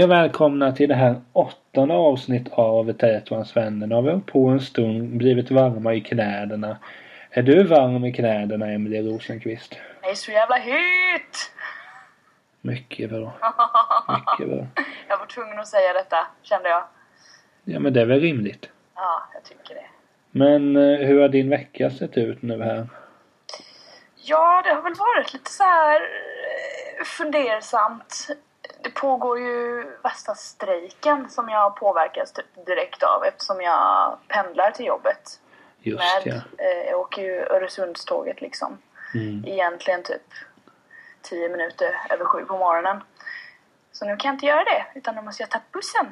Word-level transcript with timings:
Hej 0.00 0.04
och 0.04 0.10
välkomna 0.10 0.72
till 0.72 0.88
det 0.88 0.94
här 0.94 1.20
åttonde 1.32 1.94
avsnitt 1.94 2.52
av 2.52 2.92
Tetuans 2.92 3.56
vänner. 3.56 3.86
Nu 3.86 3.94
har 3.94 4.02
vi 4.02 4.20
på 4.20 4.48
en 4.48 4.60
stund, 4.60 5.16
blivit 5.16 5.50
varma 5.50 5.94
i 5.94 6.00
kläderna. 6.00 6.78
Är 7.30 7.42
du 7.42 7.64
varm 7.64 8.04
i 8.04 8.12
kläderna, 8.12 8.66
Emelie 8.66 9.02
Rosenqvist? 9.02 9.76
Det 10.02 10.10
är 10.10 10.14
så 10.14 10.30
jävla 10.30 10.56
hytt! 10.56 11.52
Mycket 12.60 13.10
bra. 13.10 13.32
Mycket 14.08 14.48
bra. 14.48 14.66
Jag 15.08 15.18
var 15.18 15.26
tvungen 15.26 15.58
att 15.58 15.68
säga 15.68 15.92
detta, 15.92 16.26
kände 16.42 16.68
jag. 16.68 16.84
Ja, 17.64 17.80
men 17.80 17.92
det 17.92 18.00
är 18.00 18.06
väl 18.06 18.20
rimligt. 18.20 18.70
Ja, 18.94 19.28
jag 19.34 19.44
tycker 19.44 19.74
det. 19.74 19.86
Men 20.30 20.76
eh, 20.76 21.06
hur 21.06 21.20
har 21.20 21.28
din 21.28 21.50
vecka 21.50 21.90
sett 21.90 22.16
ut 22.16 22.42
nu 22.42 22.62
här? 22.62 22.88
Ja, 24.16 24.62
det 24.64 24.74
har 24.74 24.82
väl 24.82 24.94
varit 24.94 25.32
lite 25.32 25.50
så 25.50 25.64
här 25.64 26.00
eh, 26.00 27.04
fundersamt. 27.04 28.28
Det 28.82 28.90
pågår 28.90 29.38
ju 29.38 29.84
värsta 30.02 30.34
strejken 30.34 31.30
som 31.30 31.48
jag 31.48 31.76
påverkas 31.76 32.32
typ 32.32 32.66
direkt 32.66 33.02
av 33.02 33.24
eftersom 33.24 33.60
jag 33.60 34.18
pendlar 34.28 34.70
till 34.70 34.86
jobbet. 34.86 35.40
Just 35.78 35.98
med, 35.98 36.22
ja. 36.24 36.64
eh, 36.64 36.90
jag 36.90 37.00
åker 37.00 37.22
ju 37.22 37.40
Öresundståget 37.40 38.40
liksom. 38.40 38.78
Mm. 39.14 39.44
Egentligen 39.46 40.02
typ 40.02 40.26
10 41.22 41.48
minuter 41.48 41.94
över 42.10 42.24
sju 42.24 42.44
på 42.44 42.58
morgonen. 42.58 43.00
Så 43.92 44.04
nu 44.04 44.16
kan 44.16 44.28
jag 44.28 44.34
inte 44.34 44.46
göra 44.46 44.64
det, 44.64 44.86
utan 44.94 45.14
nu 45.14 45.22
måste 45.22 45.42
jag 45.42 45.50
ta 45.50 45.60
bussen. 45.72 46.06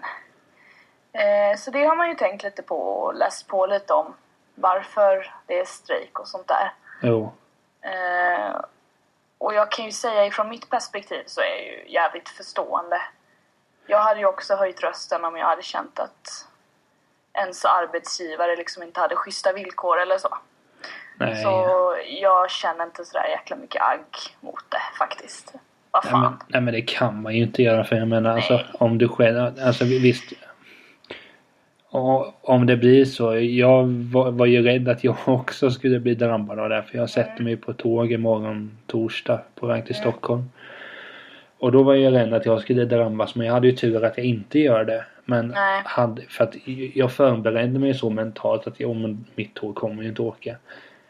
Eh, 1.13 1.59
så 1.59 1.71
det 1.71 1.85
har 1.85 1.97
man 1.97 2.09
ju 2.09 2.15
tänkt 2.15 2.43
lite 2.43 2.63
på 2.63 2.77
och 2.77 3.15
läst 3.15 3.49
på 3.49 3.67
lite 3.67 3.93
om 3.93 4.15
varför 4.55 5.35
det 5.47 5.61
är 5.61 5.65
strejk 5.65 6.19
och 6.19 6.29
sånt 6.29 6.49
där. 6.49 6.73
Jo. 7.03 7.33
Eh, 7.81 8.61
och 9.39 9.55
jag 9.55 9.71
kan 9.71 9.85
ju 9.85 9.93
säga 9.93 10.27
ifrån 10.27 10.49
mitt 10.49 10.71
perspektiv 10.71 11.23
så 11.27 11.41
är 11.41 11.45
jag 11.45 11.65
ju 11.65 11.93
jävligt 11.93 12.29
förstående. 12.29 13.01
Jag 13.87 13.99
hade 13.99 14.21
ju 14.21 14.27
också 14.27 14.55
höjt 14.57 14.83
rösten 14.83 15.25
om 15.25 15.37
jag 15.37 15.47
hade 15.47 15.63
känt 15.63 15.99
att 15.99 16.47
ens 17.33 17.65
arbetsgivare 17.65 18.57
liksom 18.57 18.83
inte 18.83 19.01
hade 19.01 19.17
schyssta 19.17 19.53
villkor 19.53 20.01
eller 20.01 20.19
så. 20.19 20.39
Nej. 21.17 21.43
Så 21.43 21.97
jag 22.07 22.51
känner 22.51 22.85
inte 22.85 23.05
sådär 23.05 23.27
jäkla 23.29 23.57
mycket 23.57 23.83
agg 23.83 24.37
mot 24.41 24.65
det 24.69 24.99
faktiskt. 24.99 25.55
Vad 25.91 26.05
Nej 26.05 26.11
fan. 26.13 26.23
men, 26.23 26.39
nej 26.47 26.61
men 26.61 26.75
det 26.75 26.83
kan 26.83 27.23
man 27.23 27.35
ju 27.35 27.43
inte 27.43 27.63
göra 27.63 27.85
för 27.85 27.97
jag 27.97 28.09
menar 28.09 28.31
alltså 28.31 28.55
Nej. 28.55 28.67
om 28.73 28.99
du 28.99 29.09
själv, 29.09 29.59
alltså 29.63 29.85
visst. 29.85 30.33
Om 31.91 32.67
det 32.67 32.77
blir 32.77 33.05
så. 33.05 33.39
Jag 33.39 33.87
var, 33.87 34.31
var 34.31 34.47
ju 34.47 34.63
rädd 34.63 34.89
att 34.89 35.05
jag 35.05 35.17
också 35.25 35.71
skulle 35.71 36.01
bli 36.01 36.15
drabbad 36.15 36.59
av 36.59 36.69
det. 36.69 36.83
För 36.83 36.99
jag 36.99 37.11
sätter 37.11 37.43
mig 37.43 37.57
på 37.57 37.73
tåg 37.73 38.13
imorgon 38.13 38.79
torsdag 38.87 39.41
på 39.55 39.67
väg 39.67 39.87
till. 39.87 39.95
Stockholm. 39.95 40.45
Och 41.59 41.73
då 41.73 41.83
var 41.83 41.95
jag 41.95 42.13
rädd 42.13 42.35
att 42.35 42.47
jag 42.47 42.61
skulle 42.61 42.85
drabbas 42.85 43.35
men 43.35 43.47
jag 43.47 43.55
hade 43.55 43.69
ju 43.69 43.73
tur 43.73 44.05
att 44.05 44.17
jag 44.17 44.27
inte 44.27 44.59
gör 44.59 44.85
det. 44.85 45.05
Men 45.25 45.49
Nej. 45.49 45.83
hade, 45.85 46.23
för 46.23 46.45
att 46.45 46.55
jag 46.95 47.13
förberedde 47.13 47.79
mig 47.79 47.95
så 47.95 48.11
mentalt 48.11 48.67
att 48.67 48.75
jo, 48.79 48.95
men 48.95 49.25
mitt 49.35 49.55
tåg 49.55 49.75
kommer 49.75 50.03
ju 50.03 50.09
inte 50.09 50.23
åka. 50.23 50.57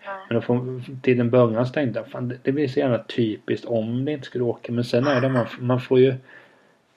Nej. 0.07 0.17
Men 0.29 0.35
då 0.35 0.41
får, 0.41 0.83
till 1.03 1.21
en 1.21 1.31
början 1.31 1.67
så 1.67 1.73
tänkte 1.73 2.01
jag 2.01 2.09
fan 2.09 2.29
det, 2.29 2.37
det 2.43 2.53
blir 2.53 2.69
så 2.69 2.79
jävla 2.79 2.99
typiskt 2.99 3.67
om 3.67 4.05
det 4.05 4.13
inte 4.13 4.27
skulle 4.27 4.45
åka. 4.45 4.73
Men 4.73 4.85
sen 4.85 5.07
är 5.07 5.21
det 5.21 5.29
man, 5.29 5.47
man 5.59 5.81
får 5.81 6.01
ju 6.01 6.15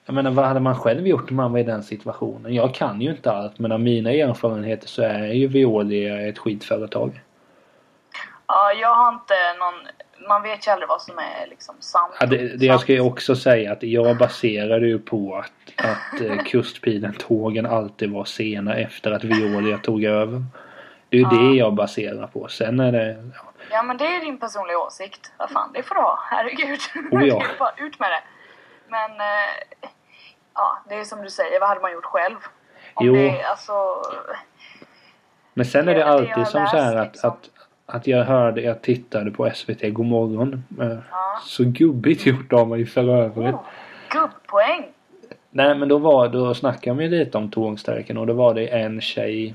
Jag 0.06 0.14
menar 0.14 0.30
vad 0.30 0.44
hade 0.44 0.60
man 0.60 0.78
själv 0.78 1.06
gjort 1.06 1.30
om 1.30 1.36
man 1.36 1.52
var 1.52 1.58
i 1.58 1.62
den 1.62 1.82
situationen? 1.82 2.54
Jag 2.54 2.74
kan 2.74 3.00
ju 3.00 3.10
inte 3.10 3.32
allt 3.32 3.58
men 3.58 3.72
av 3.72 3.80
mina 3.80 4.10
erfarenheter 4.10 4.88
så 4.88 5.02
är 5.02 5.26
ju 5.26 5.46
Veolia 5.46 6.28
ett 6.28 6.38
skitföretag. 6.38 7.20
Ja, 8.46 8.72
jag 8.72 8.94
har 8.94 9.12
inte 9.12 9.34
någon... 9.58 9.74
Man 10.28 10.42
vet 10.42 10.66
ju 10.66 10.70
aldrig 10.70 10.88
vad 10.88 11.02
som 11.02 11.18
är 11.18 11.46
liksom 11.50 11.74
sant. 11.80 12.14
Ja, 12.20 12.26
det, 12.26 12.56
det 12.56 12.66
jag 12.66 12.80
ska 12.80 12.92
ju 12.92 13.00
också 13.00 13.36
säga 13.36 13.72
att 13.72 13.82
jag 13.82 14.18
baserade 14.18 14.86
ju 14.86 14.98
på 14.98 15.36
att, 15.36 15.86
att 15.86 16.20
eh, 16.20 16.36
kustpilen 16.46 17.14
tågen 17.14 17.66
alltid 17.66 18.10
var 18.10 18.24
sena 18.24 18.74
efter 18.74 19.10
att 19.12 19.24
Veolia 19.24 19.78
tog 19.78 20.04
över. 20.04 20.44
Det 21.08 21.16
är 21.16 21.20
ju 21.20 21.26
Ja. 21.30 21.42
det 21.42 21.56
jag 21.58 21.74
baserar 21.74 22.26
på. 22.26 22.48
Sen 22.48 22.80
är 22.80 22.92
det 22.92 23.30
ja, 23.34 23.42
Ja, 23.70 23.82
men 23.82 23.96
det 23.96 24.06
är 24.06 24.20
din 24.20 24.38
personliga 24.38 24.78
åsikt. 24.78 25.32
Vad 25.38 25.50
fan, 25.50 25.70
det 25.74 25.82
får 25.82 25.94
du 25.94 26.00
ha. 26.00 26.18
Herregud. 26.30 26.80
Oh, 27.10 27.26
ja. 27.26 27.42
Bara 27.58 27.74
ut 27.78 27.98
med 28.00 28.10
det. 28.10 28.22
Men... 28.88 29.10
Eh, 29.10 29.88
ja, 30.54 30.78
det 30.88 30.94
är 30.94 31.04
som 31.04 31.22
du 31.22 31.30
säger. 31.30 31.60
Vad 31.60 31.68
hade 31.68 31.80
man 31.80 31.92
gjort 31.92 32.04
själv? 32.04 32.36
Om 32.94 33.06
Jo. 33.06 33.14
Det, 33.14 33.42
alltså... 33.42 33.72
Men 35.54 35.66
sen 35.66 35.88
är 35.88 35.94
det 35.94 36.00
Det 36.00 36.06
alltid 36.06 36.46
som 36.46 36.66
så 36.66 36.76
här 36.76 36.94
läst, 36.94 36.98
att, 36.98 37.12
liksom. 37.12 37.30
att, 37.86 37.96
att 37.96 38.06
jag 38.06 38.24
hörde, 38.24 38.60
jag 38.60 38.82
tittade 38.82 39.30
på 39.30 39.50
SVT 39.54 39.80
Godmorgon. 39.82 40.64
Eh, 40.80 40.98
Ja. 41.10 41.38
Så 41.44 41.64
gubbigt 41.64 42.26
gjort 42.26 42.52
av 42.52 42.68
mig 42.68 42.86
för 42.86 43.08
övrigt. 43.08 43.54
Oh, 43.54 43.60
gubbpoäng! 44.10 44.84
Nej 45.50 45.74
men 45.74 45.88
då 45.88 45.98
var 45.98 46.28
då 46.28 46.54
snackade 46.54 46.98
vi 46.98 47.08
lite 47.08 47.38
om 47.38 47.50
tågstrejken 47.50 48.18
och 48.18 48.26
då 48.26 48.32
var 48.32 48.54
det 48.54 48.66
en 48.66 49.00
tjej 49.00 49.54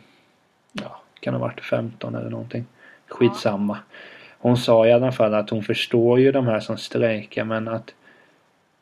Ja, 0.71 1.01
kan 1.19 1.33
ha 1.33 1.41
varit 1.41 1.61
15 1.61 2.15
eller 2.15 2.29
någonting. 2.29 2.65
Skitsamma. 3.07 3.77
Hon 4.39 4.57
sa 4.57 4.87
i 4.87 4.91
alla 4.93 5.11
fall 5.11 5.33
att 5.33 5.49
hon 5.49 5.63
förstår 5.63 6.19
ju 6.19 6.31
de 6.31 6.47
här 6.47 6.59
som 6.59 6.77
strejkar 6.77 7.43
men 7.43 7.67
att 7.67 7.93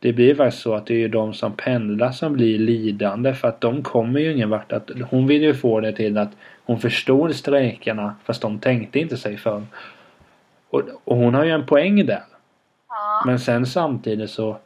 det 0.06 0.14
blir 0.14 0.36
faktiskt 0.36 0.64
så 0.64 0.76
att 0.76 0.86
det 0.86 1.04
är 1.04 1.10
de 1.10 1.34
som 1.34 1.54
pendlar 1.54 2.12
som 2.12 2.34
blir 2.34 2.60
lidande 2.60 3.34
för 3.34 3.48
att 3.48 3.62
de 3.62 3.84
kommer 3.84 4.20
ju 4.20 4.34
ingen 4.34 4.50
vart. 4.50 4.72
Att 4.72 4.92
hon 5.10 5.28
vill 5.28 5.42
ju 5.42 5.54
få 5.54 5.80
det 5.80 5.92
till 5.94 6.18
att 6.18 6.30
hon 6.66 6.80
förstår 6.80 7.30
strejkarna 7.30 8.16
fast 8.26 8.42
de 8.42 8.60
tänkte 8.60 9.00
inte 9.00 9.18
sig 9.18 9.38
för. 9.38 9.64
Och, 10.70 10.82
och 11.04 11.18
hon 11.18 11.34
har 11.34 11.44
ju 11.44 11.52
en 11.52 11.66
poäng 11.66 12.06
där. 12.06 12.24
Ja. 12.90 13.24
Men 13.26 13.40
sen 13.40 13.66
samtidigt 13.66 14.30
så 14.30 14.58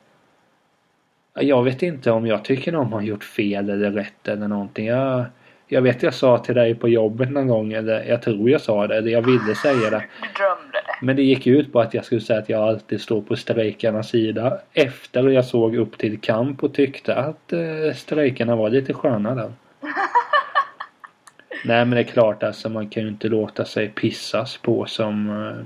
Jag 1.33 1.63
vet 1.63 1.83
inte 1.83 2.11
om 2.11 2.27
jag 2.27 2.45
tycker 2.45 2.71
de 2.71 2.93
har 2.93 3.01
gjort 3.01 3.23
fel 3.23 3.69
eller 3.69 3.91
rätt 3.91 4.27
eller 4.27 4.47
någonting. 4.47 4.87
Jag, 4.87 5.25
jag 5.67 5.81
vet 5.81 6.03
jag 6.03 6.13
sa 6.13 6.37
till 6.37 6.55
dig 6.55 6.75
på 6.75 6.89
jobbet 6.89 7.31
någon 7.31 7.47
gång 7.47 7.73
eller 7.73 8.03
jag 8.03 8.21
tror 8.21 8.49
jag 8.49 8.61
sa 8.61 8.87
det 8.87 8.97
eller 8.97 9.11
jag 9.11 9.21
ville 9.21 9.55
säga 9.55 9.89
det. 9.89 10.03
Du 10.21 10.27
drömde 10.37 10.68
det. 10.68 10.68
Men 11.01 11.15
det 11.15 11.21
gick 11.21 11.47
ut 11.47 11.73
på 11.73 11.79
att 11.81 11.93
jag 11.93 12.05
skulle 12.05 12.21
säga 12.21 12.39
att 12.39 12.49
jag 12.49 12.63
alltid 12.63 13.01
står 13.01 13.21
på 13.21 13.35
strejkarnas 13.35 14.09
sida. 14.09 14.59
Efter 14.73 15.29
jag 15.29 15.45
såg 15.45 15.75
upp 15.75 15.97
till 15.97 16.21
kamp 16.21 16.63
och 16.63 16.73
tyckte 16.73 17.15
att 17.15 17.53
eh, 17.53 17.95
strejkarna 17.95 18.55
var 18.55 18.69
lite 18.69 18.93
sköna 18.93 19.35
där. 19.35 19.53
Nej 21.65 21.85
men 21.85 21.89
det 21.89 21.99
är 21.99 22.03
klart 22.03 22.43
alltså 22.43 22.69
man 22.69 22.89
kan 22.89 23.03
ju 23.03 23.09
inte 23.09 23.27
låta 23.27 23.65
sig 23.65 23.89
pissas 23.89 24.57
på 24.57 24.85
som 24.85 25.29
eh, 25.29 25.65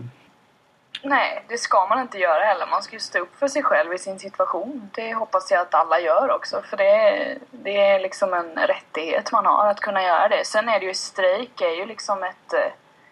Nej, 1.05 1.45
det 1.47 1.57
ska 1.57 1.85
man 1.89 1.99
inte 1.99 2.17
göra 2.17 2.43
heller. 2.43 2.67
Man 2.71 2.83
ska 2.83 2.95
ju 2.95 2.99
stå 2.99 3.19
upp 3.19 3.35
för 3.35 3.47
sig 3.47 3.63
själv 3.63 3.93
i 3.93 3.97
sin 3.97 4.19
situation. 4.19 4.89
Det 4.93 5.13
hoppas 5.13 5.51
jag 5.51 5.61
att 5.61 5.73
alla 5.73 5.99
gör 5.99 6.31
också. 6.31 6.61
För 6.61 6.77
det 6.77 6.89
är, 6.89 7.37
det 7.51 7.77
är 7.77 7.99
liksom 7.99 8.33
en 8.33 8.67
rättighet 8.67 9.31
man 9.31 9.45
har 9.45 9.67
att 9.67 9.79
kunna 9.79 10.03
göra 10.03 10.27
det. 10.27 10.45
Sen 10.45 10.69
är 10.69 10.79
det 10.79 10.85
ju 10.85 10.93
strejk 10.93 11.61
är 11.61 11.77
ju 11.77 11.85
liksom 11.85 12.23
ett, 12.23 12.53
eh, 12.53 12.71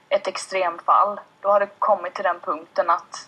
ett 0.10 0.28
extremfall. 0.28 1.20
Då 1.42 1.50
har 1.50 1.60
det 1.60 1.70
kommit 1.80 2.14
till 2.14 2.24
den 2.24 2.40
punkten 2.40 2.90
att 2.90 3.28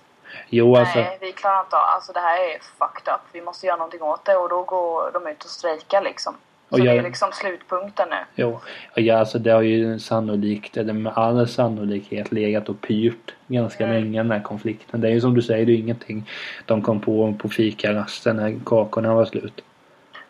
Jo 0.49 0.75
alltså 0.75 0.99
nej, 0.99 1.17
vi 1.21 1.31
klarar 1.31 1.59
inte 1.59 1.75
av, 1.75 1.81
alltså 1.95 2.13
det 2.13 2.19
här 2.19 2.37
är 2.37 2.59
fucked 2.59 3.13
up. 3.13 3.21
Vi 3.31 3.41
måste 3.41 3.65
göra 3.67 3.77
någonting 3.77 4.01
åt 4.01 4.25
det 4.25 4.35
och 4.35 4.49
då 4.49 4.63
går 4.63 5.11
de 5.13 5.27
ut 5.27 5.43
och 5.43 5.49
strejkar 5.49 6.01
liksom. 6.01 6.35
Så 6.69 6.79
jag- 6.79 6.85
det 6.87 6.99
är 6.99 7.03
liksom 7.03 7.31
slutpunkten 7.31 8.09
nu. 8.09 8.15
Jo, 8.35 8.59
ja, 8.95 9.19
alltså 9.19 9.39
det 9.39 9.51
har 9.51 9.61
ju 9.61 9.99
sannolikt, 9.99 10.77
eller 10.77 10.93
med 10.93 11.13
all 11.15 11.47
sannolikhet 11.47 12.31
legat 12.31 12.69
och 12.69 12.81
pyrt 12.81 13.33
ganska 13.47 13.83
Mm. 13.83 13.95
länge 13.95 14.19
den 14.19 14.31
här 14.31 14.39
konflikten. 14.43 15.01
Det 15.01 15.07
är 15.07 15.11
ju 15.11 15.21
som 15.21 15.33
du 15.33 15.41
säger, 15.41 15.65
det 15.65 15.71
är 15.71 15.75
ingenting 15.77 16.29
de 16.65 16.81
kom 16.81 16.99
på 17.01 17.33
på 17.41 17.49
fikarasten 17.49 18.35
när 18.37 18.59
kakorna 18.65 19.13
var 19.13 19.25
slut. 19.25 19.61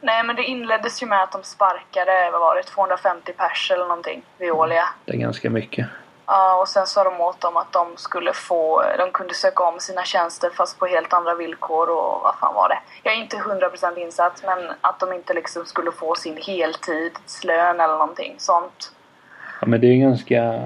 Nej 0.02 0.24
men 0.24 0.36
det 0.36 0.44
inleddes 0.44 1.04
ju 1.04 1.08
med 1.08 1.24
att 1.24 1.32
de 1.32 1.44
sparkade, 1.44 2.30
vad 2.32 2.42
var 2.42 2.56
det, 2.56 2.64
250 2.64 3.34
pers 3.34 3.72
eller 3.72 3.86
någonting, 3.86 4.22
Veolia. 4.38 4.86
Det 5.06 5.14
är 5.14 5.18
ganska 5.18 5.50
mycket. 5.50 5.88
Ja, 6.26 6.62
och 6.62 6.68
sen 6.68 6.88
sa 6.88 7.04
de 7.04 7.22
åt 7.22 7.42
dem 7.42 7.58
att 7.58 7.72
de 7.72 7.88
skulle 7.96 8.34
få, 8.34 8.84
de 8.98 9.12
kunde 9.12 9.34
söka 9.34 9.64
om 9.64 9.80
sina 9.80 10.04
tjänster 10.04 10.50
fast 10.50 10.80
på 10.80 10.86
helt 10.86 11.14
andra 11.14 11.36
villkor 11.36 11.90
och 11.90 12.22
vad 12.22 12.36
fan 12.40 12.56
var 12.56 12.70
det? 12.70 12.80
Jag 13.04 13.14
är 13.14 13.18
inte 13.18 13.38
100% 13.38 13.98
insatt 13.98 14.44
men 14.46 14.72
att 14.82 15.00
de 15.00 15.14
inte 15.14 15.34
liksom 15.34 15.66
skulle 15.66 15.92
få 15.92 16.16
sin 16.16 16.38
heltidslön 16.38 17.80
eller 17.80 17.98
någonting 17.98 18.36
sånt. 18.38 18.92
Ja 19.62 19.68
men 19.68 19.82
det 19.82 19.88
är 19.88 19.98
ganska... 19.98 20.62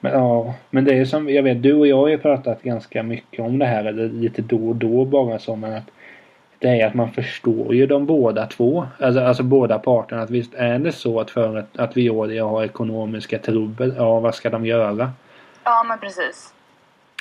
Men 0.00 0.12
ja, 0.12 0.54
men 0.70 0.84
det 0.84 0.94
är 0.94 1.04
som, 1.04 1.28
jag 1.28 1.42
vet 1.42 1.62
du 1.62 1.74
och 1.74 1.86
jag 1.86 1.96
har 1.96 2.08
ju 2.08 2.18
pratat 2.18 2.62
ganska 2.62 3.02
mycket 3.02 3.40
om 3.40 3.58
det 3.58 3.66
här 3.66 3.84
eller 3.84 4.08
lite 4.08 4.42
då 4.42 4.68
och 4.68 4.76
då 4.76 5.04
bara 5.04 5.38
så 5.38 5.56
men 5.56 5.76
att 5.76 5.90
det 6.62 6.80
är 6.80 6.86
att 6.86 6.94
man 6.94 7.12
förstår 7.12 7.74
ju 7.74 7.86
de 7.86 8.06
båda 8.06 8.46
två. 8.46 8.86
Alltså, 8.98 9.20
alltså 9.20 9.42
båda 9.42 9.78
parterna. 9.78 10.22
Att 10.22 10.30
visst 10.30 10.54
är 10.54 10.78
det 10.78 10.92
så 10.92 11.20
att 11.20 11.30
för 11.30 11.56
att, 11.56 11.78
att 11.78 11.96
Veolia 11.96 12.44
har 12.44 12.64
ekonomiska 12.64 13.38
trubbel. 13.38 13.94
Ja 13.96 14.20
vad 14.20 14.34
ska 14.34 14.50
de 14.50 14.66
göra? 14.66 15.12
Ja 15.64 15.84
men 15.88 15.98
precis. 15.98 16.54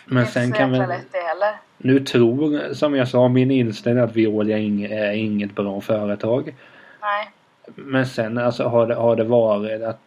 Men 0.06 0.16
det 0.16 0.22
är 0.22 0.26
sen 0.26 0.44
inte 0.44 0.58
så 0.58 0.62
kan 0.62 0.72
jäkla 0.74 0.88
vi... 0.88 0.94
lätt 0.94 1.12
det 1.12 1.18
heller. 1.18 1.56
Nu 1.78 2.00
tror, 2.00 2.74
som 2.74 2.96
jag 2.96 3.08
sa, 3.08 3.28
min 3.28 3.52
inställning 3.52 4.04
att 4.04 4.16
Veolia 4.16 4.58
ing- 4.58 4.94
är 4.94 5.12
inget 5.12 5.56
bra 5.56 5.82
företag. 5.82 6.56
Nej. 7.02 7.32
Men 7.76 8.06
sen 8.06 8.38
alltså 8.38 8.64
har 8.64 8.88
det, 8.88 8.96
har 8.96 9.16
det 9.16 9.24
varit 9.24 9.82
att 9.82 10.00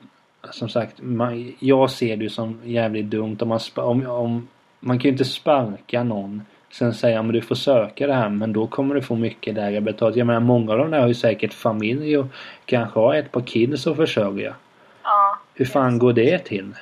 som 0.50 0.68
sagt, 0.68 1.02
man, 1.02 1.52
jag 1.58 1.90
ser 1.90 2.16
det 2.16 2.30
som 2.30 2.60
jävligt 2.64 3.06
dumt 3.06 3.36
om 3.40 3.48
man, 3.48 3.60
om, 3.74 4.06
om 4.06 4.48
man 4.80 4.98
kan 4.98 5.02
ju 5.02 5.10
inte 5.10 5.24
sparka 5.24 6.04
någon 6.04 6.42
Sen 6.78 6.94
säger 6.94 7.16
han 7.16 7.26
men 7.26 7.34
du 7.34 7.40
får 7.40 7.54
söka 7.54 8.06
det 8.06 8.14
här 8.14 8.28
men 8.28 8.52
då 8.52 8.66
kommer 8.66 8.94
du 8.94 9.02
få 9.02 9.16
mycket 9.16 9.54
lägre 9.54 9.80
betalt. 9.80 10.16
Jag 10.16 10.26
menar 10.26 10.40
många 10.40 10.72
av 10.72 10.78
de 10.78 10.90
där 10.90 11.00
har 11.00 11.08
ju 11.08 11.14
säkert 11.14 11.52
familj 11.54 12.18
och 12.18 12.26
kanske 12.64 13.00
har 13.00 13.14
ett 13.14 13.32
par 13.32 13.40
kids 13.40 13.86
att 13.86 13.96
försörja. 13.96 14.54
Ja. 15.02 15.38
Hur 15.54 15.64
fan 15.64 15.98
går 15.98 16.12
det 16.12 16.38
till? 16.38 16.74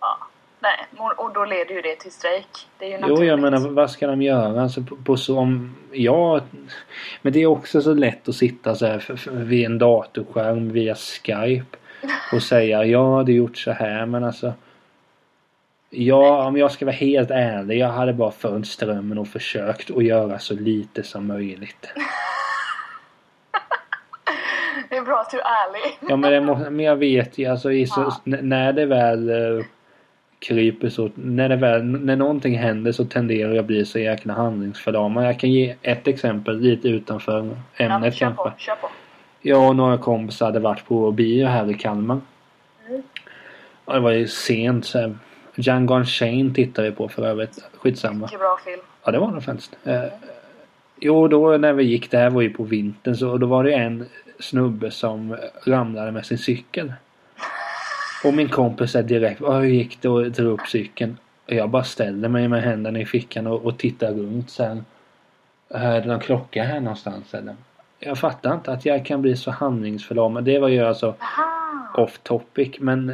ja. 0.00 0.18
Nej, 0.60 0.86
och 1.16 1.32
då 1.34 1.44
leder 1.44 1.74
ju 1.74 1.80
det 1.80 1.96
till 1.96 2.12
strejk. 2.12 2.46
Det 2.78 2.84
är 2.84 2.88
ju 2.88 2.94
Jo, 2.94 3.00
naturligt. 3.00 3.28
jag 3.28 3.38
menar 3.38 3.58
vad 3.68 3.90
ska 3.90 4.06
de 4.06 4.22
göra? 4.22 4.62
Alltså, 4.62 4.82
på, 4.82 4.96
på 4.96 5.16
så, 5.16 5.38
om, 5.38 5.76
ja, 5.92 6.40
men 7.22 7.32
det 7.32 7.42
är 7.42 7.46
också 7.46 7.82
så 7.82 7.94
lätt 7.94 8.28
att 8.28 8.34
sitta 8.34 8.74
så 8.74 8.86
här 8.86 8.98
för, 8.98 9.16
för, 9.16 9.30
vid 9.30 9.66
en 9.66 9.78
datorskärm 9.78 10.72
via 10.72 10.94
Skype 10.94 11.76
och 12.32 12.42
säga 12.42 12.84
ja, 12.84 13.22
det 13.26 13.32
gjort 13.32 13.56
så 13.56 13.70
här 13.70 14.06
men 14.06 14.24
alltså 14.24 14.52
Ja, 15.96 16.46
om 16.46 16.56
jag 16.56 16.70
ska 16.72 16.84
vara 16.84 16.96
helt 16.96 17.30
ärlig. 17.30 17.78
Jag 17.78 17.88
hade 17.88 18.12
bara 18.12 18.30
följt 18.30 18.66
strömmen 18.66 19.18
och 19.18 19.28
försökt 19.28 19.90
att 19.90 20.04
göra 20.04 20.38
så 20.38 20.54
lite 20.54 21.02
som 21.02 21.26
möjligt. 21.26 21.92
Det 24.88 24.96
är 24.96 25.02
bra 25.02 25.20
att 25.20 25.30
du 25.30 25.36
är 25.40 25.42
ärlig. 25.44 25.98
Ja 26.08 26.16
men, 26.16 26.32
det 26.32 26.40
må, 26.40 26.56
men 26.70 26.80
jag 26.80 26.96
vet 26.96 27.38
ju 27.38 27.46
alltså 27.46 27.72
i 27.72 27.86
så, 27.86 28.00
Ja. 28.24 28.36
när 28.42 28.72
det 28.72 28.86
väl 28.86 29.30
uh, 29.30 29.64
kryper 30.38 30.88
så, 30.88 31.10
när 31.14 31.48
det 31.48 31.56
väl, 31.56 31.84
när 31.84 32.16
någonting 32.16 32.58
händer 32.58 32.92
så 32.92 33.04
tenderar 33.04 33.48
jag 33.50 33.58
att 33.58 33.66
bli 33.66 33.84
så 33.84 33.98
jäkla 33.98 34.34
handlingsförlamad. 34.34 35.26
Jag 35.26 35.38
kan 35.40 35.50
ge 35.52 35.74
ett 35.82 36.06
exempel 36.08 36.60
lite 36.60 36.88
utanför 36.88 37.38
Ja, 37.38 37.54
men 37.78 37.92
ämnet 37.92 38.14
kör 38.14 38.26
kanske. 38.26 38.42
på, 38.44 38.52
kör 38.58 38.74
på. 38.74 38.88
Jag 39.40 39.68
och 39.68 39.76
några 39.76 39.98
kompisar 39.98 40.46
hade 40.46 40.60
varit 40.60 40.86
på 40.86 41.10
bio 41.12 41.46
här 41.46 41.70
i 41.70 41.74
Kalmar. 41.74 42.20
Mm. 42.88 43.02
Ja, 43.86 43.92
det 43.92 44.00
var 44.00 44.10
ju 44.10 44.26
sent 44.26 44.84
så 44.86 44.98
här. 44.98 45.14
Django 45.56 45.94
Unchained 45.94 46.54
tittade 46.54 46.90
vi 46.90 46.96
på 46.96 47.08
för 47.08 47.26
övrigt. 47.26 47.64
Skitsamma. 47.74 48.26
Mycket 48.26 48.38
bra 48.38 48.58
film. 48.64 48.80
Ja 49.04 49.12
det 49.12 49.18
var 49.18 49.34
det 49.34 49.40
faktiskt. 49.40 49.76
Eh, 49.84 50.04
jo 51.00 51.28
då 51.28 51.56
när 51.56 51.72
vi 51.72 51.84
gick, 51.84 52.10
det 52.10 52.18
här 52.18 52.30
var 52.30 52.42
ju 52.42 52.50
på 52.50 52.62
vintern, 52.64 53.16
så 53.16 53.36
då 53.38 53.46
var 53.46 53.64
det 53.64 53.72
en 53.74 54.06
snubbe 54.38 54.90
som 54.90 55.36
ramlade 55.66 56.12
med 56.12 56.26
sin 56.26 56.38
cykel. 56.38 56.92
Och 58.24 58.34
min 58.34 58.48
kompis 58.48 58.90
sa 58.90 59.02
direkt, 59.02 59.40
"Ja, 59.40 59.52
hur 59.58 59.68
gick 59.68 60.02
det? 60.02 60.08
Och 60.08 60.30
drog 60.30 60.52
upp 60.60 60.66
cykeln. 60.68 61.16
Och 61.46 61.52
jag 61.52 61.70
bara 61.70 61.84
ställde 61.84 62.28
mig 62.28 62.48
med 62.48 62.62
händerna 62.62 62.98
i 62.98 63.06
fickan 63.06 63.46
och, 63.46 63.64
och 63.64 63.78
tittade 63.78 64.12
runt 64.12 64.50
sen. 64.50 64.84
Är 65.68 66.00
det 66.00 66.06
någon 66.06 66.20
klocka 66.20 66.64
här 66.64 66.80
någonstans 66.80 67.34
eller? 67.34 67.56
Jag 67.98 68.18
fattar 68.18 68.54
inte 68.54 68.72
att 68.72 68.86
jag 68.86 69.06
kan 69.06 69.22
bli 69.22 69.36
så 69.36 69.50
handlingsförlamad. 69.50 70.44
Det 70.44 70.58
var 70.58 70.68
ju 70.68 70.80
alltså 70.84 71.14
Aha! 71.18 72.02
off 72.02 72.18
topic 72.22 72.70
men 72.78 73.12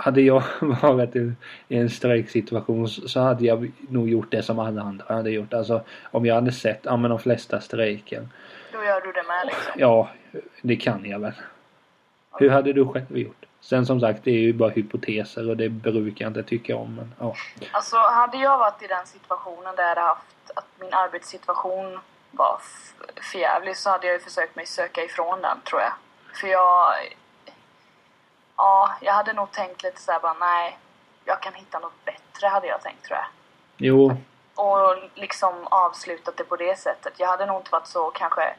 hade 0.00 0.20
jag 0.20 0.42
varit 0.60 1.16
i, 1.16 1.34
en 1.68 1.90
strejksituation 1.90 2.88
så 2.88 3.20
hade 3.20 3.44
jag 3.44 3.72
nog 3.88 4.08
gjort 4.08 4.30
det 4.30 4.42
som 4.42 4.58
alla 4.58 4.82
andra 4.82 5.14
hade 5.14 5.30
gjort. 5.30 5.54
Alltså 5.54 5.82
om 6.02 6.26
jag 6.26 6.34
hade 6.34 6.52
sett, 6.52 6.80
ja 6.82 6.96
men 6.96 7.10
de 7.10 7.18
flesta 7.18 7.60
strejker. 7.60 8.28
Då 8.72 8.84
gör 8.84 9.00
du 9.00 9.12
det 9.12 9.22
med 9.22 9.46
liksom. 9.46 9.72
Ja, 9.76 10.08
det 10.62 10.76
kan 10.76 11.04
jag 11.04 11.18
väl. 11.18 11.32
Hur 12.38 12.50
hade 12.50 12.72
du 12.72 12.86
själv 12.86 13.18
gjort? 13.18 13.44
Sen 13.60 13.86
som 13.86 14.00
sagt, 14.00 14.24
det 14.24 14.30
är 14.30 14.40
ju 14.40 14.52
bara 14.52 14.70
hypoteser 14.70 15.50
och 15.50 15.56
det 15.56 15.68
brukar 15.68 16.24
jag 16.24 16.30
inte 16.30 16.42
tycka 16.42 16.76
om. 16.76 16.94
Men, 16.94 17.14
ja. 17.18 17.34
Alltså 17.70 17.96
hade 17.96 18.36
jag 18.36 18.58
varit 18.58 18.82
i 18.82 18.86
den 18.86 19.06
situationen 19.06 19.76
där 19.76 19.82
jag 19.82 19.88
hade 19.88 20.00
haft 20.00 20.50
att 20.54 20.66
min 20.80 20.94
arbetssituation 20.94 21.98
var 22.30 22.60
förjävlig 23.32 23.76
så 23.76 23.90
hade 23.90 24.06
jag 24.06 24.14
ju 24.14 24.20
försökt 24.20 24.56
mig 24.56 24.66
söka 24.66 25.04
ifrån 25.04 25.42
den 25.42 25.60
tror 25.60 25.80
jag. 25.80 25.92
För 26.40 26.48
jag... 26.48 26.94
Ja, 28.62 28.90
jag 29.00 29.12
hade 29.12 29.32
nog 29.32 29.50
tänkt 29.50 29.82
lite 29.82 30.00
såhär 30.00 30.20
bara 30.20 30.34
nej, 30.40 30.78
jag 31.24 31.42
kan 31.42 31.54
hitta 31.54 31.78
något 31.78 32.04
bättre 32.04 32.46
hade 32.46 32.66
jag 32.66 32.82
tänkt 32.82 33.04
tror 33.04 33.18
jag. 33.18 33.26
Jo, 33.76 34.16
Och 34.54 34.96
liksom 35.14 35.66
avslutat 35.70 36.36
det 36.36 36.44
på 36.44 36.56
det 36.56 36.78
sättet. 36.78 37.14
Jag 37.16 37.28
hade 37.28 37.46
nog 37.46 37.60
inte 37.60 37.70
varit 37.70 37.86
så 37.86 38.10
kanske 38.10 38.54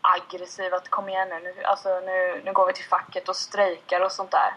aggressiv 0.00 0.74
att 0.74 0.88
kom 0.88 1.08
igen 1.08 1.28
nu, 1.28 1.40
nu, 1.40 1.64
alltså, 1.64 1.88
nu, 2.00 2.42
nu 2.44 2.52
går 2.52 2.66
vi 2.66 2.72
till 2.72 2.84
facket 2.84 3.28
och 3.28 3.36
strejkar 3.36 4.00
och 4.00 4.12
sånt 4.12 4.30
där. 4.30 4.54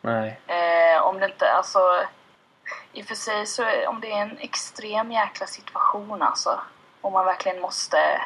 nej. 0.00 0.40
Eh, 0.46 1.02
om 1.02 1.20
det 1.20 1.26
inte, 1.26 1.52
alltså... 1.52 1.78
I 2.92 3.02
och 3.02 3.06
för 3.06 3.14
sig 3.14 3.46
så 3.46 3.88
om 3.88 4.00
det 4.00 4.12
är 4.12 4.22
en 4.22 4.38
extrem 4.38 5.12
jäkla 5.12 5.46
situation 5.46 6.22
alltså. 6.22 6.60
Om 7.00 7.12
man 7.12 7.24
verkligen 7.24 7.60
måste 7.60 8.20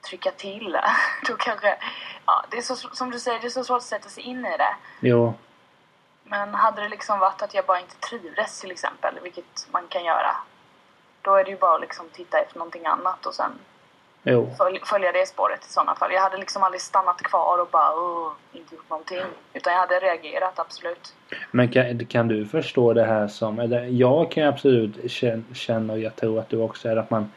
trycka 0.00 0.30
till. 0.30 0.78
Då 1.28 1.36
kanske... 1.36 1.76
Ja, 2.26 2.44
det 2.50 2.56
är 2.56 2.62
så, 2.62 2.76
som 2.76 3.10
du 3.10 3.20
säger, 3.20 3.40
det 3.40 3.46
är 3.46 3.50
så 3.50 3.64
svårt 3.64 3.76
att 3.76 3.82
sätta 3.82 4.08
sig 4.08 4.22
in 4.22 4.46
i 4.46 4.56
det. 4.56 4.76
Jo, 5.00 5.34
Men 6.24 6.54
hade 6.54 6.82
det 6.82 6.88
liksom 6.88 7.18
varit 7.18 7.42
att 7.42 7.54
jag 7.54 7.66
bara 7.66 7.80
inte 7.80 7.96
trivdes 7.96 8.60
till 8.60 8.70
exempel, 8.70 9.14
vilket 9.22 9.66
man 9.70 9.82
kan 9.88 10.04
göra. 10.04 10.36
Då 11.22 11.34
är 11.34 11.44
det 11.44 11.50
ju 11.50 11.56
bara 11.56 11.74
att 11.74 11.80
liksom 11.80 12.06
titta 12.12 12.38
efter 12.38 12.58
någonting 12.58 12.86
annat 12.86 13.26
och 13.26 13.34
sen 13.34 13.52
jo. 14.22 14.54
följ, 14.58 14.80
följa 14.84 15.12
det 15.12 15.28
spåret 15.28 15.66
i 15.66 15.72
sådana 15.72 15.94
fall. 15.94 16.12
Jag 16.12 16.20
hade 16.20 16.36
liksom 16.36 16.62
aldrig 16.62 16.80
stannat 16.80 17.22
kvar 17.22 17.60
och 17.60 17.68
bara 17.68 17.94
Åh, 17.94 18.32
inte 18.52 18.74
gjort 18.74 18.90
någonting. 18.90 19.22
Utan 19.52 19.72
jag 19.72 19.80
hade 19.80 20.00
reagerat, 20.00 20.58
absolut. 20.58 21.14
Men 21.50 21.68
kan, 21.68 22.06
kan 22.06 22.28
du 22.28 22.46
förstå 22.46 22.92
det 22.92 23.04
här 23.04 23.28
som, 23.28 23.58
eller 23.58 23.84
jag 23.84 24.30
kan 24.30 24.44
absolut 24.48 25.10
känna, 25.10 25.44
känna 25.54 25.92
och 25.92 25.98
jag 25.98 26.16
tror 26.16 26.38
att 26.38 26.48
du 26.48 26.58
också 26.58 26.88
är 26.88 26.96
att 26.96 27.10
man 27.10 27.32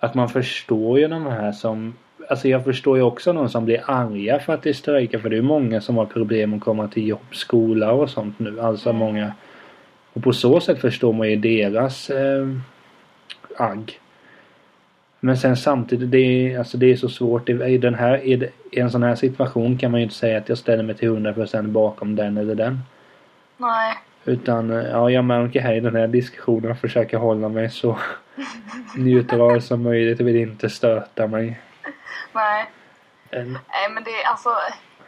att 0.00 0.14
man 0.14 0.28
förstår 0.28 0.98
ju 0.98 1.08
de 1.08 1.26
här 1.26 1.52
som 1.52 1.94
Alltså 2.28 2.48
jag 2.48 2.64
förstår 2.64 2.96
ju 2.96 3.02
också 3.02 3.32
de 3.32 3.48
som 3.48 3.64
blir 3.64 3.82
arga 3.86 4.38
för 4.38 4.54
att 4.54 4.62
det 4.62 4.74
strejkar 4.74 5.18
för 5.18 5.28
det 5.28 5.36
är 5.36 5.42
många 5.42 5.80
som 5.80 5.96
har 5.96 6.06
problem 6.06 6.54
att 6.54 6.60
komma 6.60 6.88
till 6.88 7.08
jobb, 7.08 7.26
skola 7.30 7.92
och 7.92 8.10
sånt 8.10 8.38
nu. 8.38 8.60
Alltså 8.60 8.88
Mm. 8.88 8.98
många 8.98 9.32
och 10.12 10.22
på 10.22 10.32
så 10.32 10.60
sätt 10.60 10.80
förstår 10.80 11.12
man 11.12 11.30
ju 11.30 11.36
deras 11.36 12.10
eh, 12.10 12.48
agg. 13.56 14.00
Men 15.20 15.36
sen 15.36 15.56
samtidigt, 15.56 16.10
det 16.10 16.18
är, 16.18 16.58
alltså 16.58 16.78
det 16.78 16.92
är 16.92 16.96
så 16.96 17.08
svårt. 17.08 17.48
I, 17.48 17.78
den 17.78 17.94
här, 17.94 18.24
i, 18.24 18.50
en 18.72 18.90
sån 18.90 19.02
här 19.02 19.14
situation 19.14 19.78
kan 19.78 19.90
man 19.90 20.00
ju 20.00 20.04
inte 20.04 20.16
säga 20.16 20.38
att 20.38 20.48
jag 20.48 20.58
ställer 20.58 20.82
mig 20.82 20.94
till 20.94 21.08
100% 21.08 21.66
bakom 21.66 22.16
den 22.16 22.36
eller 22.36 22.54
den. 22.54 22.78
Nej. 23.56 23.94
Utan 24.24 24.70
eh, 24.70 24.90
ja, 24.90 25.10
jag 25.10 25.24
märker 25.24 25.60
här 25.60 25.74
i 25.74 25.80
den 25.80 25.96
här 25.96 26.06
diskussionen 26.06 26.72
att 26.72 26.80
försöka 26.80 27.18
hålla 27.18 27.48
mig 27.48 27.70
så 27.70 27.98
neutral 28.94 29.62
som 29.62 29.82
möjligt. 29.82 30.18
Jag 30.18 30.26
vill 30.26 30.36
inte 30.36 30.70
stöta 30.70 31.26
mig. 31.26 31.60
Nej. 32.32 32.70
En, 33.30 33.52
Nej 33.52 33.90
men 33.90 34.04
det 34.04 34.22
är 34.22 34.28
alltså 34.28 34.50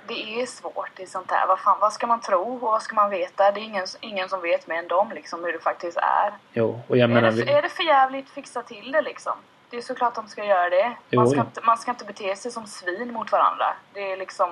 det 0.06 0.40
är 0.42 0.46
svårt 0.46 0.98
i 1.00 1.06
sånt 1.06 1.30
här. 1.30 1.46
Vad 1.46 1.60
fan, 1.60 1.78
vad 1.80 1.92
ska 1.92 2.06
man 2.06 2.20
tro 2.20 2.54
och 2.54 2.60
vad 2.60 2.82
ska 2.82 2.94
man 2.94 3.10
veta? 3.10 3.50
Det 3.50 3.60
är 3.60 3.64
ingen, 3.64 3.86
ingen 4.00 4.28
som 4.28 4.40
vet 4.40 4.66
mer 4.66 4.78
än 4.78 4.88
dem 4.88 5.10
liksom 5.14 5.44
hur 5.44 5.52
det 5.52 5.58
faktiskt 5.58 5.96
är. 5.96 6.32
jo, 6.52 6.80
och 6.88 6.96
jag 6.96 7.10
Är 7.10 7.14
menar... 7.14 7.30
det, 7.30 7.44
Vi, 7.44 7.52
är 7.52 7.62
det 7.62 7.68
för 7.68 7.82
jävligt 7.82 8.30
fixa 8.30 8.62
till 8.62 8.92
det 8.92 9.02
liksom? 9.02 9.32
Det 9.70 9.76
är 9.76 9.82
såklart 9.82 10.14
de 10.14 10.28
ska 10.28 10.44
göra 10.44 10.70
det. 10.70 10.92
Jo, 11.10 11.20
Man 11.20 11.28
ska, 11.28 11.36
jo. 11.36 11.42
inte, 11.44 11.60
man 11.64 11.78
ska 11.78 11.90
inte 11.90 12.04
bete 12.04 12.36
sig 12.36 12.50
som 12.50 12.66
svin 12.66 13.12
mot 13.12 13.32
varandra. 13.32 13.74
Det 13.92 14.12
är 14.12 14.16
liksom 14.16 14.50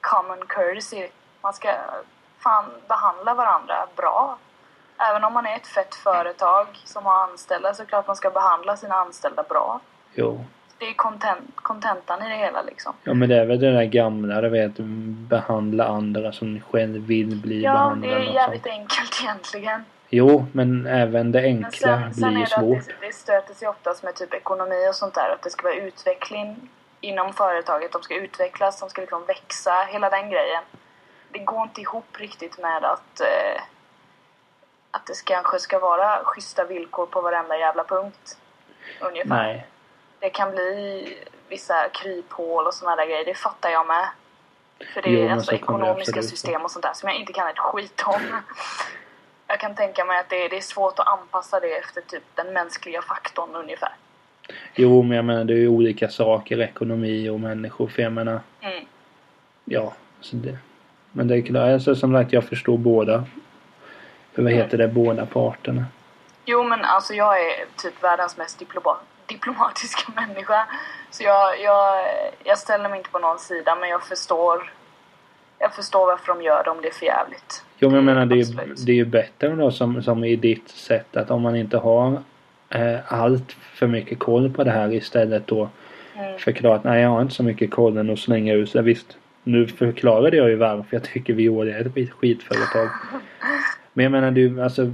common 0.00 0.46
courtesy. 0.48 1.08
Man 1.40 1.52
ska 1.52 1.74
fan 2.38 2.64
behandla 2.88 3.34
varandra 3.34 3.86
bra. 3.96 4.38
Även 5.10 5.24
om 5.24 5.32
man 5.32 5.46
är 5.46 5.56
ett 5.56 5.66
fett 5.66 5.94
företag 5.94 6.66
som 6.84 7.06
har 7.06 7.22
anställda 7.22 7.74
så 7.74 7.82
är 7.82 7.84
det 7.86 7.88
klart 7.88 8.06
man 8.06 8.16
ska 8.16 8.30
behandla 8.30 8.76
sina 8.76 8.94
anställda 8.94 9.42
bra. 9.42 9.80
jo. 10.14 10.44
Det 10.78 10.88
är 10.88 10.94
content, 10.94 11.50
contentan 11.56 12.22
i 12.22 12.28
det 12.28 12.36
hela 12.36 12.62
liksom. 12.62 12.92
Ja 13.04 13.14
men 13.14 13.28
det 13.28 13.36
är 13.36 13.46
väl 13.46 13.60
det 13.60 13.72
där 13.72 13.84
gamla, 13.84 14.40
du 14.40 14.48
vet, 14.48 14.72
behandla 15.28 15.84
andra 15.86 16.32
som 16.32 16.54
ni 16.54 16.60
själv 16.60 17.06
vill 17.06 17.36
bli 17.36 17.62
Ja, 17.62 17.72
behandlade. 17.72 18.14
det 18.14 18.20
är 18.28 18.32
jävligt 18.34 18.66
enkelt 18.66 19.20
egentligen. 19.22 19.84
Jo, 20.08 20.46
men 20.52 20.86
även 20.86 21.32
det 21.32 21.40
enkla 21.42 21.70
sen, 22.00 22.14
sen 22.14 22.28
blir 22.28 22.38
ju 22.38 22.42
är 22.44 22.46
det 22.46 22.50
svårt. 22.60 22.78
att 22.78 23.00
det, 23.00 23.06
det 23.06 23.12
stöter 23.14 23.54
sig 23.54 23.68
oftast 23.68 24.02
med 24.02 24.14
typ 24.14 24.34
ekonomi 24.34 24.86
och 24.90 24.94
sånt 24.94 25.14
där. 25.14 25.30
Att 25.34 25.42
det 25.42 25.50
ska 25.50 25.62
vara 25.62 25.74
utveckling 25.74 26.68
inom 27.00 27.32
företaget. 27.32 27.92
De 27.92 28.02
ska 28.02 28.14
utvecklas, 28.14 28.80
de 28.80 28.88
ska 28.90 29.00
liksom 29.00 29.24
växa. 29.26 29.72
Hela 29.88 30.10
den 30.10 30.30
grejen. 30.30 30.62
Det 31.32 31.38
går 31.38 31.62
inte 31.62 31.80
ihop 31.80 32.16
riktigt 32.18 32.58
med 32.58 32.84
att 32.84 33.20
eh, 33.20 33.62
att 34.94 35.06
det 35.06 35.24
kanske 35.24 35.58
ska 35.58 35.78
vara 35.78 36.24
schyssta 36.24 36.64
villkor 36.64 37.06
på 37.06 37.20
varenda 37.20 37.58
jävla 37.58 37.84
punkt. 37.84 38.38
Ungefär. 39.00 39.42
Nej. 39.42 39.66
Det 40.18 40.30
kan 40.30 40.50
bli 40.50 41.16
vissa 41.48 41.88
kryphål 41.88 42.66
och 42.66 42.74
såna 42.74 42.96
där 42.96 43.06
grejer. 43.06 43.24
Det 43.24 43.34
fattar 43.34 43.70
jag 43.70 43.86
med. 43.86 44.08
För 44.94 45.02
det 45.02 45.10
Jo, 45.10 45.18
är 45.20 45.24
men 45.24 45.32
alltså 45.32 45.52
ekonomiska 45.52 46.22
system 46.22 46.62
och 46.62 46.70
sånt 46.70 46.82
där 46.82 46.92
som 46.94 47.08
jag 47.08 47.18
inte 47.18 47.32
kan 47.32 47.48
ett 47.48 47.58
skit 47.58 48.02
om. 48.06 48.20
Jag 49.46 49.60
kan 49.60 49.74
tänka 49.74 50.04
mig 50.04 50.18
att 50.18 50.28
det 50.28 50.44
är, 50.44 50.48
det 50.48 50.56
är 50.56 50.60
svårt 50.60 50.98
att 50.98 51.06
anpassa 51.06 51.60
det 51.60 51.78
efter 51.78 52.00
typ 52.00 52.22
den 52.34 52.52
mänskliga 52.52 53.02
faktorn 53.02 53.54
ungefär. 53.54 53.92
Jo, 54.74 55.02
men 55.02 55.16
jag 55.16 55.24
menar 55.24 55.44
det 55.44 55.52
är 55.52 55.56
ju 55.58 55.68
olika 55.68 56.08
saker, 56.08 56.60
ekonomi 56.60 57.28
och 57.28 57.40
människor. 57.40 57.88
För 57.88 58.02
jag 58.02 58.12
menar, 58.12 58.40
Mm. 58.60 58.84
ja. 59.64 59.92
Så 60.20 60.36
det, 60.36 60.58
men 61.12 61.28
det 61.28 61.34
är 61.36 61.42
klart, 61.42 61.68
alltså, 61.72 61.94
som 61.94 62.12
sagt 62.14 62.32
jag 62.32 62.44
förstår 62.44 62.78
båda. 62.78 63.24
För 64.34 64.42
vad 64.42 64.52
heter 64.52 64.78
det, 64.78 64.88
båda 64.88 65.26
parterna. 65.26 65.84
Jo 66.44 66.62
men 66.62 66.84
alltså 66.84 67.14
jag 67.14 67.40
är 67.40 67.64
typ 67.82 68.02
världens 68.04 68.36
mest 68.36 68.60
diploma- 68.60 68.96
diplomatiska 69.26 70.12
människa. 70.16 70.66
Så 71.10 71.22
jag, 71.22 71.60
jag, 71.60 72.04
jag 72.44 72.58
ställer 72.58 72.88
mig 72.88 72.98
inte 72.98 73.10
på 73.10 73.18
någon 73.18 73.38
sida 73.38 73.76
men 73.80 73.88
jag 73.88 74.02
förstår 74.02 74.72
jag 75.58 75.74
förstår 75.74 76.06
varför 76.06 76.34
de 76.34 76.42
gör 76.42 76.64
det 76.64 76.70
om 76.70 76.78
det 76.82 76.88
är 76.88 76.92
för 76.92 77.06
jävligt. 77.06 77.64
Jo 77.78 77.88
men 77.88 77.96
jag 77.96 78.04
menar 78.04 78.26
det 78.26 78.34
är, 78.34 78.66
ju, 78.66 78.74
det 78.86 78.92
är 78.92 78.96
ju 78.96 79.04
bättre 79.04 79.48
då 79.48 79.70
som, 79.70 80.02
som 80.02 80.24
i 80.24 80.36
ditt 80.36 80.68
sätt 80.68 81.16
att 81.16 81.30
om 81.30 81.42
man 81.42 81.56
inte 81.56 81.76
har 81.78 82.22
eh, 82.70 82.98
allt 83.12 83.52
för 83.52 83.86
mycket 83.86 84.18
koll 84.18 84.50
på 84.52 84.64
det 84.64 84.70
här 84.70 84.92
istället 84.92 85.46
då 85.46 85.68
Mm. 86.16 86.38
förklara 86.38 86.74
att 86.76 86.84
nej 86.84 87.02
jag 87.02 87.08
har 87.08 87.22
inte 87.22 87.34
så 87.34 87.42
mycket 87.42 87.70
koll 87.70 87.96
än 87.96 88.10
att 88.12 88.18
slänga 88.18 88.52
ut 88.54 88.72
det. 88.72 88.82
Visst, 88.82 89.16
nu 89.42 89.66
förklarade 89.66 90.36
jag 90.36 90.48
ju 90.48 90.56
varför 90.56 90.86
jag 90.90 91.02
tycker 91.04 91.32
Veolia 91.34 91.76
är 91.76 91.80
ett 91.80 91.94
skit- 91.94 92.12
skitföretag. 92.12 92.88
Men 93.92 94.02
jag 94.02 94.12
menar 94.12 94.30
du, 94.30 94.62
alltså 94.62 94.92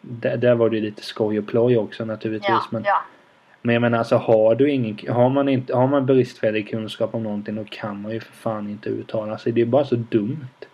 där, 0.00 0.36
där 0.36 0.54
var 0.54 0.70
det 0.70 0.80
lite 0.80 1.02
skoj 1.02 1.38
och 1.38 1.46
ploj 1.46 1.78
också 1.78 2.04
naturligtvis. 2.04 2.48
Ja, 2.48 2.66
men, 2.70 2.84
ja. 2.84 3.02
men 3.62 3.72
jag 3.72 3.82
menar 3.82 3.98
alltså 3.98 4.16
har 4.16 4.54
du 4.54 4.70
ingen, 4.70 5.14
har 5.14 5.28
man 5.28 5.48
inte, 5.48 5.76
har 5.76 5.86
man 5.86 6.06
bristfällig 6.06 6.70
kunskap 6.70 7.14
om 7.14 7.22
någonting 7.22 7.56
då 7.56 7.64
kan 7.70 8.02
man 8.02 8.12
ju 8.12 8.20
för 8.20 8.32
fan 8.32 8.68
inte 8.68 8.88
uttala 8.88 9.38
sig. 9.38 9.52
Det 9.52 9.60
är 9.60 9.66
bara 9.66 9.84
så 9.84 9.94
dumt. 9.94 10.66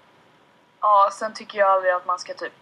Ja, 0.81 1.11
sen 1.13 1.35
tycker 1.35 1.59
jag 1.59 1.71
aldrig 1.71 1.93
att 1.93 2.07
man 2.07 2.19
ska 2.19 2.35
typ 2.35 2.53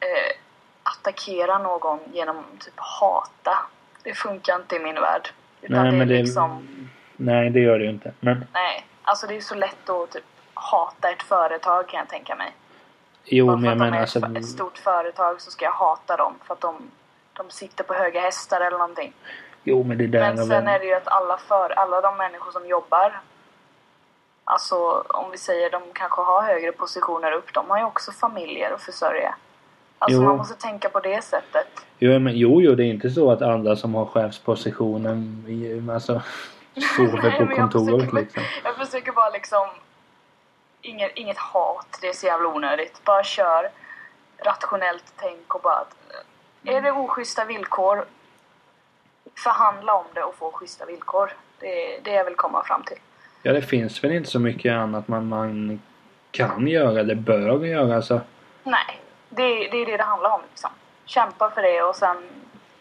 eh, 0.00 0.36
attackera 0.82 1.58
någon 1.58 1.98
genom 2.12 2.44
typ 2.58 2.74
hata. 2.76 3.58
Det 4.02 4.14
funkar 4.14 4.56
inte 4.56 4.76
i 4.76 4.78
min 4.78 4.94
värld. 4.94 5.28
Utan 5.62 5.82
Nej 5.82 5.90
det 5.92 5.98
men 5.98 6.08
det, 6.08 6.22
liksom, 6.22 6.68
nej 7.16 7.50
det 7.50 7.60
gör 7.60 7.78
det 7.78 7.84
ju 7.84 7.90
inte. 7.90 8.12
Men 8.20 8.44
nej. 8.52 8.86
Alltså 9.02 9.26
det 9.26 9.36
är 9.36 9.40
så 9.40 9.54
lätt 9.54 9.90
att 9.90 10.10
typ 10.10 10.24
hata 10.54 11.10
ett 11.10 11.22
företag 11.22 11.88
kan 11.88 11.98
jag 11.98 12.08
tänka 12.08 12.34
mig. 12.34 12.52
Jo 13.30 13.46
Bara 13.46 13.56
men 13.56 13.62
för 13.62 13.66
jag 13.68 13.72
att 13.72 13.78
de 13.78 13.84
menar 13.84 13.96
är 13.96 14.00
alltså. 14.00 14.18
ett, 14.18 14.36
ett 14.36 14.46
stort 14.48 14.78
företag 14.78 15.40
så 15.40 15.50
ska 15.50 15.64
jag 15.64 15.72
hata 15.72 16.16
dem 16.16 16.34
för 16.44 16.54
att 16.54 16.60
de, 16.60 16.90
de 17.32 17.50
sitter 17.50 17.84
på 17.84 17.94
höga 17.94 18.20
hästar 18.20 18.60
eller 18.60 18.78
någonting. 18.78 19.12
Jo 19.64 19.82
men 19.82 19.98
det 19.98 20.06
där 20.06 20.20
Men 20.20 20.36
sen 20.36 20.48
väl- 20.48 20.66
är 20.74 20.78
det 20.78 20.84
ju 20.84 20.94
att 20.94 21.08
alla, 21.08 21.36
för, 21.38 21.70
alla 21.70 22.00
de 22.00 22.16
människor 22.16 22.52
som 22.52 22.66
jobbar 22.66 23.20
Alltså 24.44 25.04
om 25.08 25.30
vi 25.30 25.38
säger 25.38 25.70
de 25.70 25.82
kanske 25.92 26.22
har 26.22 26.42
högre 26.42 26.72
positioner 26.72 27.32
upp, 27.32 27.52
de 27.54 27.70
har 27.70 27.78
ju 27.78 27.84
också 27.84 28.12
familjer 28.12 28.70
att 28.74 28.82
försörja. 28.82 29.34
Alltså 29.98 30.18
Jo. 30.20 30.24
man 30.28 30.36
måste 30.36 30.54
tänka 30.54 30.88
på 30.88 31.00
det 31.00 31.24
sättet. 31.24 31.66
Jo, 31.98 32.18
men, 32.18 32.36
jo, 32.36 32.60
jo, 32.62 32.74
det 32.74 32.84
är 32.84 32.90
inte 32.90 33.10
så 33.10 33.30
att 33.32 33.42
alla 33.42 33.76
som 33.76 33.94
har 33.94 34.06
chefspositionen 34.06 35.44
alltså, 35.94 36.22
sover 36.96 37.22
Nej, 37.22 37.36
på 37.38 37.42
jag 37.52 37.56
kontoret 37.56 37.94
försöker- 38.00 38.16
liksom. 38.16 38.42
Jag 38.64 38.76
försöker 38.76 39.12
bara 39.12 39.30
liksom 39.30 39.68
Inget, 40.88 41.12
inget 41.14 41.38
hat, 41.38 41.98
det 42.00 42.08
är 42.08 42.12
så 42.12 42.26
jävla 42.26 42.48
onödigt. 42.48 43.04
Bara 43.04 43.24
kör 43.24 43.70
rationellt 44.44 45.12
tänk 45.16 45.54
och 45.54 45.60
bara 45.60 45.74
att, 45.74 45.94
eh, 46.64 46.74
Är 46.76 46.82
det 46.82 46.92
oschyssta 46.92 47.44
villkor 47.44 48.04
Förhandla 49.44 49.92
om 49.94 50.04
det 50.14 50.22
och 50.22 50.34
få 50.34 50.50
schyssta 50.52 50.84
villkor. 50.86 51.32
Det 51.58 51.94
är 51.96 52.00
det 52.00 52.10
jag 52.12 52.24
vill 52.24 52.34
komma 52.36 52.64
fram 52.64 52.82
till. 52.82 52.96
Ja, 53.42 53.52
det 53.52 53.62
finns 53.62 54.04
väl 54.04 54.12
inte 54.12 54.30
så 54.30 54.38
mycket 54.40 54.72
annat 54.72 55.08
man, 55.08 55.28
man 55.28 55.80
kan 56.30 56.66
göra 56.68 57.00
eller 57.00 57.14
bör 57.14 57.64
göra. 57.64 57.96
Alltså, 57.96 58.20
Nej, 58.62 59.00
det, 59.28 59.42
är- 59.42 59.70
det 59.70 59.76
är 59.76 59.86
det 59.86 59.96
det 59.96 60.02
handlar 60.02 60.30
om 60.30 60.40
liksom. 60.50 60.70
Kämpa 61.04 61.50
för 61.50 61.62
det 61.62 61.82
och 61.82 61.96
sen 61.96 62.16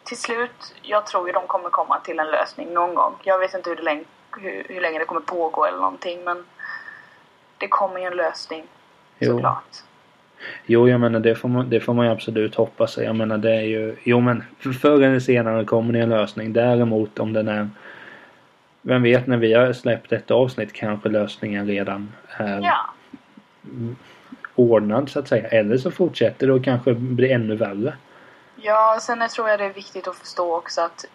till 0.04 0.18
slut, 0.18 0.76
jag 0.82 1.06
tror 1.06 1.28
ju 1.28 1.34
de 1.34 1.48
kommer 1.48 1.70
komma 1.70 2.00
till 2.00 2.20
en 2.20 2.28
lösning 2.28 2.74
någon 2.74 2.96
gång. 2.96 3.16
Jag 3.24 3.40
vet 3.40 3.54
inte 3.54 3.70
hur, 3.70 3.78
det 3.78 3.84
länge, 3.84 4.04
hur, 4.38 4.66
hur 4.70 4.82
länge 4.82 5.00
det 5.00 5.06
kommer 5.06 5.22
pågå 5.22 5.66
eller 5.66 5.78
någonting 5.78 6.24
men 6.24 6.46
det 7.58 7.68
kommer 7.68 8.00
ju 8.00 8.06
en 8.06 8.16
lösning 8.18 8.64
Jo. 9.20 9.32
såklart. 9.32 9.64
jo, 10.66 10.90
jag 10.90 11.00
menar 11.00 11.20
det 11.20 11.36
får, 11.36 11.50
man, 11.50 11.70
det 11.70 11.80
får 11.80 11.94
man 11.94 12.06
ju 12.06 12.12
absolut 12.12 12.56
hoppas. 12.56 12.98
Jag 12.98 13.16
menar 13.16 13.38
det 13.38 13.56
är 13.56 13.62
ju... 13.62 13.96
Jo, 14.04 14.20
men 14.20 14.44
för- 14.60 14.72
förr 14.72 15.02
eller 15.02 15.20
senare 15.20 15.66
kommer 15.66 15.94
det 15.94 16.00
en 16.00 16.10
lösning. 16.10 16.54
Däremot 16.54 17.20
om 17.20 17.34
den 17.34 17.48
är... 17.48 17.70
Vem 18.82 19.04
vet 19.04 19.28
när 19.28 19.38
vi 19.38 19.54
har 19.54 19.74
släppt 19.74 20.12
ett 20.12 20.32
avsnitt 20.32 20.74
kanske 20.74 21.10
lösningen 21.10 21.68
redan 21.68 22.14
är 22.38 22.62
Ja, 22.62 22.78
ordnad 24.56 25.10
så 25.10 25.20
att 25.20 25.28
säga. 25.28 25.48
Eller 25.48 25.78
så 25.78 25.92
fortsätter 25.92 26.48
det 26.48 26.54
och 26.54 26.64
kanske 26.64 26.94
blir 26.94 27.32
ännu 27.32 27.56
värre. 27.56 27.94
ja 28.56 28.98
sen 29.02 29.30
tror 29.30 29.50
jag 29.50 29.60
det 29.60 29.66
är 29.66 29.74
viktigt 29.74 30.08
att 30.08 30.16
förstå 30.16 30.56
också 30.58 30.82
att 30.82 31.06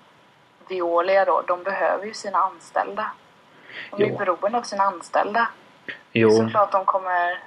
Veolia 0.68 1.24
då, 1.24 1.42
de 1.48 1.62
behöver 1.62 2.04
ju 2.06 2.12
sina 2.14 2.38
anställda. 2.38 3.06
De 3.90 4.02
är 4.04 4.08
Jo. 4.08 4.18
beroende 4.18 4.58
av 4.58 4.62
sina 4.62 4.82
anställda. 4.84 5.48
Jo, 6.12 6.28
Det 6.28 6.34
såklart 6.34 6.72
de 6.72 6.84
kommer... 6.84 7.38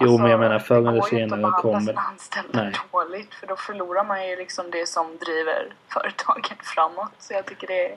Jo, 0.00 0.18
men 0.18 0.30
jag 0.30 0.40
menar, 0.40 0.58
förr 0.58 0.74
det 0.74 0.88
eller 0.88 1.00
går 1.00 1.14
ju 1.14 1.22
inte 1.22 1.34
senare 1.36 1.56
att 1.56 1.62
behandla 1.62 1.92
kommer- 1.92 2.08
anställda 2.10 2.62
Nej. 2.62 2.72
dåligt 2.92 3.34
för 3.34 3.46
då 3.46 3.56
förlorar 3.56 4.04
man 4.04 4.28
ju 4.28 4.36
liksom 4.36 4.70
det 4.70 4.88
som 4.88 5.06
driver 5.20 5.66
företaget 5.88 6.58
framåt. 6.62 7.12
Så 7.18 7.32
jag 7.32 7.46
tycker 7.46 7.66
det 7.66 7.92
är... 7.92 7.96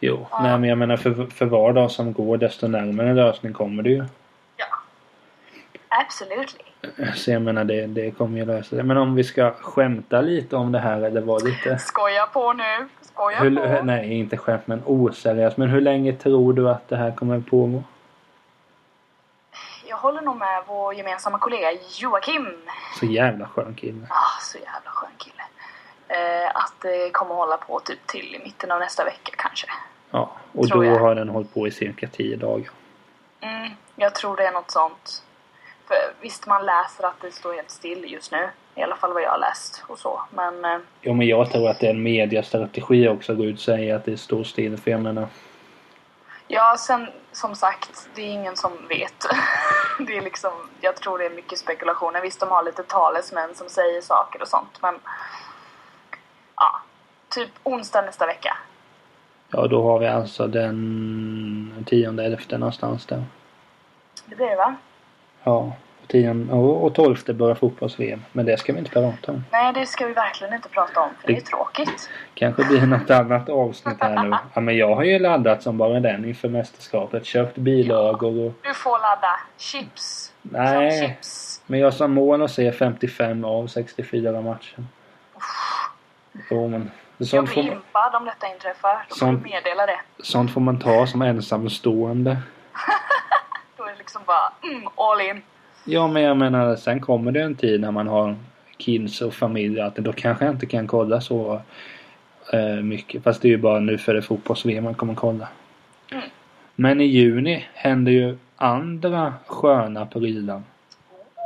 Jo, 0.00 0.26
Ja. 0.30 0.42
nej 0.42 0.58
men 0.58 0.68
jag 0.68 0.78
menar 0.78 0.96
för, 0.96 1.26
för 1.34 1.46
var 1.46 1.72
dag 1.72 1.90
som 1.90 2.12
går 2.12 2.36
desto 2.36 2.66
närmare 2.68 3.08
en 3.08 3.16
lösning 3.16 3.52
kommer 3.52 3.82
det 3.82 3.90
ju. 3.90 4.04
Ja. 4.56 4.66
Absolutely. 5.88 6.64
Så 7.14 7.30
jag 7.30 7.42
menar 7.42 7.64
det, 7.64 7.86
det 7.86 8.10
kommer 8.10 8.38
ju 8.38 8.44
lösa 8.44 8.76
det. 8.76 8.82
Men 8.82 8.96
om 8.96 9.14
vi 9.14 9.24
ska 9.24 9.50
skämta 9.60 10.20
lite 10.20 10.56
om 10.56 10.72
det 10.72 10.78
här 10.78 11.00
eller 11.00 11.20
vara 11.20 11.38
lite... 11.38 11.78
Skoja 11.78 12.26
på 12.26 12.52
nu. 12.52 12.88
Skoja 13.02 13.38
Hur, 13.38 13.76
på. 13.76 13.82
nej, 13.84 14.12
inte 14.12 14.36
skämt 14.36 14.66
men 14.66 14.82
oseriöst. 14.86 15.56
Men 15.56 15.68
hur 15.68 15.80
länge 15.80 16.12
tror 16.12 16.52
du 16.52 16.70
att 16.70 16.88
det 16.88 16.96
här 16.96 17.10
kommer 17.16 17.40
pågå? 17.40 17.82
Jag 19.90 19.96
håller 19.96 20.20
nog 20.22 20.36
med 20.36 20.62
vår 20.66 20.94
gemensamma 20.94 21.38
kollega 21.38 21.72
Joakim. 21.98 22.48
Så 23.00 23.06
jävla 23.06 23.48
skön 23.48 23.74
kille. 23.74 24.06
Ah, 24.10 24.40
så 24.40 24.58
jävla 24.58 24.90
skön 24.90 25.10
kille. 25.18 25.42
Eh, 26.08 26.48
att 26.54 26.72
det 26.82 27.10
kommer 27.10 27.34
hålla 27.34 27.56
på 27.56 27.80
typ 27.80 28.06
till 28.06 28.34
i 28.34 28.38
mitten 28.44 28.70
av 28.72 28.80
nästa 28.80 29.04
vecka 29.04 29.32
kanske. 29.36 29.66
Ja, 30.10 30.30
och 30.52 30.68
Tror 30.68 30.84
då 30.84 30.90
jag. 30.90 30.98
har 31.00 31.14
den 31.14 31.28
hållit 31.28 31.54
på 31.54 31.66
i 31.66 31.70
cirka 31.70 32.08
tio 32.08 32.36
dagar. 32.36 32.70
Mm, 33.40 33.70
jag 33.96 34.14
tror 34.14 34.36
det 34.36 34.46
är 34.46 34.52
något 34.52 34.70
sånt. 34.70 35.22
För 35.88 35.96
visst, 36.20 36.46
man 36.46 36.66
läser 36.66 37.04
att 37.06 37.20
det 37.20 37.32
står 37.32 37.54
helt 37.54 37.70
still 37.70 38.12
just 38.12 38.32
nu. 38.32 38.48
I 38.74 38.82
alla 38.82 38.96
fall 38.96 39.12
vad 39.12 39.22
jag 39.22 39.30
har 39.30 39.38
läst 39.38 39.84
och 39.86 39.98
så. 39.98 40.20
Men 40.30 40.64
eh, 40.64 40.78
Jo 41.00 41.14
men 41.14 41.26
jag 41.26 41.50
tror 41.50 41.68
att 41.70 41.80
det 41.80 41.86
är 41.86 41.90
en 41.90 42.02
mediastrategi 42.02 43.08
också 43.08 43.32
att 43.32 43.38
gå 43.38 43.44
ut 43.44 43.54
och 43.56 43.60
säga 43.60 43.96
att 43.96 44.04
det 44.04 44.16
står 44.16 44.44
still. 44.44 44.76
För 44.78 44.90
jag 44.90 45.00
menar... 45.00 45.26
ja, 46.48 46.76
sen 46.78 47.08
som 47.32 47.54
sagt, 47.54 48.08
det 48.14 48.22
är 48.22 48.32
ingen 48.32 48.56
som 48.56 48.72
vet. 48.88 49.26
det 49.98 50.16
är 50.16 50.22
liksom, 50.22 50.52
jag 50.80 50.96
tror 50.96 51.18
det 51.18 51.26
är 51.26 51.30
mycket 51.30 51.58
spekulationer. 51.58 52.20
Visst, 52.20 52.40
de 52.40 52.48
har 52.48 52.62
lite 52.62 52.82
talesmän 52.82 53.54
som 53.54 53.68
säger 53.68 54.00
saker 54.00 54.42
och 54.42 54.48
sånt. 54.48 54.78
Men 54.82 54.94
ja, 56.56 56.80
typ 57.28 57.50
onsdag 57.62 58.02
nästa 58.02 58.26
vecka. 58.26 58.56
Ja 59.52 59.66
då 59.66 59.82
har 59.82 59.98
vi 59.98 60.06
alltså 60.06 60.46
den 60.46 61.84
tionde, 61.86 62.24
elfte 62.24 62.58
någonstans 62.58 63.06
där. 63.06 63.24
Det 64.26 64.36
blir 64.36 64.46
det 64.46 64.56
va? 64.56 64.74
Ja. 65.42 65.72
Tionde 66.10 66.52
och, 66.52 66.94
tolfte 66.94 67.34
börjar 67.34 67.54
fotbolls-VM. 67.54 68.24
Men 68.32 68.46
det 68.46 68.56
ska 68.56 68.72
vi 68.72 68.78
inte 68.78 68.90
prata 68.90 69.32
om. 69.32 69.44
Nej, 69.52 69.72
det 69.72 69.86
ska 69.86 70.06
vi 70.06 70.12
verkligen 70.12 70.54
inte 70.54 70.68
prata 70.68 71.00
om 71.00 71.10
för 71.20 71.28
det 71.28 71.36
är 71.36 71.40
tråkigt. 71.40 72.10
Kanske 72.34 72.64
blir 72.64 72.86
något 72.86 73.10
annat 73.10 73.48
avsnitt 73.48 73.96
här 74.00 74.24
nu. 74.24 74.36
Ja 74.54 74.60
men 74.60 74.76
jag 74.76 74.94
har 74.94 75.04
ju 75.04 75.18
laddat 75.18 75.62
som 75.62 75.78
bara 75.78 76.00
den 76.00 76.24
inför 76.24 76.48
mästerskapet. 76.48 77.26
Köpt 77.26 77.56
bilagor 77.56 78.46
och... 78.46 78.52
Du 78.62 78.74
får 78.74 78.90
ladda 78.98 79.40
chips. 79.58 80.32
Som 80.42 80.50
Nej. 80.52 81.00
chips. 81.08 81.62
Men 81.66 81.80
jag 81.80 81.86
har 81.86 81.92
som 81.92 82.12
mål 82.12 82.42
att 82.42 82.50
se 82.50 82.72
55 82.72 83.44
av 83.44 83.66
64 83.66 84.40
matcher. 84.40 84.84
Jo 86.50 86.68
men... 86.68 86.90
Jag 87.16 87.28
Sånt 87.28 87.48
får, 87.48 87.62
blir 87.62 87.70
man, 87.72 87.82
impad 87.88 88.14
om 88.14 88.24
detta 88.24 88.46
inträffar. 88.54 88.94
Då 89.08 89.14
får 89.14 89.16
Sånt- 89.26 89.44
du 89.44 89.50
meddela 89.50 89.86
det. 89.86 90.00
sånt 90.22 90.52
får 90.52 90.60
man 90.60 90.78
ta 90.78 91.06
som 91.06 91.22
ensamstående. 91.22 92.36
Då 93.76 93.84
är 93.84 93.90
det 93.92 93.98
liksom 93.98 94.22
bara 94.26 94.52
mm, 94.62 94.88
all 94.96 95.20
in. 95.20 95.42
Ja 95.90 96.08
men 96.08 96.22
jag 96.22 96.36
menar 96.36 96.76
sen 96.76 97.00
kommer 97.00 97.32
det 97.32 97.42
en 97.42 97.54
tid 97.54 97.80
när 97.80 97.90
man 97.90 98.08
har 98.08 98.36
kids 98.76 99.22
och 99.22 99.34
familj 99.34 99.80
att 99.80 99.96
då 99.96 100.12
kanske 100.12 100.44
jag 100.44 100.54
inte 100.54 100.66
kan 100.66 100.86
kolla 100.86 101.20
så 101.20 101.60
eh, 102.52 102.82
mycket. 102.82 103.22
Fast 103.22 103.42
det 103.42 103.48
är 103.48 103.50
ju 103.50 103.58
bara 103.58 103.80
nu 103.80 103.98
för 103.98 104.14
det 104.14 104.22
fotbolls-VM 104.22 104.84
man 104.84 104.94
kommer 104.94 105.14
kolla. 105.14 105.48
Mm. 106.12 106.24
Men 106.74 107.00
i 107.00 107.04
juni 107.04 107.66
händer 107.74 108.12
ju 108.12 108.38
andra 108.56 109.34
sköna 109.46 110.06
prylar. 110.06 110.62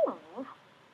Oh. 0.07 0.43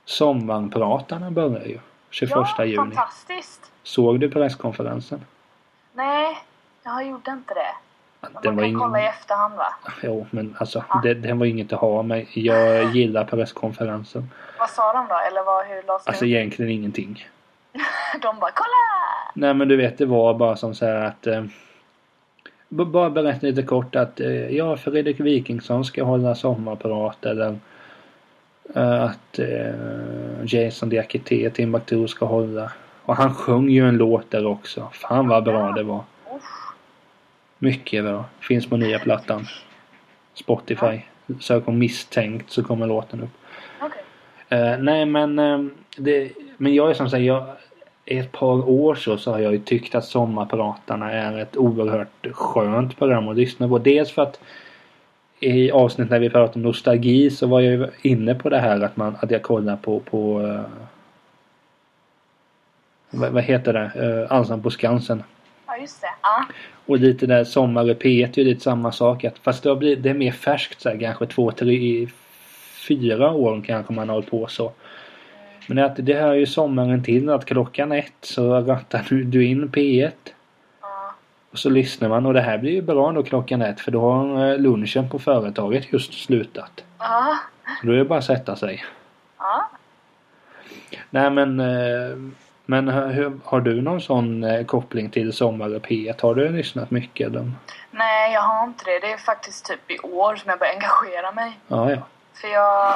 Sommarpratarna 0.06 1.32
börjar 1.32 1.66
ju. 1.66 1.80
21 2.10 2.32
ja, 2.32 2.66
juni. 2.66 2.76
fantastiskt. 2.76 3.72
Såg 3.84 4.20
du 4.20 4.30
presskonferensen? 4.30 5.26
Nej, 5.94 6.38
jag 6.84 7.08
gjorde 7.08 7.32
inte 7.32 7.54
det. 7.54 7.91
Den 8.44 8.56
var 8.56 8.62
kan 8.62 8.70
ingen... 8.70 8.80
kolla 8.80 9.02
i 9.02 9.06
efterhand 9.06 9.56
va? 9.56 9.74
Jo 10.04 10.26
men 10.32 10.56
alltså 10.60 10.84
Ja. 10.90 11.00
det, 11.04 11.14
den 11.14 11.40
var 11.40 11.46
inget 11.46 11.74
att 11.74 11.80
ha 11.80 12.04
men 12.04 12.26
jag 12.34 12.86
gillar 12.96 13.24
presskonferensen. 13.24 14.30
Vad 14.60 14.70
sa 14.70 14.94
de 14.94 15.08
då? 15.08 15.16
Eller 15.28 15.44
vad, 15.44 15.66
hur 15.66 15.84
lades 15.88 16.08
Alltså 16.08 16.26
det 16.26 16.32
egentligen 16.32 16.72
ingenting. 16.72 17.28
De 18.22 18.40
bara 18.40 18.52
kolla! 18.52 19.32
Nej 19.34 19.54
men 19.54 19.68
du 19.68 19.78
vet 19.78 19.98
det 19.98 20.06
var 20.06 20.34
bara 20.34 20.56
som 20.56 20.76
så 20.76 20.86
här 20.86 21.06
att 21.06 21.28
eh, 21.28 21.44
Bara 22.70 23.10
berätta 23.10 23.48
lite 23.48 23.64
kort 23.64 23.96
att 23.96 24.20
eh, 24.20 24.56
ja 24.58 24.78
Fredrik 24.78 25.20
Wikingsson 25.20 25.86
ska 25.86 26.04
hålla 26.04 26.36
sommarprat 26.36 27.26
eller 27.26 27.58
eh, 28.76 29.04
att 29.04 29.40
eh, 29.40 30.46
Jason 30.46 30.90
Diakité 30.90 31.50
Timbuktu 31.50 32.08
ska 32.08 32.26
hålla. 32.26 32.72
Och 33.06 33.16
han 33.16 33.34
sjöng 33.34 33.70
ju 33.70 33.88
en 33.88 33.98
låt 33.98 34.32
där 34.32 34.46
också. 34.46 34.90
Fan 34.94 35.28
vad 35.28 35.44
bra 35.44 35.72
det 35.72 35.84
var. 35.84 36.04
Mycket 37.64 38.04
bra. 38.04 38.26
Finns 38.40 38.70
på 38.70 38.78
nya 38.78 39.00
plattan. 39.00 39.48
Spotify. 40.34 41.02
Sök 41.40 41.66
på 41.66 41.72
misstänkt 41.72 42.50
så 42.50 42.64
kommer 42.64 42.88
låten 42.88 43.22
upp. 43.22 43.30
okej. 43.82 44.04
Eh, 44.50 44.78
nej 44.80 45.06
men, 45.06 45.40
eh, 45.40 45.60
det, 45.98 46.32
men 46.58 46.74
jag 46.74 46.90
är 46.90 46.94
som 46.94 47.10
säger, 47.10 47.28
jag 47.28 47.48
ett 48.06 48.32
par 48.32 48.70
år 48.70 48.96
så, 48.96 49.18
så 49.18 49.32
har 49.32 49.40
jag 49.40 49.52
ju 49.52 49.60
tyckt 49.60 49.96
att 49.96 50.06
Sommarpratarna 50.06 51.12
är 51.12 51.38
ett 51.38 51.58
oerhört 51.58 52.28
skönt 52.32 52.98
program 52.98 53.28
att 53.28 53.38
lyssna 53.38 53.68
på. 53.68 53.78
Dels 53.78 54.12
för 54.12 54.22
att 54.22 54.40
i 55.40 55.72
avsnitt 55.72 56.10
när 56.10 56.20
vi 56.20 56.30
pratade 56.30 56.56
om 56.56 56.62
nostalgi 56.62 57.30
så 57.30 57.48
var 57.48 57.62
jag 57.62 57.74
ju 57.74 57.88
inne 58.02 58.36
på 58.36 58.50
det 58.50 58.60
här 58.60 58.82
att, 58.82 58.98
man, 58.98 59.18
att 59.22 59.32
jag 59.32 59.42
kollar 59.42 59.76
på, 59.76 60.00
på 60.00 60.40
uh, 60.40 60.62
vad, 63.10 63.32
vad, 63.32 63.44
heter 63.44 63.74
det? 63.74 64.08
Uh, 64.08 64.32
Allsång 64.32 64.64
på 64.64 64.70
Skansen. 64.70 65.24
Just 65.82 66.02
det. 66.02 66.08
Ja. 66.22 66.46
Och 66.86 66.98
lite 66.98 67.26
där 67.26 67.44
Sommar 67.44 67.84
och 67.84 67.98
P1 67.98 68.40
är 68.40 68.44
lite 68.44 68.62
samma 68.62 68.92
sak. 68.92 69.24
Att, 69.24 69.40
fast 69.40 69.64
det, 69.64 69.76
blivit, 69.76 70.04
det 70.04 70.10
är 70.10 70.14
mer 70.14 70.32
färskt 70.32 70.82
så 70.82 70.90
här, 70.90 71.00
kanske 71.00 71.26
två, 71.26 71.52
tre, 71.52 72.08
fyra 72.88 73.32
år 73.32 73.64
kanske 73.66 73.94
man 73.94 74.10
har 74.10 74.16
hållit 74.16 74.30
på 74.30 74.48
så. 74.48 74.72
Men 75.68 75.80
att 75.80 75.96
det 75.96 76.14
hör 76.14 76.34
ju 76.34 76.46
sommaren 76.46 77.04
till 77.04 77.30
att 77.30 77.46
klockan 77.46 77.92
ett 77.92 78.14
så 78.22 78.62
rattar 78.62 79.06
du 79.10 79.46
in 79.46 79.70
P1. 79.70 80.12
Ja. 80.82 81.16
Och 81.52 81.60
så 81.60 81.70
lyssnar 81.70 82.10
man 82.10 82.26
och 82.26 82.34
det 82.34 82.42
här 82.42 82.58
blir 82.58 82.72
ju 82.72 82.82
bra 82.82 83.12
då 83.12 83.24
klockan 83.24 83.62
ett 83.62 83.80
för 83.80 83.92
då 83.92 84.02
har 84.02 84.52
eh, 84.52 84.58
lunchen 84.58 85.10
på 85.10 85.20
företaget 85.20 85.94
just 85.94 86.14
slutat. 86.14 86.84
Ja. 87.00 87.38
Då 87.84 87.92
är 87.92 87.98
det 87.98 88.06
bara 88.06 88.20
att 88.20 88.26
sätta 88.26 88.56
sig. 88.56 88.84
Ja. 89.38 89.70
Nej 91.10 91.30
men 91.30 91.60
eh, 91.60 92.18
men 92.72 92.88
hur, 92.88 93.40
har 93.46 93.62
du 93.62 93.82
någon 93.82 94.02
sån 94.02 94.44
eh, 94.44 94.66
koppling 94.66 95.10
till 95.10 95.34
Sommar 95.34 95.76
och 95.76 95.82
P1? 95.82 96.22
Har 96.22 96.36
du 96.36 96.50
lyssnat 96.50 96.92
mycket? 96.92 97.28
Eller? 97.28 97.52
Nej, 97.92 98.34
jag 98.34 98.42
har 98.42 98.64
inte 98.64 98.86
det. 98.86 99.00
Det 99.00 99.12
är 99.12 99.18
faktiskt 99.18 99.66
typ 99.66 99.92
i 99.92 100.00
år 100.00 100.36
som 100.36 100.50
jag 100.50 100.60
börjar 100.60 100.74
engagera 100.74 101.32
mig. 101.32 101.60
Ja, 101.68 101.92
ja. 101.92 101.98
För 102.34 102.48
jag... 102.48 102.94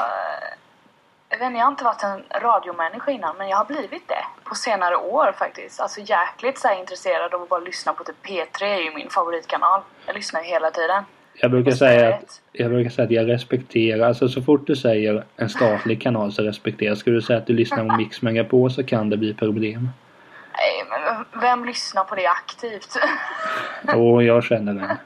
Jag 1.30 1.40
vet 1.40 1.46
inte, 1.46 1.58
jag 1.58 1.66
har 1.66 1.72
inte 1.72 1.84
varit 1.84 2.04
en 2.04 2.24
radiomänniska 2.42 3.12
innan 3.12 3.38
men 3.38 3.50
jag 3.50 3.58
har 3.58 3.66
blivit 3.66 4.08
det 4.08 4.26
på 4.44 4.56
senare 4.56 4.96
år 4.96 5.34
faktiskt. 5.38 5.80
Alltså 5.80 6.02
jäkligt 6.02 6.60
så 6.60 6.74
intresserad 6.80 7.34
av 7.34 7.42
att 7.42 7.50
bara 7.50 7.60
lyssna 7.60 7.94
på 7.94 8.04
typ 8.04 8.26
P3 8.26 8.64
är 8.64 8.82
ju 8.82 8.96
min 8.96 9.10
favoritkanal. 9.10 9.82
Jag 10.06 10.16
lyssnar 10.16 10.42
ju 10.42 10.48
hela 10.48 10.72
tiden. 10.72 11.04
Jag 11.42 11.52
brukar, 11.52 11.72
På 11.72 11.78
säga 11.78 12.12
P1. 12.12 12.14
att, 12.14 12.42
jag 12.52 12.72
brukar 12.72 12.90
säga 12.90 13.06
att 13.06 13.12
jag 13.12 13.30
respekterar, 13.30 14.08
alltså 14.08 14.30
så 14.30 14.42
fort 14.42 14.68
du 14.68 14.76
säger 14.76 15.24
en 15.38 15.50
statlig 15.50 16.02
kanal 16.02 16.32
så 16.32 16.44
respekterar. 16.44 16.96
Skulle 16.96 17.16
du 17.16 17.22
säga 17.22 17.40
att 17.40 17.48
du 17.48 17.54
lyssnar 17.54 17.90
på 17.90 17.98
Mix 17.98 18.22
Megapol 18.22 18.72
så 18.72 18.84
kan 18.84 19.10
det 19.10 19.18
bli 19.18 19.34
problem. 19.34 19.90
Nej, 20.58 20.84
men 20.90 21.42
vem 21.42 21.66
lyssnar 21.66 22.04
på 22.04 22.16
det 22.16 22.28
aktivt? 22.28 22.90
Och 23.96 24.24
jag 24.24 24.44
känner 24.44 24.74
den. 24.74 24.88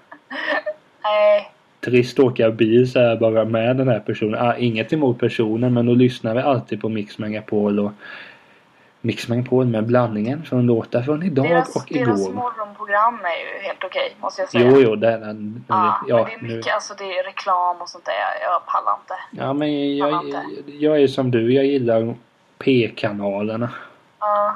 Nej, 1.03 1.51
Trist 1.81 2.19
att 2.19 2.25
åka 2.25 2.51
bil 2.51 2.91
så 2.91 2.99
här 2.99 3.15
bara 3.15 3.45
med 3.45 3.77
den 3.77 3.87
här 3.87 3.99
personen. 3.99 4.47
Ah, 4.47 4.55
inget 4.55 4.93
emot 4.93 5.19
personen 5.19 5.73
men 5.73 5.85
då 5.85 5.93
lyssnar 5.93 6.35
vi 6.35 6.41
alltid 6.41 6.81
på 6.81 6.89
Mix 6.89 7.17
Megapol 7.17 7.79
och 7.79 7.91
Mix 9.01 9.27
Megapol 9.27 9.65
med 9.65 9.85
blandningen 9.85 10.43
från 10.43 10.65
låtar 10.65 11.01
från 11.01 11.23
idag 11.23 11.45
deras, 11.45 11.75
och 11.75 11.87
deras 11.89 12.21
igår. 12.21 12.33
morgonprogram 12.33 13.19
är 13.25 13.55
ju 13.55 13.63
helt 13.67 13.83
okej 13.83 14.15
måste 14.21 14.41
jag 14.41 14.49
säga. 14.49 14.69
Jo, 14.71 14.79
jo, 14.81 14.95
det 14.95 15.07
är 15.11 15.17
den. 15.19 15.65
Ja, 15.67 16.01
Ja, 16.07 16.15
men 16.15 16.25
det 16.25 16.33
är 16.33 16.41
nu. 16.49 16.55
mycket, 16.55 16.73
alltså 16.73 16.93
det 16.97 17.03
är 17.03 17.23
reklam 17.23 17.81
och 17.81 17.89
sånt 17.89 18.05
där. 18.05 18.13
Jag, 18.13 18.51
jag 18.53 18.65
pallar 18.65 18.97
inte. 19.01 19.13
Ja, 19.43 19.53
men 19.53 19.97
jag, 19.97 20.11
Pallar 20.11 20.45
jag 20.65 21.01
är 21.01 21.07
som 21.07 21.31
du. 21.31 21.53
Jag 21.53 21.65
gillar 21.65 22.15
P-kanalerna. 22.57 23.69
Ja. 24.19 24.55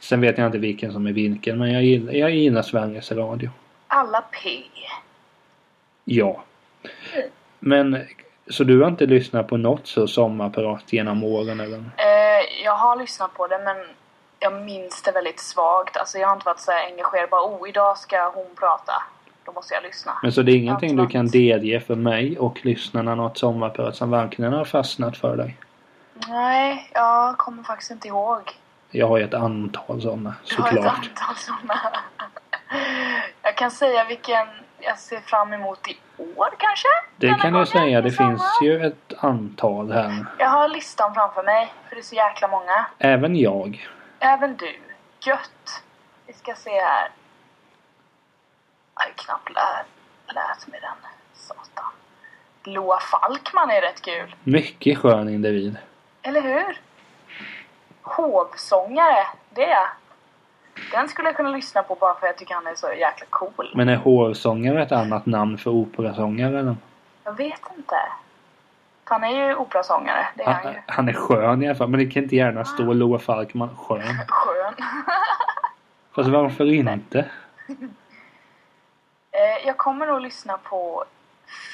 Sen 0.00 0.20
vet 0.20 0.38
jag 0.38 0.46
inte 0.46 0.58
vilken 0.58 0.92
som 0.92 1.06
är 1.06 1.12
vilken, 1.12 1.58
men 1.58 1.72
jag 1.72 1.82
gillar, 1.84 2.12
jag 2.12 2.30
gillar 2.30 2.62
Sveriges 2.62 3.12
Radio. 3.12 3.50
alla 3.86 4.20
P. 4.20 4.48
Ja. 6.04 6.42
Mm. 7.14 7.28
Men, 7.58 8.02
så 8.50 8.64
du 8.64 8.80
har 8.80 8.88
inte 8.88 9.06
lyssnat 9.06 9.48
på 9.48 9.56
något 9.56 9.86
så 9.86 10.06
sommarprat 10.06 10.92
genom 10.92 11.24
åren 11.24 11.60
eller? 11.60 11.78
Eh, 11.78 12.64
jag 12.64 12.74
har 12.74 12.96
lyssnat 12.96 13.34
på 13.34 13.46
det 13.46 13.58
men 13.64 13.76
jag 14.38 14.52
minns 14.52 15.02
det 15.02 15.12
väldigt 15.12 15.40
svagt. 15.40 15.96
Alltså 15.96 16.18
jag 16.18 16.28
har 16.28 16.34
inte 16.34 16.46
varit 16.46 16.60
så 16.60 16.72
engagerad. 16.72 17.30
Bara 17.30 17.42
oh, 17.42 17.68
idag 17.68 17.98
ska 17.98 18.30
hon 18.34 18.46
prata. 18.58 18.92
Då 19.44 19.52
måste 19.52 19.74
jag 19.74 19.82
lyssna. 19.82 20.12
Men 20.22 20.32
så 20.32 20.42
det 20.42 20.52
är 20.52 20.56
ingenting 20.56 20.96
du 20.96 21.06
kan 21.06 21.26
delge 21.26 21.80
för 21.80 21.94
mig 21.94 22.38
och 22.38 22.64
lyssnarna 22.64 23.14
något 23.14 23.38
sommarprat 23.38 23.96
som 23.96 24.10
verkligen 24.10 24.52
har 24.52 24.64
fastnat 24.64 25.16
för 25.16 25.36
dig? 25.36 25.56
Nej, 26.28 26.90
jag 26.94 27.38
kommer 27.38 27.62
faktiskt 27.62 27.90
inte 27.90 28.08
ihåg. 28.08 28.40
Jag 28.90 29.08
har 29.08 29.18
ju 29.18 29.24
ett 29.24 29.34
antal 29.34 30.02
sådana, 30.02 30.34
Jag 30.44 30.56
har 30.56 30.68
ett 30.68 30.74
såklart. 30.74 30.94
antal 30.96 31.36
sådana. 31.36 31.80
jag 33.42 33.56
kan 33.56 33.70
säga 33.70 34.04
vilken 34.04 34.46
jag 34.80 34.98
ser 34.98 35.20
fram 35.20 35.52
emot 35.52 35.88
i 35.88 35.96
år 36.36 36.54
kanske? 36.58 36.88
Det 37.16 37.28
kan 37.28 37.38
gången, 37.38 37.54
jag 37.54 37.68
säga. 37.68 38.00
Det 38.00 38.10
finns 38.10 38.42
ju 38.62 38.86
ett 38.86 39.12
antal 39.18 39.92
här. 39.92 40.26
Jag 40.38 40.48
har 40.48 40.68
listan 40.68 41.14
framför 41.14 41.42
mig. 41.42 41.72
För 41.88 41.96
det 41.96 42.00
är 42.00 42.04
så 42.04 42.14
jäkla 42.14 42.48
många. 42.48 42.86
Även 42.98 43.36
jag. 43.36 43.88
Även 44.18 44.56
du. 44.56 44.78
Gött. 45.20 45.82
Vi 46.26 46.32
ska 46.32 46.54
se 46.54 46.70
här. 46.70 47.08
Jag 48.94 49.04
har 49.04 49.12
knappt 49.16 49.50
lärt, 49.54 49.86
lärt 50.34 50.66
mig 50.66 50.80
den. 50.80 51.10
Satan. 51.34 51.84
Loa 52.64 52.98
Falkman 53.00 53.70
är 53.70 53.80
rätt 53.80 54.02
kul. 54.02 54.34
Mycket 54.44 54.98
skön 54.98 55.28
individ. 55.28 55.76
Eller 56.22 56.40
hur? 56.40 56.80
Hovsångare. 58.02 59.26
Det. 59.50 59.78
Den 60.92 61.08
skulle 61.08 61.28
jag 61.28 61.36
kunna 61.36 61.50
lyssna 61.50 61.82
på 61.82 61.94
bara 61.94 62.14
för 62.14 62.26
att 62.26 62.30
jag 62.30 62.36
tycker 62.36 62.54
han 62.54 62.66
är 62.66 62.74
så 62.74 62.86
jäkla 62.92 63.26
cool. 63.30 63.70
Men 63.74 63.88
är 63.88 63.96
hovsångare 63.96 64.82
ett 64.82 64.92
annat 64.92 65.26
namn 65.26 65.58
för 65.58 65.70
operasångare 65.70 66.58
eller? 66.58 66.76
Jag 67.24 67.36
vet 67.36 67.60
inte. 67.76 67.96
Han 69.04 69.24
är 69.24 69.48
ju 69.48 69.54
operasångare. 69.54 70.26
Det 70.34 70.42
är 70.42 70.46
han 70.46 70.64
Han, 70.64 70.72
ju. 70.72 70.78
han 70.86 71.08
är 71.08 71.12
skön 71.12 71.62
i 71.62 71.66
alla 71.68 71.74
fall. 71.74 71.88
Men 71.88 72.00
det 72.00 72.06
kan 72.06 72.22
inte 72.22 72.36
gärna 72.36 72.64
stå 72.64 72.92
Loa 72.92 73.18
Falkman 73.18 73.76
skön. 73.76 74.02
Skön. 74.28 74.74
Fast 76.14 76.28
varför 76.28 76.64
inte? 76.72 77.24
Eh, 79.30 79.66
jag 79.66 79.76
kommer 79.76 80.06
nog 80.06 80.20
lyssna 80.20 80.58
på 80.58 81.04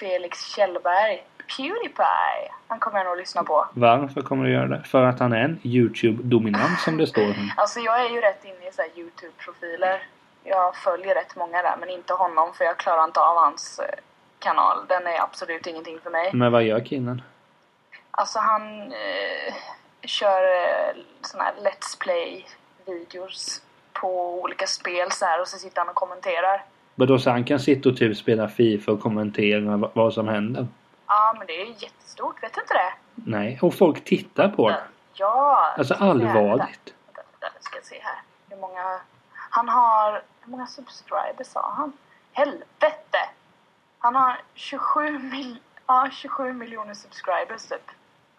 Felix 0.01 0.45
Kjellberg. 0.55 1.25
Pewdiepie. 1.57 2.53
Han 2.69 2.79
kommer 2.81 2.99
jag 2.99 3.07
nog 3.07 3.17
lyssna 3.17 3.43
på. 3.45 3.67
Varför 3.73 4.23
kommer 4.23 4.45
du 4.45 4.53
göra 4.53 4.67
det? 4.67 4.83
För 4.83 5.03
att 5.03 5.19
han 5.21 5.33
är 5.33 5.45
en 5.45 5.61
YouTube-dominant 5.63 6.81
som 6.85 6.97
det 6.97 7.07
står. 7.07 7.35
Alltså 7.57 7.81
jag 7.81 8.05
är 8.05 8.11
ju 8.11 8.21
rätt 8.21 8.45
inne 8.45 8.69
i 8.69 8.73
så 8.73 8.83
Youtube-profiler. 9.01 10.03
Jag 10.45 10.77
följer 10.77 11.15
rätt 11.15 11.37
många 11.37 11.63
där 11.63 11.77
men 11.81 11.89
inte 11.89 12.13
honom 12.13 12.53
för 12.55 12.65
jag 12.65 12.77
klarar 12.77 13.05
inte 13.05 13.21
av 13.21 13.37
hans 13.37 13.79
eh, 13.79 13.99
kanal. 14.39 14.79
Den 14.89 15.07
är 15.07 15.21
absolut 15.21 15.67
ingenting 15.67 15.99
för 16.03 16.11
mig. 16.11 16.31
Men 16.33 16.53
vad 16.53 16.63
gör 16.63 16.81
killen? 16.81 17.23
Alltså 18.11 18.39
han 18.39 18.83
eh, 18.83 19.55
kör 20.05 20.43
eh, 20.43 21.03
såna 21.21 21.45
här 21.45 21.53
Let's 21.53 21.99
Play-videos 22.01 23.63
på 23.93 24.43
olika 24.43 24.67
spel 24.67 25.11
så 25.11 25.25
här 25.25 25.41
och 25.41 25.49
så 25.49 25.59
sitter 25.59 25.79
han 25.79 25.89
och 25.89 25.95
kommenterar. 25.95 26.65
Vadå, 26.95 27.19
så 27.19 27.31
han 27.31 27.45
kan 27.45 27.61
sitta 27.61 27.89
och 27.89 27.97
typ 27.97 28.17
spela 28.17 28.49
Fifa 28.49 28.93
och 28.93 29.01
kommentera 29.01 29.91
vad 29.95 30.15
som 30.15 30.29
händer? 30.29 30.67
Ja 31.15 31.35
men 31.39 31.47
det 31.47 31.63
är 31.63 31.67
jättestort, 31.67 32.43
vet 32.43 32.55
du 32.55 32.61
inte 32.61 32.75
det? 32.75 32.93
Nej, 33.15 33.59
och 33.63 33.75
folk 33.75 34.05
tittar 34.05 34.49
på 34.49 34.69
det. 34.69 34.83
Ja! 35.15 35.75
Alltså 35.79 35.95
allvarligt. 35.95 36.95
Vänta, 37.07 37.23
vänta, 37.41 37.59
ska 37.61 37.79
se 37.83 38.01
här. 38.03 38.23
Hur 38.49 38.57
många... 38.57 39.01
Han 39.33 39.69
har... 39.69 40.23
Hur 40.41 40.51
många 40.51 40.67
subscribers 40.67 41.47
sa 41.47 41.73
han? 41.77 41.93
Helvete! 42.33 43.19
Han 43.99 44.15
har 44.15 44.41
27 44.55 45.19
mil... 45.19 45.59
Ja, 45.87 46.09
27 46.13 46.53
miljoner 46.53 46.95
subscribers 46.95 47.67
typ. 47.69 47.91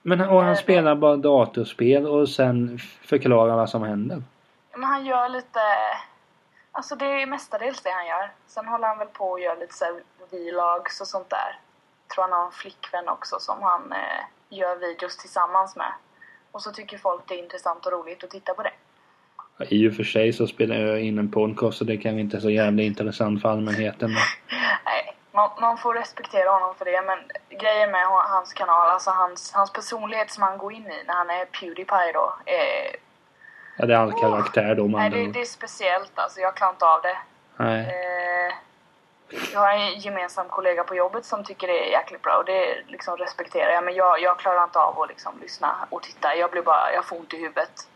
Men 0.01 0.21
och 0.21 0.43
han 0.43 0.55
spelar 0.57 0.95
bara 0.95 1.15
datorspel 1.15 2.07
och 2.07 2.29
sen 2.29 2.79
förklarar 3.01 3.55
vad 3.55 3.69
som 3.69 3.83
händer. 3.83 4.23
Men 4.71 4.83
han 4.83 5.05
gör 5.05 5.29
lite... 5.29 5.59
Alltså 6.71 6.95
det 6.95 7.21
är 7.21 7.25
mestadels 7.25 7.81
det 7.81 7.91
han 7.91 8.07
gör. 8.07 8.31
Sen 8.47 8.67
håller 8.67 8.87
han 8.87 8.97
väl 8.97 9.07
på 9.07 9.25
och 9.25 9.39
gör 9.39 9.55
lite 9.55 9.73
så 9.73 9.85
här 9.85 10.01
vlogs 10.29 11.01
och 11.01 11.07
sånt 11.07 11.29
där. 11.29 11.59
Tror 12.13 12.23
han 12.23 12.31
har 12.31 12.45
en 12.45 12.51
flickvän 12.51 13.09
också 13.09 13.39
som 13.39 13.61
han 13.61 13.91
eh, 13.91 14.23
gör 14.49 14.75
videos 14.75 15.17
tillsammans 15.17 15.75
med. 15.75 15.93
Och 16.51 16.61
så 16.61 16.71
tycker 16.71 16.97
folk 16.97 17.21
det 17.27 17.35
är 17.35 17.43
intressant 17.43 17.85
och 17.85 17.91
roligt 17.91 18.23
att 18.23 18.29
titta 18.29 18.53
på 18.53 18.63
det. 18.63 18.73
I 19.69 19.89
och 19.89 19.95
för 19.95 20.03
sig 20.03 20.33
så 20.33 20.47
spelar 20.47 20.75
jag 20.75 21.01
in 21.01 21.19
en 21.19 21.31
podcast 21.31 21.77
så 21.77 21.83
det 21.83 21.97
kan 21.97 22.19
inte 22.19 22.41
så 22.41 22.49
jävla 22.49 22.83
intressant 22.83 23.41
för 23.41 23.49
allmänheten. 23.49 24.09
Nej, 24.85 25.15
man, 25.31 25.49
man 25.61 25.77
får 25.77 25.93
respektera 25.93 26.49
honom 26.49 26.75
för 26.75 26.85
det. 26.85 27.01
Men 27.01 27.19
grejen 27.59 27.91
med 27.91 28.05
hans 28.05 28.53
kanal, 28.53 28.89
alltså 28.89 29.09
hans, 29.09 29.51
hans 29.53 29.73
personlighet 29.73 30.31
som 30.31 30.43
han 30.43 30.57
går 30.57 30.73
in 30.73 30.85
i 30.91 31.03
när 31.07 31.13
han 31.13 31.29
är 31.29 31.45
Pewdiepie 31.45 32.11
då. 32.13 32.33
Är, 32.45 32.95
ja, 33.77 33.85
det 33.85 33.93
är 33.93 33.97
all 33.97 34.19
karaktär 34.19 34.75
då 34.75 34.83
nej, 34.83 34.91
man 34.91 35.11
det, 35.11 35.31
det 35.31 35.41
är 35.41 35.45
speciellt 35.45 36.19
alltså. 36.19 36.39
Jag 36.39 36.55
klarar 36.55 36.71
inte 36.71 36.85
av 36.85 37.01
det. 37.01 37.17
Nej. 37.57 37.79
Eh, 37.79 38.53
jag 39.53 39.59
har 39.59 39.71
en 39.73 39.99
gemensam 39.99 40.47
kollega 40.49 40.83
på 40.83 40.95
jobbet 40.95 41.25
som 41.25 41.43
tycker 41.43 41.67
det 41.67 41.87
är 41.87 41.91
jäkligt 41.91 42.21
bra 42.21 42.37
och 42.37 42.45
det 42.45 42.77
liksom 42.87 43.17
respekterar 43.17 43.71
jag. 43.71 43.83
Men 43.83 43.95
jag, 43.95 44.21
jag 44.21 44.39
klarar 44.39 44.63
inte 44.63 44.79
av 44.79 45.01
att 45.01 45.09
liksom 45.09 45.33
lyssna 45.41 45.75
och 45.89 46.03
titta. 46.03 46.35
Jag 46.35 46.51
blir 46.51 46.61
bara, 46.61 46.93
jag 46.93 47.05
får 47.05 47.19
ont 47.19 47.33
i 47.33 47.37
huvudet. 47.37 47.87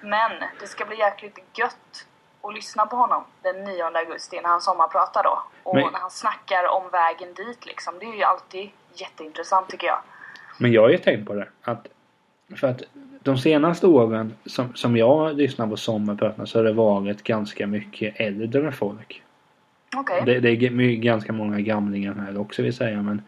Men 0.00 0.30
det 0.60 0.66
ska 0.66 0.84
bli 0.84 0.98
jäkligt 0.98 1.38
gött 1.54 2.06
att 2.42 2.54
lyssna 2.54 2.86
på 2.86 2.96
honom 2.96 3.24
den 3.42 3.64
9 3.64 3.84
augusti 3.84 4.40
när 4.40 4.48
han 4.48 4.60
sommarpratar 4.60 5.22
då. 5.22 5.42
Och 5.62 5.74
Men- 5.74 5.92
när 5.92 6.00
han 6.00 6.10
snackar 6.10 6.68
om 6.68 6.82
vägen 6.92 7.34
dit 7.34 7.66
liksom. 7.66 7.94
Det 7.98 8.06
är 8.06 8.14
ju 8.16 8.22
alltid 8.22 8.70
jätteintressant 8.94 9.68
tycker 9.68 9.86
jag. 9.86 9.98
Men 10.58 10.72
jag 10.72 10.82
har 10.82 10.88
ju 10.88 10.98
tänkt 10.98 11.26
på 11.28 11.34
det. 11.34 11.48
Att, 11.62 11.86
för 12.56 12.66
att 12.66 12.82
de 13.22 13.38
senaste 13.38 13.86
åren 13.86 14.36
som, 14.46 14.74
som 14.74 14.96
jag 14.96 15.34
lyssnar 15.34 15.66
på 15.66 15.76
sommarpratarna 15.76 16.46
så 16.46 16.58
har 16.58 16.64
det 16.64 16.72
varit 16.72 17.22
ganska 17.22 17.66
mycket 17.66 18.20
äldre 18.20 18.72
folk. 18.72 19.22
Okej. 19.96 20.22
Det, 20.26 20.40
det 20.40 20.48
är 20.48 20.94
ganska 20.96 21.32
många 21.32 21.60
gamlingar 21.60 22.14
här 22.14 22.40
också 22.40 22.62
vill 22.62 22.76
säga 22.76 23.02
men 23.02 23.22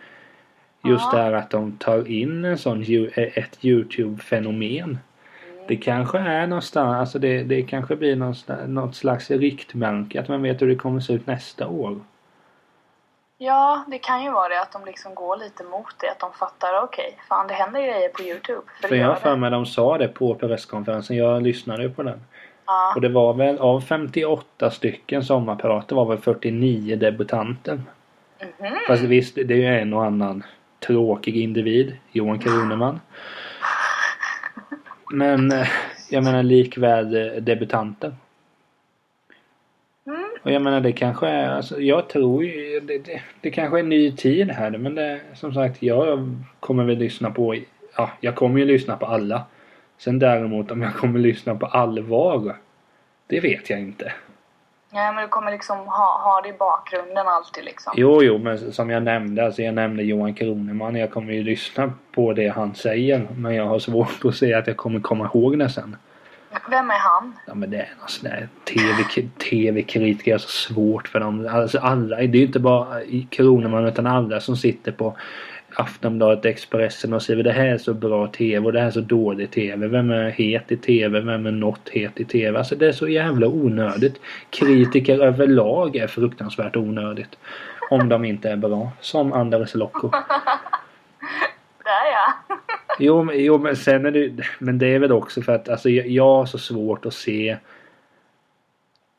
just 0.85 1.05
Ja. 1.13 1.19
det 1.19 1.23
här 1.25 1.33
att 1.33 1.51
de 1.51 1.73
tar 1.77 2.09
in 2.11 2.45
en 2.45 2.59
sån, 2.59 2.83
ju- 2.83 3.11
ett 3.17 3.59
Youtube-fenomen. 3.65 4.99
Det 5.69 5.77
kanske 5.77 6.19
är 6.19 6.47
någonstans, 6.47 6.95
alltså 7.01 7.19
det, 7.19 7.43
det 7.43 7.63
kanske 7.63 7.97
blir 7.97 8.17
någonstans, 8.17 8.61
något 8.69 8.97
slags 8.97 9.31
riktmärke 9.31 10.21
att 10.21 10.29
man 10.29 10.43
vet 10.43 10.63
hur 10.63 10.69
det 10.69 10.75
kommer 10.77 11.01
se 11.01 11.13
ut 11.13 11.27
nästa 11.27 11.69
år. 11.69 12.01
Ja, 13.39 13.85
det 13.91 13.99
kan 13.99 14.25
ju 14.25 14.31
vara 14.31 14.49
det 14.49 14.61
att 14.61 14.73
de 14.73 14.85
liksom 14.85 15.15
går 15.15 15.37
lite 15.37 15.65
mot 15.65 15.95
det. 16.01 16.11
Att 16.11 16.21
de 16.21 16.33
fattar, 16.33 16.83
okej, 16.83 17.19
fan 17.29 17.47
det 17.49 17.55
händer 17.55 17.81
grejer 17.81 18.09
på 18.09 18.23
Youtube. 18.23 18.61
För, 18.81 18.89
För 18.89 18.97
jag 18.97 19.09
har 19.09 19.15
för 19.15 19.37
mig 19.37 19.51
de 19.51 19.67
sa 19.67 19.99
det 19.99 20.09
på 20.09 20.35
presskonferensen, 20.35 21.17
jag 21.17 21.43
lyssnade 21.43 21.83
ju 21.83 21.91
på 21.91 22.03
den. 22.03 22.21
Ja. 22.67 22.93
Och 22.95 23.01
det 23.01 23.09
var 23.09 23.35
väl 23.35 23.59
av 23.59 23.81
58 23.81 24.71
stycken 24.71 25.25
sommarpirater 25.25 25.97
var 25.97 26.05
väl 26.05 26.19
49 26.19 26.97
debutanter. 26.97 27.81
Mhm. 28.41 28.75
Fast 28.87 29.03
visst, 29.03 29.35
det 29.35 29.55
är 29.55 29.59
ju 29.59 29.67
en 29.67 29.93
och 29.93 30.05
annan 30.05 30.43
tråkig 30.87 31.37
individ. 31.37 31.97
Johan 32.13 32.39
Kroneman. 32.39 33.01
Men 35.11 35.53
eh, 35.53 35.69
jag 36.11 36.25
menar 36.25 36.43
likväl 36.43 37.17
eh, 37.17 37.43
debutanter. 37.43 38.15
Mm. 40.07 40.25
Och 40.43 40.53
jag 40.53 40.63
menar 40.63 40.81
det 40.81 40.93
kanske 40.93 41.29
är, 41.29 41.49
alltså, 41.49 41.81
jag 41.81 42.09
tror 42.09 42.45
ju, 42.45 42.81
det, 42.81 42.99
det, 42.99 43.23
det 43.41 43.51
kanske 43.51 43.79
är 43.79 43.83
en 43.83 43.89
ny 43.89 44.13
tid 44.13 44.51
här 44.51 44.71
men 44.71 44.95
det, 44.95 45.21
som 45.35 45.55
sagt 45.55 45.83
jag 45.83 46.37
kommer 46.61 46.85
väl 46.85 46.99
lyssna 46.99 47.31
på, 47.31 47.57
ja 47.97 48.11
jag 48.21 48.35
kommer 48.35 48.59
ju 48.59 48.65
lyssna 48.65 48.97
på 48.97 49.07
alla. 49.07 49.45
Sen 49.99 50.19
däremot 50.19 50.71
om 50.71 50.83
jag 50.83 50.95
kommer 50.95 51.19
lyssna 51.19 51.55
på 51.55 51.67
allvar, 51.67 52.57
det 53.27 53.41
vet 53.41 53.71
jag 53.71 53.81
inte. 53.81 54.13
Ja, 54.97 55.13
men 55.13 55.23
du 55.23 55.29
kommer 55.29 55.51
liksom 55.51 55.79
ha, 55.79 56.21
ha 56.25 56.41
det 56.43 56.49
i 56.49 56.53
bakgrunden 56.53 57.27
alltid 57.29 57.65
liksom. 57.65 57.93
Jo, 57.97 58.23
jo, 58.23 58.39
men 58.39 58.73
som 58.73 58.91
jag 58.91 59.03
nämnde, 59.03 59.45
alltså 59.45 59.63
jag 59.63 59.75
nämnde 59.75 60.03
Johan 60.03 60.35
Kroneman. 60.35 60.97
Jag 60.97 61.11
kommer 61.11 61.33
ju 61.33 61.43
lyssna 61.43 61.93
på 62.13 62.33
det 62.33 62.49
han 62.49 62.75
säger. 62.75 63.27
Men 63.37 63.55
jag 63.55 63.67
har 63.67 63.79
svårt 63.79 64.25
att 64.25 64.37
säga 64.37 64.59
att 64.59 64.67
jag 64.67 64.77
kommer 64.77 65.01
komma 65.01 65.25
ihåg 65.25 65.59
det 65.59 65.69
sen. 65.69 65.97
Vem 66.71 66.91
är 66.91 66.99
han? 66.99 67.33
Ja, 67.47 67.55
men 67.55 67.71
det 67.71 67.77
är 67.77 67.89
någon 68.01 68.09
sån 68.09 68.31
där 68.31 68.49
TV 68.65 69.29
TV-kritiker. 69.51 70.35
är 70.35 70.39
så 70.39 70.49
svårt 70.49 71.09
för 71.09 71.21
dem. 71.21 71.49
Alltså 71.51 71.79
alla, 71.79 72.17
det 72.17 72.23
är 72.23 72.27
ju 72.27 72.47
inte 72.47 72.61
bara 72.61 73.01
Kroneman 73.31 73.87
utan 73.87 74.07
alla 74.07 74.41
som 74.41 74.57
sitter 74.57 74.93
på 74.93 75.17
Aftonbladet, 75.77 76.45
Expressen 76.45 77.13
och 77.13 77.23
säger 77.23 77.43
det 77.43 77.53
här 77.53 77.67
är 77.67 77.79
så 77.79 77.95
bra 77.95 78.27
TV 78.27 78.67
och 78.67 78.73
det 78.73 78.81
här 78.81 78.87
är 78.87 78.91
så 78.91 79.01
dålig 79.01 79.51
TV. 79.51 79.89
Vem 79.89 80.11
är 80.11 80.31
het 80.31 80.73
i 80.73 80.77
TV? 80.77 81.21
Vem 81.21 81.47
är 81.47 81.51
något 81.51 81.89
het 81.89 82.21
i 82.21 82.25
TV? 82.25 82.59
Alltså 82.59 82.77
det 82.77 82.87
är 82.89 82.93
så 82.93 83.09
jävla 83.09 83.47
onödigt. 83.47 84.21
Kritiker 84.51 85.19
överlag 85.19 85.97
är 85.97 86.07
fruktansvärt 86.07 86.77
onödigt. 86.77 87.39
Om 87.91 88.09
de 88.09 88.25
inte 88.25 88.51
är 88.51 88.57
bra. 88.57 88.93
Som 89.01 89.33
Anders 89.33 89.75
Lokko. 89.75 90.11
Där 91.85 92.11
ja. 92.13 92.57
Jo, 92.99 93.25
men- 93.25 93.45
jo 93.45 93.59
men 93.59 93.77
sen 93.77 94.07
är 94.07 94.11
det 94.11 94.33
Men 94.59 94.79
det 94.79 94.95
är 94.95 94.99
väl 94.99 95.13
också 95.13 95.43
för 95.43 95.55
att 95.55 95.69
alltså, 95.69 95.89
jag, 95.91 96.07
jag 96.07 96.25
har 96.25 96.47
så 96.47 96.59
svårt 96.59 97.07
att 97.07 97.15
se 97.15 97.57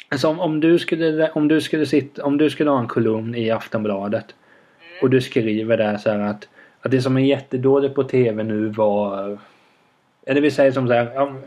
Alltså 0.10 0.28
om, 0.28 0.40
om 0.40 0.60
du 0.60 0.80
skulle 0.80 1.30
om 1.30 1.48
du 1.48 1.62
skulle 1.62 1.86
sitta 1.86 2.26
om 2.26 2.38
du 2.38 2.50
skulle 2.50 2.70
ha 2.70 2.80
en 2.80 2.88
kolumn 2.88 3.36
i 3.36 3.52
Aftonbladet 3.52 4.36
och 5.06 5.12
du 5.12 5.22
skriver 5.22 5.78
där 5.78 5.98
så 5.98 6.10
att 6.10 6.48
att 6.82 6.92
det 6.92 7.02
som 7.02 7.18
är 7.18 7.22
jättedåligt 7.22 7.96
på 7.96 8.04
TV 8.04 8.44
nu 8.44 8.68
var 8.68 9.38
eller 10.26 10.42
vi 10.42 10.52
säger 10.52 10.72
som 10.72 10.88
så 10.88 10.94
här 10.94 11.18
om, 11.22 11.42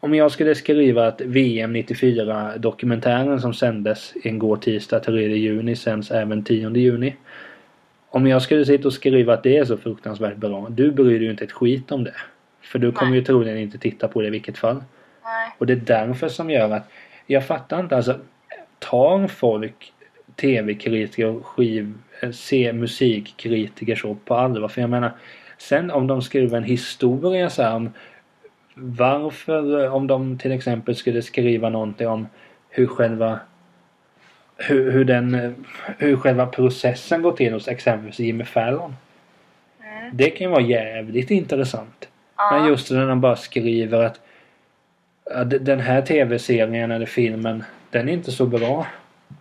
om 0.00 0.14
jag 0.14 0.30
skulle 0.30 0.54
skriva 0.54 1.06
att 1.06 1.20
VM 1.20 1.72
94 1.72 2.56
dokumentären 2.56 3.40
som 3.40 3.54
sändes 3.54 4.14
en 4.24 4.38
går 4.38 4.56
tisdag 4.56 5.00
3 5.00 5.36
juni 5.36 5.76
sänds 5.76 6.10
även 6.10 6.44
10 6.44 6.70
juni. 6.70 7.16
Om 8.10 8.26
jag 8.26 8.42
skulle 8.42 8.64
sitta 8.64 8.88
och 8.88 8.94
skriva 8.94 9.34
att 9.34 9.42
det 9.42 9.56
är 9.56 9.64
så 9.64 9.76
fruktansvärt 9.76 10.36
bra. 10.36 10.66
Du 10.70 10.90
bryr 10.90 11.18
dig 11.18 11.24
ju 11.24 11.30
inte 11.30 11.44
ett 11.44 11.52
skit 11.52 11.92
om 11.92 12.04
det. 12.04 12.14
För 12.62 12.78
du 12.78 12.92
kommer 12.92 13.10
Nej. 13.10 13.18
ju 13.18 13.24
troligen 13.24 13.58
inte 13.58 13.78
titta 13.78 14.08
på 14.08 14.20
det 14.20 14.26
i 14.26 14.30
vilket 14.30 14.58
fall. 14.58 14.84
Nej. 15.24 15.54
Och 15.58 15.66
det 15.66 15.72
är 15.72 15.76
därför 15.76 16.28
som 16.28 16.50
gör 16.50 16.70
att 16.70 16.88
jag 17.26 17.46
fattar 17.46 17.80
inte 17.80 17.96
alltså. 17.96 18.18
Tar 18.78 19.26
folk 19.26 19.92
tv-kritiker 20.36 21.26
och 21.26 21.46
skiv, 21.46 21.94
se 22.30 22.72
musikkritiker 22.72 23.96
så 23.96 24.14
på 24.14 24.34
allvar? 24.34 24.68
För 24.68 24.80
jag 24.80 24.90
menar 24.90 25.12
sen 25.58 25.90
om 25.90 26.06
de 26.06 26.22
skriver 26.22 26.56
en 26.56 26.64
historia 26.64 27.50
så 27.50 27.62
här 27.62 27.74
om 27.76 27.90
varför 28.74 29.84
eh, 29.84 29.94
om 29.94 30.06
de 30.06 30.38
till 30.38 30.52
exempel 30.52 30.96
skulle 30.96 31.22
skriva 31.22 31.68
någonting 31.68 32.08
om 32.08 32.26
hur 32.70 32.86
själva 32.86 33.40
hur, 34.56 34.92
hur 34.92 35.04
den 35.04 35.34
eh, 35.34 35.50
hur 35.98 36.16
själva 36.16 36.46
processen 36.46 37.22
går 37.22 37.32
till 37.32 37.52
hos 37.52 37.68
exempelvis 37.68 38.18
Jimmy 38.18 38.44
Fallon. 38.44 38.94
Mm. 39.82 40.16
Det 40.16 40.30
kan 40.30 40.46
ju 40.46 40.50
vara 40.50 40.62
jävligt 40.62 41.30
intressant. 41.30 42.08
Ja. 42.36 42.50
Men 42.52 42.68
just 42.68 42.90
när 42.90 43.06
de 43.06 43.20
bara 43.20 43.36
skriver 43.36 44.02
att 44.02 44.20
den 45.60 45.80
här 45.80 46.02
tv-serien 46.02 46.90
eller 46.90 47.06
filmen 47.06 47.64
den 47.90 48.08
är 48.08 48.12
inte 48.12 48.32
så 48.32 48.46
bra. 48.46 48.86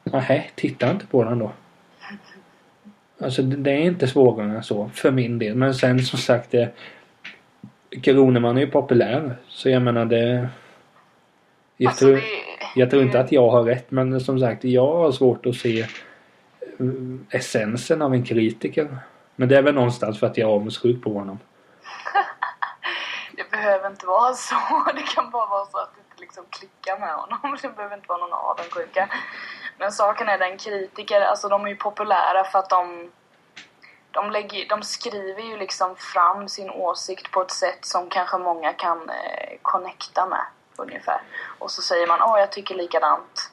Nej, 0.03 0.51
titta 0.55 0.91
inte 0.91 1.05
på 1.05 1.23
den 1.23 1.39
då. 1.39 1.51
Alltså 3.23 3.41
det 3.41 3.55
det 3.55 3.71
är 3.71 3.77
inte 3.81 4.07
svårare 4.07 4.51
än 4.55 4.63
så 4.63 4.89
för 4.93 5.11
min 5.11 5.39
del. 5.39 5.55
Men 5.55 5.73
sen 5.75 5.99
som 5.99 6.19
sagt 6.19 6.51
det 6.51 6.69
Kroneman 8.03 8.57
är 8.57 8.61
ju 8.61 8.67
populär. 8.71 9.35
Så 9.47 9.69
jag 9.69 9.81
menar 9.81 10.05
det 10.05 10.49
jag, 11.77 11.89
Alltså, 11.89 12.05
tror, 12.05 12.15
det- 12.15 12.21
jag 12.75 12.89
tror 12.89 13.03
inte 13.03 13.19
att 13.19 13.31
jag 13.31 13.49
har 13.49 13.63
rätt 13.63 13.91
men 13.91 14.19
som 14.21 14.39
sagt 14.39 14.63
jag 14.63 14.93
har 14.97 15.11
svårt 15.11 15.45
att 15.45 15.55
se 15.55 15.87
mm, 16.79 17.25
essensen 17.29 18.01
av 18.01 18.13
en 18.13 18.23
kritiker. 18.23 18.97
Men 19.35 19.49
det 19.49 19.57
är 19.57 19.61
väl 19.61 19.75
någonstans 19.75 20.19
för 20.19 20.27
att 20.27 20.37
jag 20.37 20.49
är 20.49 20.53
avundsjuk 20.53 21.03
på 21.03 21.13
honom. 21.13 21.39
Det 23.37 23.51
behöver 23.51 23.87
inte 23.89 24.05
vara 24.05 24.33
så. 24.33 24.55
Det 24.95 25.15
kan 25.15 25.31
bara 25.31 25.45
vara 25.49 25.65
så 25.65 25.77
att 25.77 25.91
det 25.95 25.99
inte 26.09 26.21
liksom 26.21 26.43
klickar 26.49 26.99
med 26.99 27.09
honom. 27.13 27.57
Det 27.61 27.75
behöver 27.75 27.95
inte 27.95 28.07
vara 28.09 28.19
någon 28.19 28.33
avundsjuka. 28.33 29.09
Men 29.81 29.91
saken 29.91 30.29
är 30.29 30.37
den 30.37 30.57
kritiker, 30.57 31.21
alltså 31.21 31.47
de 31.49 31.65
är 31.65 31.69
ju 31.69 31.75
populära 31.75 32.43
för 32.43 32.59
att 32.59 32.69
de 32.69 33.11
de, 34.11 34.31
lägger, 34.31 34.67
de 34.69 34.83
skriver 34.83 35.41
ju 35.41 35.57
liksom 35.57 35.95
fram 35.95 36.47
sin 36.47 36.69
åsikt 36.69 37.31
på 37.31 37.41
ett 37.41 37.51
sätt 37.51 37.85
som 37.85 38.09
kanske 38.09 38.37
många 38.37 38.73
kan 38.73 39.09
eh, 39.09 39.57
connecta 39.61 40.25
med 40.25 40.45
ungefär. 40.75 41.21
Och 41.59 41.71
så 41.71 41.81
säger 41.81 42.07
man 42.07 42.21
åh 42.21 42.39
jag 42.39 42.51
tycker 42.51 42.75
likadant. 42.75 43.51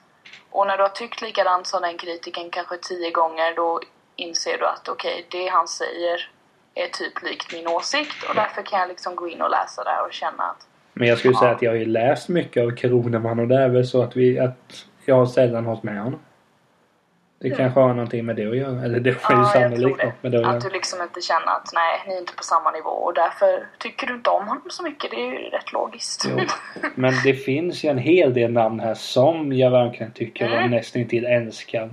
Och 0.50 0.66
när 0.66 0.76
du 0.76 0.82
har 0.82 0.90
tyckt 0.90 1.22
likadant 1.22 1.66
som 1.66 1.82
den 1.82 1.98
kritiken 1.98 2.50
kanske 2.50 2.76
tio 2.76 3.10
gånger 3.10 3.54
då 3.56 3.80
inser 4.16 4.58
du 4.58 4.66
att 4.66 4.88
okej 4.88 5.26
det 5.30 5.48
han 5.48 5.68
säger 5.68 6.30
är 6.74 6.86
typ 6.86 7.22
likt 7.22 7.52
min 7.52 7.68
åsikt 7.68 8.28
och 8.28 8.34
därför 8.34 8.62
kan 8.62 8.80
jag 8.80 8.88
liksom 8.88 9.16
gå 9.16 9.28
in 9.28 9.42
och 9.42 9.50
läsa 9.50 9.84
där 9.84 10.06
och 10.06 10.12
känna 10.12 10.42
att 10.42 10.66
Men 10.92 11.08
jag 11.08 11.18
skulle 11.18 11.34
Ja. 11.34 11.40
säga 11.40 11.52
att 11.52 11.62
jag 11.62 11.70
har 11.70 11.76
ju 11.76 11.86
läst 11.86 12.28
mycket 12.28 12.62
av 12.62 12.76
Kroneman 12.76 13.38
och 13.38 13.48
det 13.48 13.56
är 13.62 13.68
väl 13.68 13.86
så 13.86 14.02
att 14.02 14.16
vi 14.16 14.38
att 14.38 14.84
jag 15.08 15.16
har 15.16 15.26
sällan 15.26 15.66
hållit 15.66 15.82
med 15.82 15.98
honom. 16.02 16.20
Det 17.40 17.46
Mm. 17.46 17.58
kanske 17.58 17.80
har 17.80 17.88
någonting 17.88 18.26
med 18.26 18.36
det 18.36 18.46
att 18.50 18.56
göra. 18.56 18.84
Eller 18.84 19.00
det 19.00 19.22
har 19.22 19.34
ju 19.34 19.40
Ja, 19.40 19.50
tror 19.52 19.60
sannolikt 19.60 20.04
något 20.04 20.22
med 20.22 20.32
det 20.32 20.38
att 20.38 20.44
Att 20.46 20.50
göra. 20.52 20.60
du 20.60 20.70
liksom 20.70 21.02
inte 21.02 21.20
känner 21.20 21.46
att 21.46 21.70
nej, 21.74 22.02
ni 22.06 22.14
är 22.14 22.18
inte 22.18 22.32
på 22.34 22.42
samma 22.42 22.70
nivå 22.70 22.90
och 22.90 23.14
därför 23.14 23.66
tycker 23.78 24.06
du 24.06 24.14
inte 24.14 24.30
om 24.30 24.48
honom 24.48 24.62
så 24.70 24.82
mycket. 24.82 25.10
Det 25.10 25.16
är 25.16 25.26
ju 25.32 25.38
rätt 25.38 25.72
logiskt. 25.72 26.26
Jo. 26.30 26.38
Men 26.94 27.14
det 27.24 27.34
finns 27.34 27.84
ju 27.84 27.88
en 27.88 27.98
hel 27.98 28.34
del 28.34 28.52
namn 28.52 28.80
här 28.80 28.94
som 28.94 29.52
jag 29.52 29.70
verkligen 29.70 30.12
tycker 30.12 30.46
Mm. 30.46 30.70
nästan 30.70 31.04
till 31.04 31.26
älskar. 31.26 31.90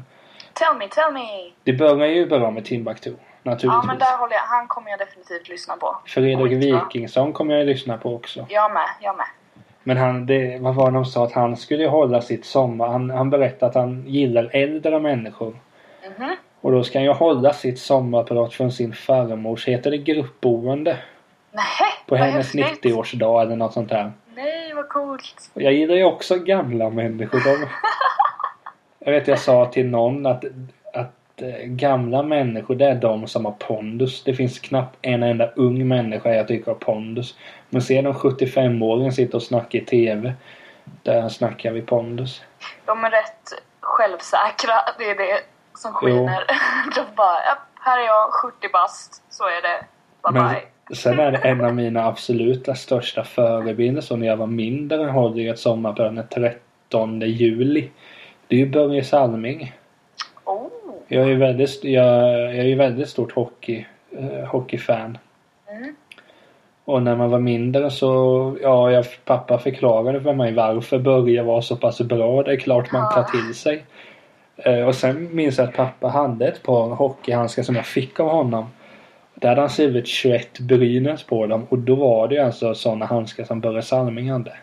tell 0.53 0.77
me, 0.79 0.87
tell 0.87 1.13
me! 1.13 1.51
Det 1.63 1.73
börjar 1.73 2.07
ju 2.07 2.25
bra 2.25 2.51
med 2.51 2.65
Timbuktu. 2.65 3.09
Ja 3.09 3.51
Naturligtvis. 3.51 3.87
men 3.87 3.97
där 3.99 4.17
håller 4.17 4.33
jag, 4.33 4.41
han 4.41 4.67
kommer 4.67 4.89
jag 4.89 4.99
definitivt 4.99 5.49
lyssna 5.49 5.75
på. 5.77 5.97
Fredrik. 6.05 6.51
Wikingsson 6.51 7.33
kommer 7.33 7.53
jag 7.53 7.59
ju 7.63 7.67
lyssna 7.73 7.97
på 7.97 8.15
också. 8.15 8.45
Jag 8.49 8.73
med, 8.73 8.89
jag 9.01 9.17
med. 9.17 9.25
Men 9.87 9.97
han, 9.97 10.25
det, 10.25 10.57
vad 10.61 10.75
var 10.75 10.91
det 10.91 10.97
de 10.97 11.05
sa? 11.05 11.23
Att 11.23 11.31
han 11.31 11.57
skulle 11.57 11.87
hålla 11.87 12.21
sitt 12.21 12.45
sommar. 12.45 12.87
Han, 12.87 13.09
han 13.09 13.29
berättade 13.29 13.69
att 13.69 13.75
han 13.75 14.03
gillar 14.07 14.49
äldre 14.53 14.99
människor. 14.99 15.55
Mhm. 16.17 16.35
Och 16.61 16.71
då 16.71 16.83
ska 16.83 16.99
han 16.99 17.05
ju 17.05 17.11
hålla 17.11 17.53
sitt 17.53 17.79
sommarprat 17.79 18.53
från 18.53 18.71
sin 18.71 18.93
farmors, 18.93 19.67
heter 19.67 19.91
det 19.91 19.97
gruppboende? 19.97 20.97
Nej, 21.51 21.63
På 22.07 22.15
hennes 22.15 22.55
häftigt. 22.55 22.93
90-årsdag 22.93 23.41
eller 23.41 23.55
något 23.55 23.73
sånt 23.73 23.89
där. 23.89 24.11
Nej, 24.35 24.73
vad 24.73 24.89
coolt. 24.89 25.51
Jag 25.53 25.73
gillar 25.73 25.95
ju 25.95 26.03
också 26.03 26.35
gamla 26.35 26.89
människor. 26.89 27.39
De, 27.39 27.67
jag 28.99 29.11
vet 29.11 29.27
jag 29.27 29.39
sa 29.39 29.65
till 29.65 29.85
någon 29.89 30.25
att, 30.25 30.45
att 30.93 31.41
eh, 31.41 31.65
gamla 31.65 32.23
människor 32.23 32.75
det 32.75 32.85
är 32.85 32.95
de 32.95 33.27
som 33.27 33.45
har 33.45 33.51
pondus. 33.51 34.23
Det 34.23 34.33
finns 34.33 34.59
knappt 34.59 34.97
en 35.01 35.23
enda 35.23 35.47
ung 35.55 35.87
människa 35.87 36.33
jag 36.33 36.47
tycker 36.47 36.71
har 36.71 36.75
pondus. 36.75 37.35
Men 37.69 37.81
ser 37.81 38.03
de 38.03 38.13
75-åringen 38.13 39.11
sitta 39.11 39.37
och 39.37 39.43
snacka 39.43 39.77
i 39.77 39.85
TV. 39.85 40.33
Där 41.03 41.29
snackar 41.29 41.71
vi 41.71 41.81
pondus. 41.81 42.41
De 42.85 43.03
är 43.03 43.11
rätt 43.11 43.53
självsäkra, 43.81 44.73
det 44.97 45.09
är 45.09 45.15
det 45.15 45.39
som 45.73 45.93
skiner. 45.93 46.43
De 46.95 47.15
bara, 47.15 47.37
här 47.79 47.99
är 47.99 48.05
jag, 48.05 48.33
70 48.33 48.69
bast, 48.73 49.23
så 49.29 49.43
är 49.43 49.61
det. 49.61 49.85
Bye 50.23 50.41
Men 50.41 50.53
bye. 50.53 50.95
sen 50.95 51.19
är 51.19 51.31
det 51.31 51.37
en 51.37 51.65
av 51.65 51.75
mina 51.75 52.05
absoluta 52.05 52.75
största 52.75 53.23
förebilder 53.23 54.01
så 54.01 54.15
när 54.15 54.27
jag 54.27 54.37
var 54.37 54.47
mindre 54.47 55.05
håller 55.05 55.43
jag 55.43 55.53
ett 55.53 55.59
sommarprat 55.59 56.15
den 56.15 56.27
13 56.89 57.21
juli. 57.21 57.89
Det 58.47 58.55
är 58.55 58.59
ju 58.59 58.69
Börje 58.69 59.03
Salming. 59.03 59.73
Oh. 60.43 60.67
Jag 61.07 61.23
är 61.23 61.27
ju 61.27 61.37
väldigt, 61.37 61.83
jag, 61.83 62.05
jag 62.41 62.55
är 62.55 62.63
ju 62.63 62.75
väldigt 62.75 63.09
stort 63.09 63.31
hockey, 63.31 63.85
eh, 64.17 64.47
hockeyfan. 64.47 65.17
Och 66.85 67.03
när 67.03 67.15
man 67.15 67.29
var 67.29 67.39
mindre 67.39 67.91
så, 67.91 68.57
ja, 68.61 68.91
jag, 68.91 69.05
pappa 69.25 69.57
förklarade 69.57 70.21
för 70.21 70.33
mig 70.33 70.53
varför 70.53 70.99
Börje 70.99 71.43
var 71.43 71.61
så 71.61 71.75
pass 71.75 72.01
bra. 72.01 72.43
Det 72.43 72.51
är 72.51 72.57
klart 72.57 72.91
man 72.91 73.13
tar 73.13 73.23
till 73.23 73.55
sig. 73.55 73.85
Eh, 74.57 74.87
och 74.87 74.95
sen 74.95 75.35
minns 75.35 75.57
jag 75.57 75.67
att 75.67 75.75
pappa 75.75 76.07
hade 76.07 76.47
ett 76.47 76.63
par 76.63 76.89
hockeyhandskar 76.89 77.63
som 77.63 77.75
jag 77.75 77.85
fick 77.85 78.19
av 78.19 78.29
honom. 78.29 78.69
Där 79.35 79.49
hade 79.49 79.61
han 79.61 79.69
skrivit 79.69 80.07
21 80.07 80.59
Brynäs 80.59 81.23
på 81.23 81.45
dem 81.47 81.65
och 81.69 81.77
då 81.77 81.95
var 81.95 82.27
det 82.27 82.35
ju 82.35 82.41
alltså 82.41 82.75
sådana 82.75 83.05
handskar 83.05 83.43
som 83.43 83.59
Börje 83.61 83.81
Salming 83.81 84.31
hade. 84.31 84.57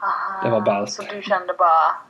Aha, 0.00 0.44
Det 0.44 0.50
var 0.50 0.60
ballt. 0.60 0.90
Så 0.90 1.02
du 1.02 1.22
kände 1.22 1.54
bara... 1.58 2.08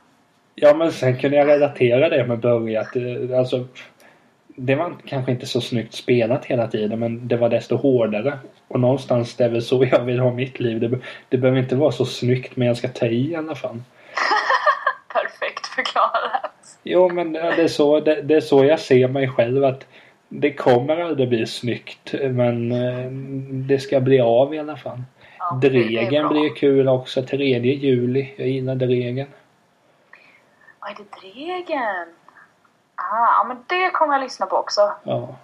Ja 0.55 0.73
men 0.73 0.91
sen 0.91 1.17
kunde 1.17 1.37
jag 1.37 1.47
relatera 1.47 2.09
det 2.09 2.27
med 2.27 2.39
Börje 2.39 2.81
att 2.81 2.95
eh, 2.95 3.39
alltså 3.39 3.65
det 4.55 4.75
var 4.75 4.95
kanske 5.05 5.31
inte 5.31 5.45
så 5.45 5.61
snyggt 5.61 5.93
spelat 5.93 6.45
hela 6.45 6.67
tiden 6.67 6.99
men 6.99 7.27
det 7.27 7.37
var 7.37 7.49
desto 7.49 7.75
hårdare. 7.75 8.39
Och 8.67 8.79
någonstans 8.79 9.35
det 9.35 9.45
är 9.45 9.49
väl 9.49 9.61
så 9.61 9.85
jag 9.91 10.03
vill 10.03 10.19
ha 10.19 10.33
mitt 10.33 10.59
liv. 10.59 10.79
Det, 10.79 10.99
det 11.29 11.37
behöver 11.37 11.59
inte 11.59 11.75
vara 11.75 11.91
så 11.91 12.05
snyggt 12.05 12.55
men 12.55 12.67
jag 12.67 12.77
ska 12.77 12.87
ta 12.87 13.05
i 13.05 13.31
i 13.31 13.35
alla 13.35 13.55
fall. 13.55 13.81
Perfekt 15.13 15.65
förklarat. 15.65 16.51
Jo 16.83 17.09
men 17.09 17.33
det 17.33 17.39
är 17.39 17.67
så, 17.67 17.99
det, 17.99 18.21
det 18.21 18.35
är 18.35 18.41
så 18.41 18.65
jag 18.65 18.79
ser 18.79 19.07
mig 19.07 19.29
själv 19.29 19.65
att 19.65 19.87
det 20.29 20.53
kommer 20.53 20.97
aldrig 20.97 21.29
bli 21.29 21.45
snyggt 21.45 22.13
men 22.21 22.71
eh, 22.71 23.11
det 23.67 23.79
ska 23.79 23.99
bli 23.99 24.19
av 24.19 24.53
i 24.53 24.59
alla 24.59 24.77
fall. 24.77 25.03
Ja, 25.39 25.59
Dregen 25.61 26.27
blir 26.27 26.55
kul 26.55 26.87
också. 26.87 27.23
3 27.23 27.59
juli. 27.59 28.33
Jag 28.37 28.47
gillar 28.47 28.75
Dregen. 28.75 29.27
Vad 30.79 30.91
är 30.91 30.95
det 30.95 31.21
Dregen? 31.21 32.07
Ah, 32.95 33.37
ja 33.39 33.43
men 33.47 33.57
det 33.67 33.89
kommer 33.89 34.13
jag 34.13 34.21
lyssna 34.23 34.45
på 34.45 34.55
också. 34.55 34.91
Ja. 35.03 35.35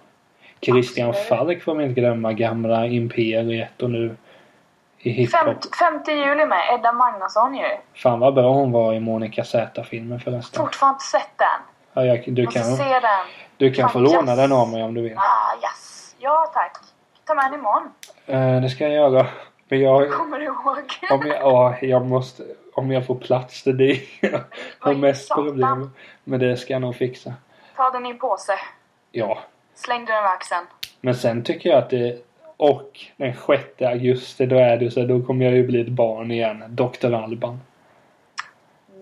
Christian 0.60 1.08
Absolut. 1.08 1.28
Falk 1.28 1.62
får 1.62 1.74
man 1.74 1.84
inte 1.84 2.00
glömma. 2.00 2.32
Gamla 2.32 2.86
Imperiet 2.86 3.82
och 3.82 3.90
nu 3.90 4.16
i 4.98 5.10
hiphop. 5.10 5.40
Fem, 5.78 6.00
5 6.04 6.16
juli 6.16 6.46
med 6.46 6.58
Edda 6.74 6.92
Magnusson 6.92 7.54
ju. 7.54 7.64
Fan 7.94 8.20
vad 8.20 8.34
bra 8.34 8.52
hon 8.52 8.72
var 8.72 8.94
i 8.94 9.00
Monica 9.00 9.44
Z-filmen 9.44 10.20
förresten. 10.20 10.64
Fortfarande 10.64 10.94
inte 10.94 11.04
sett 11.04 11.38
den. 11.38 11.46
Ja, 11.92 12.04
jag, 12.04 12.34
du, 12.34 12.44
Måste 12.44 12.60
kan, 12.60 12.76
se 12.76 12.84
den. 12.84 13.26
du 13.56 13.72
kan 13.72 13.88
få 13.88 13.92
Fan, 13.92 14.02
låna 14.02 14.32
yes. 14.32 14.40
den 14.40 14.52
av 14.52 14.68
mig 14.68 14.82
om 14.82 14.94
du 14.94 15.02
vill. 15.02 15.16
Ah, 15.16 15.54
yes. 15.62 16.14
Ja 16.18 16.50
tack. 16.54 16.76
Ta 17.26 17.34
med 17.34 17.44
den 17.44 17.54
imorgon. 17.54 17.92
Eh, 18.26 18.60
det 18.62 18.68
ska 18.68 18.84
jag 18.84 18.92
göra. 18.92 19.26
Men 19.68 19.80
jag, 19.80 20.12
Kommer 20.12 20.38
du 20.38 20.44
ihåg? 20.44 20.78
om 21.10 21.26
jag, 21.26 21.40
ja, 21.40 21.76
jag 21.82 22.06
måste, 22.06 22.42
om 22.74 22.90
jag 22.90 23.06
får 23.06 23.14
plats 23.14 23.62
det 23.62 23.70
är 23.70 23.74
det 23.74 24.00
jag 24.20 24.40
har 24.78 24.94
mest 24.94 25.34
problem. 25.34 25.90
Men 26.24 26.40
det 26.40 26.56
ska 26.56 26.72
jag 26.72 26.82
nog 26.82 26.96
fixa. 26.96 27.34
Ta 27.76 27.90
den 27.90 28.06
i 28.06 28.10
en 28.10 28.18
påse. 28.18 28.58
Ja. 29.10 29.38
Släng 29.74 30.04
den 30.04 30.16
över 30.16 30.28
axeln. 30.28 30.66
Men 31.00 31.14
sen 31.14 31.44
tycker 31.44 31.70
jag 31.70 31.78
att 31.78 31.90
det 31.90 32.24
och 32.56 33.00
den 33.16 33.34
6 33.46 33.82
augusti 33.82 34.46
då 34.46 34.56
är 34.56 34.76
det 34.76 34.90
så 34.90 35.04
då 35.04 35.22
kommer 35.22 35.44
jag 35.44 35.54
ju 35.54 35.66
bli 35.66 35.80
ett 35.80 35.88
barn 35.88 36.30
igen. 36.30 36.64
Dr. 36.68 37.14
Alban. 37.14 37.60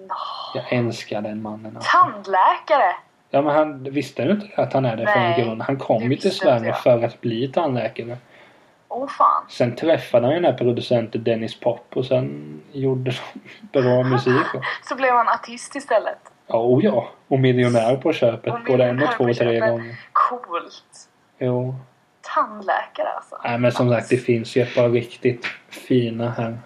Nå. 0.09 0.15
Jag 0.55 0.73
älskar 0.73 1.21
den 1.23 1.43
mannen 1.43 1.77
alltså. 1.77 1.91
Tandläkare. 1.99 2.95
Ja 3.31 3.43
men 3.43 3.55
han 3.55 3.83
visste 3.83 4.23
ju 4.23 4.31
inte 4.31 4.49
att 4.57 4.73
han 4.73 4.85
är 4.85 4.97
det 4.97 5.05
Nej, 5.05 5.35
från 5.35 5.45
grund. 5.45 5.63
Han 5.63 5.79
kom 5.79 6.03
ju 6.03 6.17
till 6.17 6.37
Sverige 6.37 6.75
för 6.75 7.05
att 7.05 7.21
bli 7.21 7.49
tandläkare. 7.49 8.17
Åh 8.89 9.05
oh, 9.05 9.09
fan. 9.09 9.45
Sen 9.49 9.77
träffade 9.77 10.27
han 10.27 10.35
ju 10.35 10.41
den 10.41 10.51
här 10.51 10.59
producenten 10.59 11.25
Dennis 11.25 11.61
Pop 11.61 11.87
och 11.95 12.07
sen 12.07 12.61
gjorde 12.73 13.13
de 13.61 13.81
bra 13.83 14.03
musik. 14.03 14.55
Och, 14.55 14.63
Så 14.89 14.95
blev 14.95 15.13
han 15.13 15.29
artist 15.29 15.77
istället. 15.77 16.19
Ja, 16.53 16.59
och 16.59 16.83
ja. 16.83 17.09
Och 17.29 17.39
miljonär 17.39 17.97
på 17.97 18.13
köpet. 18.13 18.53
Och 18.55 18.61
Både 18.67 18.85
en 18.85 19.03
och 19.03 19.11
två, 19.17 19.27
på 19.27 19.35
tre 19.35 19.61
gånger. 19.61 19.97
Coolt. 20.13 21.09
Jo. 21.39 21.75
Tandläkare 22.35 23.09
alltså. 23.09 23.39
Nej 23.45 23.59
men 23.59 23.73
som 23.73 23.91
sagt 23.91 24.09
det 24.09 24.17
finns 24.17 24.57
ju 24.57 24.63
ett 24.63 24.75
par 24.75 24.89
riktigt 24.89 25.47
fina 25.69 26.31
här. 26.31 26.59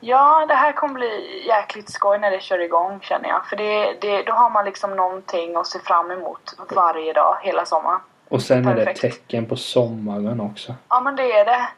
Ja, 0.00 0.46
det 0.48 0.54
här 0.54 0.72
kommer 0.72 0.94
bli 0.94 1.42
jäkligt 1.46 1.90
skoj 1.90 2.18
när 2.18 2.30
det 2.30 2.40
kör 2.40 2.58
igång 2.58 3.00
känner 3.00 3.28
jag. 3.28 3.46
För 3.46 3.56
det, 3.56 3.96
det, 4.00 4.22
då 4.22 4.32
har 4.32 4.50
man 4.50 4.64
liksom 4.64 4.96
någonting 4.96 5.56
att 5.56 5.66
se 5.66 5.78
fram 5.78 6.10
emot 6.10 6.56
varje 6.74 7.12
dag 7.12 7.38
hela 7.42 7.64
sommaren. 7.66 8.00
Och 8.28 8.42
sen 8.42 8.68
är 8.68 8.74
det 8.74 8.84
Perfekt. 8.84 9.00
tecken 9.00 9.46
på 9.46 9.56
sommaren 9.56 10.40
också. 10.40 10.74
Ja, 10.88 11.00
men 11.00 11.16
det 11.16 11.32
är 11.32 11.44
det. 11.44 11.68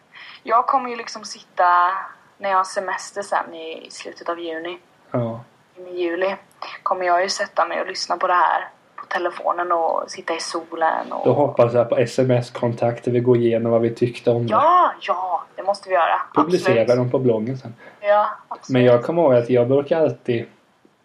Jag 0.43 0.67
kommer 0.67 0.91
ju 0.91 0.97
liksom 0.97 1.25
sitta 1.25 1.93
när 2.39 2.51
jag 2.51 2.57
har 2.57 2.65
semester 2.65 3.23
sen 3.23 3.55
i, 3.55 3.87
i 3.87 3.91
slutet 3.91 4.29
av 4.29 4.41
juni. 4.41 4.79
Ja. 5.11 5.41
I 5.87 6.03
juli 6.03 6.37
kommer 6.83 7.07
jag 7.07 7.23
ju 7.23 7.29
sätta 7.29 7.67
mig 7.67 7.81
och 7.81 7.87
lyssna 7.87 8.17
på 8.17 8.27
det 8.27 8.33
här 8.35 8.69
på 8.97 9.07
telefonen 9.07 9.73
och 9.73 10.11
sitta 10.11 10.35
i 10.35 10.41
solen. 10.41 11.13
Och... 11.13 11.27
Då 11.27 11.33
hoppas 11.33 11.75
jag 11.75 11.89
på 11.89 11.97
sms-kontakter 11.97 13.11
vi 13.11 13.21
går 13.21 13.37
igenom 13.37 13.73
vad 13.73 13.81
vi 13.81 13.95
tyckte 13.95 14.31
om 14.31 14.47
det. 14.47 14.53
Ja, 14.53 14.93
ja, 15.01 15.43
det 15.57 15.63
måste 15.63 15.89
vi 15.89 15.95
göra. 15.95 16.21
Publicera 16.35 16.81
Absolut. 16.81 16.99
dem 16.99 17.11
på 17.11 17.19
bloggen 17.19 17.59
sen. 17.59 17.75
Ja, 18.01 18.27
absolut. 18.49 18.73
Men 18.75 18.85
jag 18.85 19.05
kommer 19.05 19.23
ihåg 19.23 19.35
att 19.35 19.51
jag 19.51 19.69
brukar 19.69 20.01
alltid 20.01 20.47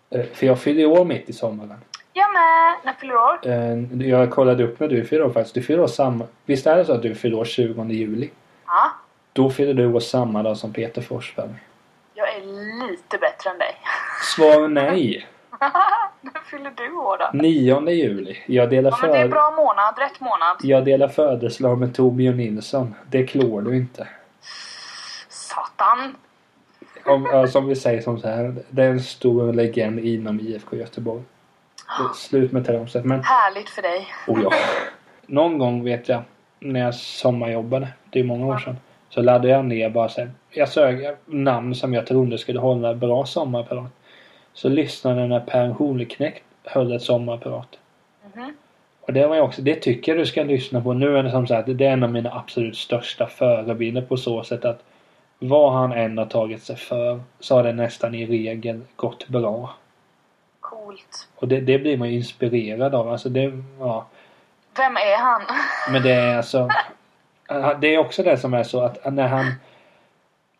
eh, 0.09 0.25
för 0.33 0.45
jag 0.45 0.59
fyller 0.59 0.85
år 0.85 1.05
mitt 1.05 1.29
i 1.29 1.33
sommaren. 1.33 1.81
Jag 2.13 2.33
med. 2.33 2.75
När 2.83 2.93
fyller 2.93 3.13
du 3.13 3.19
år? 3.19 4.01
Eh, 4.03 4.09
Jag 4.09 4.31
kollade 4.31 4.63
upp 4.63 4.79
när 4.79 4.87
du 4.87 5.05
fyller 5.05 5.25
år 5.25 5.29
faktiskt. 5.29 5.55
Du 5.55 5.61
fyller 5.61 5.83
år 5.83 5.87
samma... 5.87 6.25
Visst 6.45 6.67
är 6.67 6.75
det 6.75 6.85
så 6.85 6.93
att 6.93 7.01
du 7.01 7.15
fyller 7.15 7.37
år 7.39 7.45
20 7.45 7.83
juli? 7.83 8.29
Ja. 8.67 8.91
Då 9.33 9.49
fyller 9.49 9.73
du 9.73 9.93
år 9.93 9.99
samma 9.99 10.43
dag 10.43 10.57
som 10.57 10.73
Peter 10.73 11.01
Forsberg. 11.01 11.49
Jag 12.13 12.35
är 12.35 12.41
lite 12.89 13.17
bättre 13.17 13.49
än 13.49 13.57
dig. 13.57 13.75
Svar 14.25 14.67
nej. 14.67 15.27
När 16.21 16.41
fyller 16.51 16.71
du 16.77 16.91
år 16.91 17.17
då? 17.17 17.37
9 17.37 17.89
juli. 17.89 18.37
Jag 18.45 18.69
delar, 18.69 18.91
Ja, 18.91 18.97
men 19.01 19.11
det 19.11 19.17
är 19.17 19.27
bra 19.27 19.51
månad. 19.57 19.93
Rätt 19.97 20.19
månad. 20.19 20.57
jag 20.61 20.85
delar 20.85 21.07
födelsedag 21.07 21.77
med 21.77 21.95
Torbjörn 21.95 22.37
Nilsson. 22.37 22.95
Det 23.09 23.23
klår 23.23 23.61
du 23.61 23.77
inte. 23.77 24.07
Satan. 25.29 26.15
Om, 27.05 27.47
som 27.47 27.67
vi 27.67 27.75
säger 27.75 28.01
som 28.01 28.19
så 28.19 28.27
här. 28.27 28.55
Det 28.69 28.83
är 28.83 28.89
en 28.89 28.99
stor 29.03 29.53
legend 29.53 29.99
inom 29.99 30.39
IFK 30.39 30.75
Göteborg. 30.75 31.23
Slut 32.15 32.51
med 32.51 32.65
tramset. 32.65 33.05
Men 33.05 33.23
Härligt 33.23 33.69
för 33.69 33.81
dig. 33.81 34.07
Oh 34.27 34.43
ja. 34.43 34.51
Någon 35.25 35.57
gång 35.57 35.83
vet 35.83 36.09
jag 36.09 36.21
när 36.59 36.79
jag 36.79 36.95
sommarjobbade, 36.95 37.87
det 38.09 38.19
är 38.19 38.23
många 38.23 38.45
år 38.45 38.57
sedan. 38.57 38.77
Så 39.09 39.21
laddade 39.21 39.49
jag 39.49 39.65
ner 39.65 39.89
bara 39.89 40.09
så 40.09 40.21
här, 40.21 40.31
Jag 40.49 40.69
sög 40.69 41.15
namn 41.25 41.75
som 41.75 41.93
jag 41.93 42.07
trodde 42.07 42.37
skulle 42.37 42.59
hålla 42.59 42.93
bra 42.93 43.25
sommarprat. 43.25 43.91
Så 44.55 44.69
lyssnade 44.69 45.19
jag 45.19 45.29
när 45.29 45.39
Per 45.39 45.67
Horneknekt 45.67 46.43
höll 46.63 46.91
ett 46.93 47.01
sommarprat. 47.01 47.79
Mhm. 48.33 48.53
Och 49.01 49.13
det 49.13 49.27
var 49.27 49.35
jag 49.35 49.45
också, 49.45 49.61
det 49.61 49.75
tycker 49.75 50.11
jag 50.11 50.21
du 50.21 50.25
ska 50.25 50.43
lyssna 50.43 50.81
på. 50.81 50.93
Nu 50.93 51.17
är 51.17 51.23
det 51.23 51.31
som 51.31 51.47
sagt, 51.47 51.69
det 51.73 51.85
är 51.85 51.91
en 51.91 52.03
av 52.03 52.11
mina 52.11 52.33
absolut 52.33 52.77
största 52.77 53.27
förebilder 53.27 54.01
på 54.01 54.17
så 54.17 54.43
sätt 54.43 54.65
att 54.65 54.83
vad 55.39 55.73
han 55.73 55.91
än 55.91 56.17
har 56.17 56.25
tagit 56.25 56.63
sig 56.63 56.75
för 56.75 57.19
så 57.39 57.55
har 57.55 57.63
det 57.63 57.73
nästan 57.73 58.15
i 58.15 58.25
regel 58.25 58.81
gått 58.95 59.27
bra. 59.27 59.75
Coolt. 60.59 61.27
Och 61.35 61.47
det, 61.47 61.59
det 61.59 61.79
blir 61.79 61.97
man 61.97 62.09
ju 62.09 62.15
inspirerad 62.15 62.95
av. 62.95 63.09
Alltså 63.09 63.29
det, 63.29 63.61
ja. 63.79 64.05
Vem 64.77 64.97
är 64.97 65.17
han? 65.17 65.41
Men 65.91 66.01
det 66.01 66.11
är 66.11 66.37
alltså... 66.37 66.69
Det 67.81 67.95
är 67.95 67.97
också 67.97 68.23
det 68.23 68.37
som 68.37 68.53
är 68.53 68.63
så 68.63 68.81
att 68.81 69.13
när 69.13 69.27
han... 69.27 69.53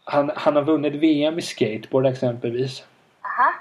Han, 0.04 0.32
han 0.36 0.56
har 0.56 0.64
vunnit 0.64 0.94
VM 0.94 1.40
i 1.40 1.42
skateboard 1.42 2.06
exempelvis. 2.06 2.84
Aha. 3.22 3.54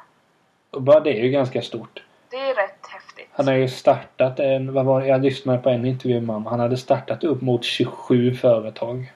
Och 0.74 0.82
bara 0.82 1.00
det 1.00 1.10
är 1.18 1.22
ju 1.24 1.30
ganska 1.30 1.62
stort. 1.62 2.02
Det 2.30 2.36
är 2.36 2.54
rätt 2.54 2.86
häftigt. 2.88 3.28
Han 3.32 3.46
har 3.46 3.54
ju 3.54 3.68
startat 3.68 4.40
en... 4.40 4.72
Vad 4.72 4.84
var 4.84 5.00
det? 5.00 5.06
Jag 5.06 5.22
lyssnade 5.22 5.58
på 5.58 5.70
en 5.70 5.84
intervju 5.86 6.20
med 6.20 6.28
honom. 6.28 6.46
Han 6.46 6.60
hade 6.60 6.76
startat 6.76 7.24
upp 7.24 7.40
mot 7.42 7.64
27 7.64 8.34
företag. 8.34 9.12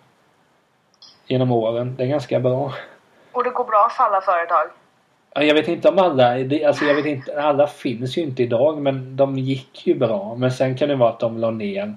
Genom 1.27 1.53
åren. 1.53 1.97
Det 1.97 2.03
är 2.03 2.07
ganska 2.07 2.41
bra. 2.41 2.73
Och 3.33 3.45
det 3.45 3.51
går 3.51 3.65
bra 3.65 3.89
för 3.97 4.05
alla 4.05 4.21
företag. 4.21 4.67
Ja, 5.35 5.43
Jag 5.43 5.55
vet 5.55 5.69
inte 5.69 5.89
om 5.89 5.99
alla... 5.99 6.33
Alltså 6.67 6.85
jag 6.85 6.95
vet 6.95 7.07
inte... 7.07 7.43
Alla 7.43 7.67
finns 7.67 8.19
ju 8.19 8.23
inte 8.23 8.43
idag 8.43 8.83
men 8.83 9.17
de 9.17 9.39
gick 9.39 9.87
ju 9.87 9.95
bra. 9.95 10.35
Men 10.35 10.53
sen 10.53 10.77
kan 10.77 10.89
det 10.89 10.97
vara 10.97 11.11
att 11.11 11.21
de 11.21 11.39
la 11.39 11.51
ner. 11.51 11.95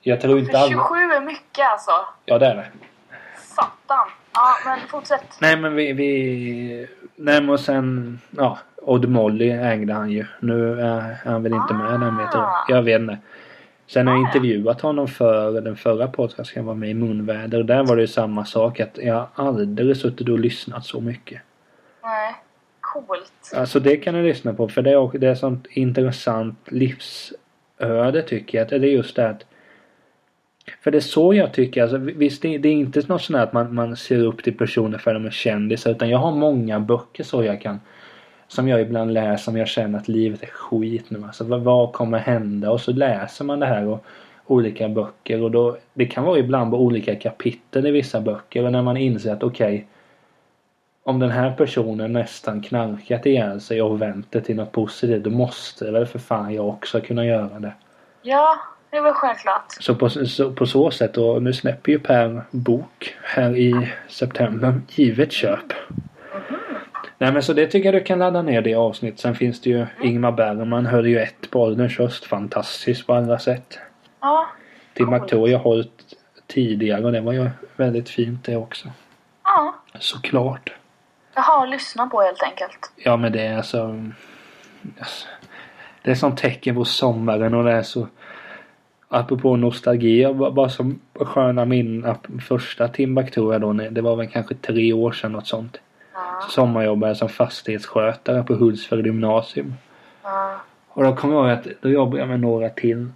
Jag 0.00 0.20
tror 0.20 0.38
inte 0.38 0.52
För 0.52 0.58
alla... 0.58 0.68
27 0.68 0.94
är 0.94 1.20
mycket 1.20 1.70
alltså. 1.70 1.90
Ja 2.24 2.38
det 2.38 2.46
är 2.46 2.54
det. 2.54 2.66
Satan. 3.36 4.08
Ja, 4.36 4.54
men 4.64 4.88
fortsätt. 4.88 5.24
Nej 5.40 5.56
men 5.56 5.74
vi... 5.74 5.92
vi... 5.92 6.86
Nej 7.16 7.40
men 7.40 7.50
och 7.50 7.60
sen... 7.60 8.20
Ja. 8.30 8.58
Odd 8.82 9.08
Molly 9.08 9.50
ägde 9.50 9.92
han 9.94 10.10
ju. 10.10 10.24
Nu 10.40 10.80
är 10.80 11.16
han 11.24 11.42
väl 11.42 11.52
inte 11.54 11.74
med 11.74 12.00
den 12.00 12.16
vet 12.16 12.28
jag. 12.34 12.50
Jag 12.68 12.82
vet 12.82 13.00
inte. 13.00 13.18
Sen 13.86 14.06
har 14.06 14.14
jag 14.14 14.24
Ah. 14.24 14.26
intervjuat 14.26 14.80
honom 14.80 15.08
för 15.08 15.60
den 15.60 15.76
förra 15.76 16.06
podcasten 16.08 16.60
jag 16.62 16.66
var 16.66 16.74
med 16.74 16.90
i 16.90 16.94
Munväder. 16.94 17.62
Där 17.62 17.84
var 17.84 17.96
det 17.96 18.02
ju 18.02 18.08
samma 18.08 18.44
sak. 18.44 18.80
Att 18.80 18.98
jag 18.98 19.14
har 19.32 19.46
aldrig 19.46 19.96
suttit 19.96 20.28
och 20.28 20.38
lyssnat 20.38 20.84
så 20.86 21.00
mycket. 21.00 21.42
Nej. 22.02 22.34
Coolt. 22.80 23.52
Alltså 23.56 23.80
det 23.80 23.96
kan 23.96 24.14
du 24.14 24.22
lyssna 24.22 24.54
på. 24.54 24.68
För 24.68 24.82
det 24.82 24.90
är, 24.90 24.96
också- 24.96 25.18
det 25.18 25.28
är 25.28 25.34
sånt 25.34 25.66
intressant 25.70 26.58
livsöde 26.66 28.22
tycker 28.22 28.58
jag. 28.58 28.64
Att 28.64 28.68
det 28.70 28.76
är 28.76 28.80
just 28.80 29.16
det 29.16 29.28
att 29.28 29.44
för 30.80 30.90
det 30.90 30.98
är 30.98 31.00
så 31.00 31.34
jag 31.34 31.52
tycker. 31.52 31.82
Alltså, 31.82 31.98
visst, 31.98 32.42
det, 32.42 32.58
det 32.58 32.68
är 32.68 32.72
inte 32.72 33.02
något 33.06 33.22
sånt 33.22 33.36
här 33.36 33.44
att 33.44 33.52
man, 33.52 33.74
man 33.74 33.96
ser 33.96 34.18
upp 34.18 34.42
till 34.44 34.56
personer 34.56 34.98
för 34.98 35.10
att 35.14 35.22
de 35.22 35.26
är 35.26 35.30
kändisar. 35.30 35.90
Utan 35.90 36.08
jag 36.08 36.18
har 36.18 36.32
många 36.32 36.80
böcker 36.80 37.24
så 37.24 37.44
jag 37.44 37.60
kan 37.60 37.80
som 38.48 38.68
jag 38.68 38.80
ibland 38.80 39.12
läser 39.12 39.52
om 39.52 39.58
jag 39.58 39.68
känner 39.68 39.98
att 39.98 40.08
livet 40.08 40.42
är 40.42 40.46
skit 40.46 41.04
nu. 41.08 41.22
Alltså 41.26 41.44
vad, 41.44 41.60
vad 41.60 41.92
kommer 41.92 42.18
hända? 42.18 42.70
Och 42.70 42.80
så 42.80 42.92
läser 42.92 43.44
man 43.44 43.60
det 43.60 43.66
här 43.66 43.86
och 43.86 44.04
olika 44.46 44.88
böcker 44.88 45.42
och 45.42 45.50
då 45.50 45.76
det 45.94 46.06
kan 46.06 46.24
vara 46.24 46.38
ibland 46.38 46.70
på 46.70 46.78
olika 46.78 47.14
kapitel 47.14 47.86
i 47.86 47.90
vissa 47.90 48.20
böcker 48.20 48.64
och 48.64 48.72
när 48.72 48.82
man 48.82 48.96
inser 48.96 49.32
att 49.32 49.42
okej 49.42 49.74
okay, 49.74 49.84
om 51.02 51.18
den 51.18 51.30
här 51.30 51.52
personen 51.52 52.12
nästan 52.12 52.62
knarkat 52.62 53.26
ihjäl 53.26 53.60
sig 53.60 53.82
och 53.82 54.02
vänt 54.02 54.26
det 54.30 54.40
till 54.40 54.56
något 54.56 54.72
positivt 54.72 55.24
då 55.24 55.30
måste 55.30 55.90
väl 55.90 56.06
för 56.06 56.18
fan 56.18 56.54
jag 56.54 56.68
också 56.68 57.00
kunna 57.00 57.24
göra 57.24 57.58
det. 57.58 57.72
Ja, 58.22 58.58
det 58.96 59.02
var 59.02 59.12
självklart. 59.12 59.72
Så 59.80 59.94
på 59.94 60.08
så, 60.08 60.52
på 60.52 60.66
så 60.66 60.90
sätt 60.90 61.16
och 61.16 61.42
nu 61.42 61.52
släpper 61.52 61.92
ju 61.92 61.98
Per 61.98 62.42
bok 62.50 63.16
här 63.22 63.56
i 63.56 63.88
september. 64.08 64.80
Givet 64.88 65.32
köp. 65.32 65.72
Nej 67.18 67.32
men 67.32 67.42
så 67.42 67.52
det 67.52 67.66
tycker 67.66 67.92
jag 67.92 68.02
du 68.02 68.04
kan 68.04 68.18
ladda 68.18 68.42
ner 68.42 68.62
det 68.62 68.74
avsnittet. 68.74 69.20
Sen 69.20 69.34
finns 69.34 69.60
det 69.60 69.70
ju 69.70 69.76
mm. 69.76 69.88
Ingmar 70.02 70.32
Bergman 70.32 70.86
höll 70.86 71.06
ju 71.06 71.18
ett 71.18 71.50
på 71.50 71.62
ålderns 71.62 71.98
höst. 71.98 72.24
Fantastiskt 72.24 73.06
på 73.06 73.14
alla 73.14 73.38
sätt. 73.38 73.78
Ja. 74.20 74.46
Timbuktu 74.94 75.36
har 75.36 75.48
jag 75.48 75.58
hållit 75.58 76.02
tidigare 76.46 77.04
och 77.04 77.12
det 77.12 77.20
var 77.20 77.32
ju 77.32 77.50
väldigt 77.76 78.08
fint 78.08 78.44
det 78.44 78.56
också. 78.56 78.88
Ja. 79.44 79.74
Såklart. 79.98 80.72
Jaha, 81.34 81.64
lyssna 81.64 82.06
på 82.06 82.20
helt 82.20 82.42
enkelt. 82.42 82.92
Ja 82.96 83.16
men 83.16 83.32
det 83.32 83.46
är 83.46 83.56
alltså... 83.56 84.04
Det 86.02 86.10
är 86.10 86.14
som 86.14 86.36
tecken 86.36 86.74
på 86.74 86.84
sommaren 86.84 87.54
och 87.54 87.64
det 87.64 87.72
är 87.72 87.82
så... 87.82 88.08
Apropå 89.08 89.56
nostalgi, 89.56 90.34
bara 90.34 90.68
som 90.68 91.00
sköna 91.14 91.64
minnen. 91.64 92.14
Första 92.48 92.88
Timbuktu 92.88 93.58
då, 93.58 93.72
det 93.72 94.00
var 94.00 94.16
väl 94.16 94.28
kanske 94.28 94.54
tre 94.54 94.92
år 94.92 95.12
sedan 95.12 95.32
något 95.32 95.46
sånt. 95.46 95.80
Så 96.42 96.50
sommarjobbade 96.50 97.14
som 97.14 97.28
fastighetsskötare 97.28 98.42
på 98.42 98.54
Hultsfred 98.54 99.06
gymnasium. 99.06 99.74
Ja. 100.22 100.60
Och 100.88 101.04
då 101.04 101.16
kommer 101.16 101.34
jag 101.34 101.44
ihåg 101.44 101.58
att 101.58 101.82
då 101.82 101.88
jobbade 101.88 102.18
jag 102.18 102.28
med 102.28 102.40
några 102.40 102.68
till. 102.68 103.08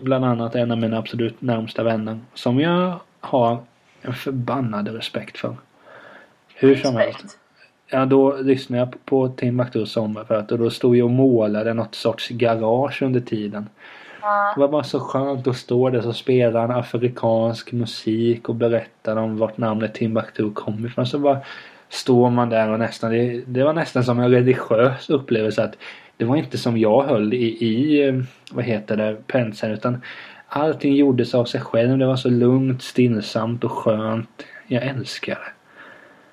Bland 0.00 0.24
annat 0.24 0.54
en 0.54 0.70
av 0.70 0.78
mina 0.78 0.98
absolut 0.98 1.40
närmsta 1.40 1.82
vänner. 1.82 2.18
Som 2.34 2.60
jag 2.60 2.94
har 3.20 3.58
en 4.02 4.14
förbannad 4.14 4.88
respekt 4.88 5.38
för. 5.38 5.56
Hur 6.54 6.76
som 6.76 6.96
helst. 6.96 7.38
Ja 7.86 8.04
då 8.04 8.36
lyssnade 8.36 8.82
jag 8.82 9.04
på 9.04 9.28
Timbuktus 9.28 9.92
sommarprat 9.92 10.52
och 10.52 10.58
då 10.58 10.70
stod 10.70 10.96
jag 10.96 11.04
och 11.04 11.10
målade 11.10 11.74
något 11.74 11.94
sorts 11.94 12.28
garage 12.28 13.02
under 13.02 13.20
tiden. 13.20 13.68
Ja. 14.22 14.52
Det 14.54 14.60
var 14.60 14.68
bara 14.68 14.84
så 14.84 15.00
skönt 15.00 15.46
att 15.46 15.56
stå 15.56 15.90
där 15.90 16.00
så 16.00 16.12
spelade 16.12 16.58
han 16.58 16.70
afrikansk 16.70 17.72
musik 17.72 18.48
och 18.48 18.54
berättade 18.54 19.20
om 19.20 19.38
vart 19.38 19.58
namnet 19.58 19.94
Timbuktu 19.94 20.50
kom 20.50 20.86
ifrån. 20.86 21.06
Så 21.06 21.18
bara 21.18 21.38
står 21.88 22.30
man 22.30 22.48
där 22.48 22.68
och 22.68 22.78
nästan, 22.78 23.10
det, 23.10 23.42
det 23.46 23.64
var 23.64 23.72
nästan 23.72 24.04
som 24.04 24.20
en 24.20 24.30
religiös 24.30 25.10
upplevelse 25.10 25.64
att 25.64 25.76
det 26.16 26.24
var 26.24 26.36
inte 26.36 26.58
som 26.58 26.78
jag 26.78 27.02
höll 27.02 27.34
i, 27.34 27.46
i 27.46 28.24
vad 28.52 28.64
heter 28.64 28.96
det, 28.96 29.16
penseln 29.26 29.72
utan 29.72 30.02
allting 30.48 30.94
gjordes 30.94 31.34
av 31.34 31.44
sig 31.44 31.60
själv. 31.60 31.98
Det 31.98 32.06
var 32.06 32.16
så 32.16 32.28
lugnt, 32.28 32.82
stillsamt 32.82 33.64
och 33.64 33.72
skönt. 33.72 34.44
Jag 34.66 34.82
älskar 34.82 35.34
det. 35.34 35.52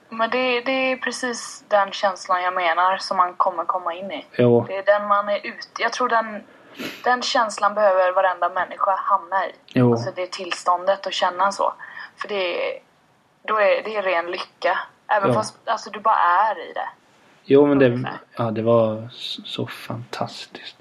Men 0.10 0.30
det, 0.30 0.62
det 0.62 0.92
är 0.92 0.98
precis 0.98 1.66
den 1.68 1.92
känslan 1.92 2.44
jag 2.44 2.54
menar 2.56 2.98
som 2.98 3.18
man 3.18 3.34
kommer 3.34 3.64
komma 3.64 3.94
in 3.94 4.12
i. 4.12 4.26
Jo. 4.38 4.66
Det 4.68 4.78
är 4.78 5.00
den 5.00 5.08
man 5.08 5.30
är 5.30 5.38
ute 5.38 5.68
Jag 5.80 5.94
tror 5.94 6.10
den, 6.10 6.44
den 7.04 7.22
känslan 7.22 7.74
behöver 7.74 8.12
varenda 8.14 8.50
människa 8.50 8.96
hamna 8.96 9.46
i. 9.46 9.52
Jo. 9.68 9.92
Alltså 9.92 10.12
det 10.16 10.32
tillståndet 10.32 11.08
att 11.08 11.14
känna 11.14 11.52
så. 11.52 11.74
För 12.16 12.28
det 12.28 12.76
är, 12.76 12.80
då 13.44 13.56
är, 13.56 13.84
det 13.84 13.96
är 13.96 14.02
ren 14.02 14.32
lycka. 14.32 14.80
Även 15.08 15.30
Ja. 15.30 15.34
fast 15.34 15.58
alltså, 15.66 15.90
du 15.90 16.00
bara 16.00 16.16
är 16.16 16.70
i 16.70 16.74
det. 16.74 16.90
Jo 17.44 17.66
men 17.66 17.80
det, 17.80 18.10
ja, 18.38 18.52
det 18.52 18.62
var 18.62 19.10
så, 19.44 19.68
fantastiskt. 19.68 20.78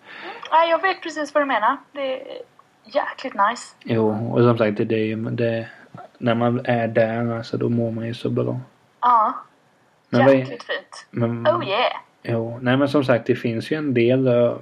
Nej, 0.50 0.70
jag 0.70 0.82
vet 0.82 1.02
precis 1.02 1.34
vad 1.34 1.42
du 1.42 1.46
menar. 1.46 1.76
Det 1.92 2.32
är 2.32 2.38
jäkligt 2.84 3.34
nice. 3.34 3.74
Jo 3.84 4.32
och 4.34 4.40
som 4.40 4.58
sagt 4.58 4.76
det, 4.76 4.84
det 4.84 5.14
det, 5.14 5.68
när 6.18 6.34
man 6.34 6.66
är 6.66 6.88
där 6.88 7.36
alltså 7.36 7.56
då 7.56 7.68
mår 7.68 7.90
man 7.90 8.06
ju 8.06 8.14
så 8.14 8.30
bra. 8.30 8.60
Ja. 9.00 9.34
Men 10.08 10.24
vad 10.24 10.34
jäkligt 10.34 10.62
fint. 10.62 11.06
Men, 11.10 11.46
Oh 11.48 11.68
yeah! 11.68 11.92
Jo, 12.22 12.58
nej 12.62 12.76
men 12.76 12.88
som 12.88 13.04
sagt 13.04 13.26
det 13.26 13.36
finns 13.36 13.70
ju 13.70 13.76
en 13.76 13.94
del 13.94 14.26
eh, 14.26 14.56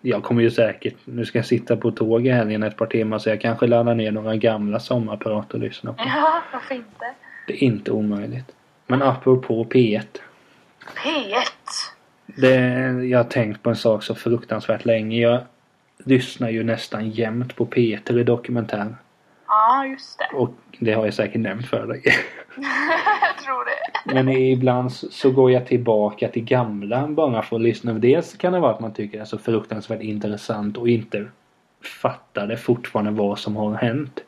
Jag 0.00 0.22
kommer 0.22 0.42
ju 0.42 0.50
säkert, 0.50 0.94
nu 1.04 1.24
ska 1.24 1.38
jag 1.38 1.46
sitta 1.46 1.76
på 1.76 1.90
tåg 1.90 2.26
i 2.26 2.30
helgen 2.30 2.62
ett 2.62 2.76
par 2.76 2.86
timmar 2.86 3.18
så 3.18 3.28
jag 3.28 3.40
kanske 3.40 3.66
laddar 3.66 3.94
ner 3.94 4.12
några 4.12 4.36
gamla 4.36 4.80
sommarprat 4.80 5.54
och 5.54 5.60
lyssnar 5.60 5.92
på. 5.92 6.02
Ja, 6.06 6.42
varför 6.52 6.74
inte? 6.74 7.14
Det 7.46 7.52
är 7.52 7.62
inte 7.62 7.90
omöjligt. 7.90 8.54
Men 8.86 9.02
apropå 9.02 9.64
P1. 9.64 10.02
P1! 11.04 11.34
Det, 12.26 12.54
jag 13.04 13.18
har 13.18 13.24
tänkt 13.24 13.62
på 13.62 13.70
en 13.70 13.76
sak 13.76 14.02
så 14.02 14.14
fruktansvärt 14.14 14.84
länge. 14.84 15.20
Jag 15.20 15.40
lyssnar 16.04 16.50
ju 16.50 16.64
nästan 16.64 17.10
jämt 17.10 17.56
på 17.56 17.66
P1 17.66 18.18
i 18.18 18.24
dokumentär. 18.24 18.94
Ja, 19.48 19.86
just 19.86 20.18
det. 20.18 20.36
Och 20.36 20.50
det 20.78 20.92
har 20.92 21.04
jag 21.04 21.14
säkert 21.14 21.40
nämnt 21.40 21.66
för 21.66 21.86
dig. 21.86 22.02
jag 23.22 23.44
tror 23.44 23.64
det. 23.64 24.14
Men 24.14 24.28
ibland 24.28 24.92
så 24.92 25.30
går 25.30 25.50
jag 25.50 25.66
tillbaka 25.66 26.28
till 26.28 26.44
gamla 26.44 27.08
bara 27.08 27.42
för 27.42 27.56
att 27.56 27.62
lyssna. 27.62 27.92
Dels 27.92 28.36
kan 28.36 28.52
det 28.52 28.60
vara 28.60 28.74
att 28.74 28.80
man 28.80 28.94
tycker 28.94 29.18
det 29.18 29.22
är 29.22 29.26
så 29.26 29.38
fruktansvärt 29.38 30.02
intressant 30.02 30.76
och 30.76 30.88
inte 30.88 31.26
fattar 32.02 32.46
det 32.46 32.56
fortfarande 32.56 33.10
vad 33.10 33.38
som 33.38 33.56
har 33.56 33.74
hänt. 33.74 34.20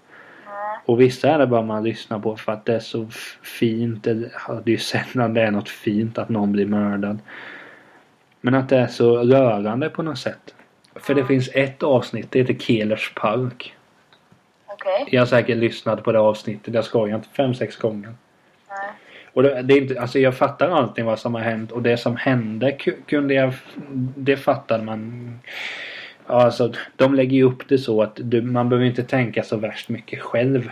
Och 0.87 1.01
vissa 1.01 1.31
är 1.31 1.39
det 1.39 1.47
bara 1.47 1.63
man 1.63 1.85
lyssnar 1.85 2.19
på 2.19 2.37
för 2.37 2.53
att 2.53 2.65
det 2.65 2.75
är 2.75 2.81
så 2.81 3.07
fint. 3.43 4.05
Det 4.05 4.11
är 4.11 4.69
ju 4.69 4.79
sällan 4.79 5.35
det 5.35 5.43
är 5.43 5.51
något 5.51 5.69
fint 5.69 6.19
att 6.19 6.29
någon 6.29 6.53
blir 6.53 6.67
mördad. 6.67 7.19
Men 8.41 8.55
att 8.55 8.69
det 8.69 8.79
är 8.79 8.87
så 8.87 9.17
rörande 9.17 9.91
på 9.91 10.03
något 10.03 10.19
sätt. 10.19 10.55
För 10.95 11.15
det 11.15 11.25
finns 11.25 11.51
ett 11.55 11.83
avsnitt, 11.83 12.31
det 12.31 12.39
heter 12.39 12.55
Kelers 12.55 13.13
park. 13.15 13.75
Okej. 14.81 15.09
Jag 15.11 15.21
har 15.21 15.27
säkert 15.27 15.57
lyssnat 15.59 16.03
på 16.03 16.13
det 16.13 16.21
avsnittet, 16.21 16.75
jag 16.75 16.85
skojar 16.85 17.17
inte, 17.17 17.29
fem, 17.29 17.55
sex 17.55 17.77
gånger. 17.77 18.15
Nej. 18.69 18.91
Och 19.33 19.43
det, 19.43 19.63
det 19.63 19.75
är 19.75 19.81
inte, 19.81 20.01
alltså 20.01 20.19
jag 20.19 20.37
fattar 20.37 20.69
alltid 20.69 21.05
vad 21.05 21.19
som 21.19 21.35
har 21.35 21.43
hänt 21.43 21.73
och 21.73 21.83
det 21.83 21.97
som 21.97 22.17
hände 22.17 22.71
ku- 22.71 23.03
kunde 23.07 23.35
jag... 23.35 23.53
Det 24.17 24.37
fattade 24.37 24.85
man. 24.85 25.39
Alltså, 26.27 26.73
de 26.97 27.15
lägger 27.15 27.37
ju 27.37 27.43
upp 27.43 27.69
det 27.69 27.79
så 27.79 28.03
att 28.03 28.19
du, 28.23 28.43
man 28.43 28.69
behöver 28.69 28.87
inte 28.87 29.03
tänka 29.03 29.43
så 29.43 29.57
värst 29.57 29.89
mycket 29.89 30.21
själv. 30.21 30.71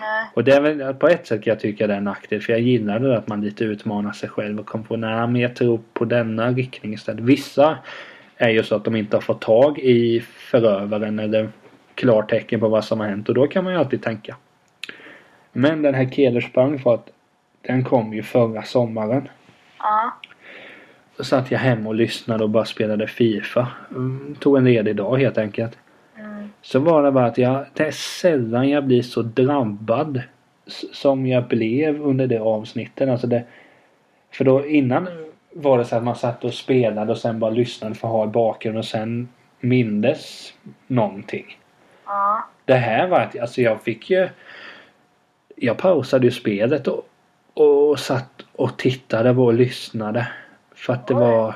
Nej. 0.00 0.30
Och 0.34 0.44
det 0.44 0.52
är 0.52 0.60
väl 0.60 0.94
på 0.94 1.08
ett 1.08 1.26
sätt 1.26 1.44
kan 1.44 1.50
jag 1.50 1.60
tycka 1.60 1.86
det 1.86 1.92
är 1.92 1.98
en 1.98 2.04
nackdel 2.04 2.40
för 2.40 2.52
jag 2.52 2.60
gillar 2.60 2.98
det 2.98 3.18
att 3.18 3.28
man 3.28 3.40
lite 3.40 3.64
utmanar 3.64 4.12
sig 4.12 4.28
själv 4.28 4.60
och 4.60 4.66
kommer 4.66 4.84
på 4.84 4.96
nej 4.96 5.26
men 5.26 5.36
jag 5.36 5.56
tror 5.56 5.80
på 5.92 6.04
denna 6.04 6.50
riktning 6.50 6.94
istället. 6.94 7.24
Vissa 7.24 7.78
är 8.36 8.48
ju 8.48 8.62
så 8.62 8.74
att 8.76 8.84
de 8.84 8.96
inte 8.96 9.16
har 9.16 9.20
fått 9.20 9.40
tag 9.40 9.78
i 9.78 10.20
förövaren 10.20 11.18
eller 11.18 11.48
klartecken 11.94 12.60
på 12.60 12.68
vad 12.68 12.84
som 12.84 13.00
har 13.00 13.06
hänt 13.06 13.28
och 13.28 13.34
då 13.34 13.46
kan 13.46 13.64
man 13.64 13.72
ju 13.72 13.78
alltid 13.78 14.02
tänka. 14.02 14.36
Men 15.52 15.82
den 15.82 15.94
här 15.94 16.10
Kelersprang 16.10 16.78
för 16.78 16.94
att 16.94 17.10
den 17.62 17.84
kom 17.84 18.12
ju 18.12 18.22
förra 18.22 18.62
sommaren. 18.62 19.28
Ja. 19.78 20.12
Då 21.16 21.24
satt 21.24 21.50
jag 21.50 21.58
hemma 21.58 21.88
och 21.88 21.94
lyssnade 21.94 22.44
och 22.44 22.50
bara 22.50 22.64
spelade 22.64 23.06
Fifa. 23.06 23.68
Mm, 23.90 24.36
tog 24.40 24.56
en 24.56 24.64
ledig 24.64 24.96
dag 24.96 25.18
helt 25.18 25.38
enkelt. 25.38 25.78
Mm. 26.18 26.50
Så 26.62 26.78
var 26.78 27.02
det 27.02 27.12
bara 27.12 27.26
att 27.26 27.38
jag, 27.38 27.64
det 27.72 27.86
är 27.86 27.90
sällan 27.90 28.68
jag 28.68 28.84
blir 28.84 29.02
så 29.02 29.22
drabbad 29.22 30.22
som 30.92 31.26
jag 31.26 31.48
blev 31.48 32.02
under 32.02 32.26
det 32.26 32.38
avsnittet. 32.38 33.08
Alltså 33.08 33.26
det, 33.26 33.44
för 34.30 34.44
då 34.44 34.66
innan 34.66 35.08
var 35.52 35.78
det 35.78 35.84
så 35.84 35.96
att 35.96 36.04
man 36.04 36.16
satt 36.16 36.44
och 36.44 36.54
spelade 36.54 37.12
och 37.12 37.18
sen 37.18 37.38
bara 37.38 37.50
lyssnade 37.50 37.94
för 37.94 38.08
att 38.08 38.12
ha 38.12 38.24
i 38.24 38.28
bakgrunden 38.28 38.78
och 38.78 38.84
sen 38.84 39.28
mindes 39.60 40.52
någonting. 40.86 41.58
Ja. 42.12 42.48
Det 42.64 42.74
här 42.74 43.08
var 43.08 43.20
att 43.20 43.38
alltså 43.38 43.60
jag 43.60 43.82
fick 43.82 44.10
ju 44.10 44.28
Jag 45.56 45.78
pausade 45.78 46.26
ju 46.26 46.30
spelet 46.30 46.88
och, 46.88 47.08
och 47.54 47.98
satt 47.98 48.42
och 48.52 48.78
tittade 48.78 49.34
på 49.34 49.44
och 49.44 49.54
lyssnade. 49.54 50.28
För 50.74 50.92
att 50.92 51.06
det 51.06 51.14
Oj. 51.14 51.20
var 51.20 51.54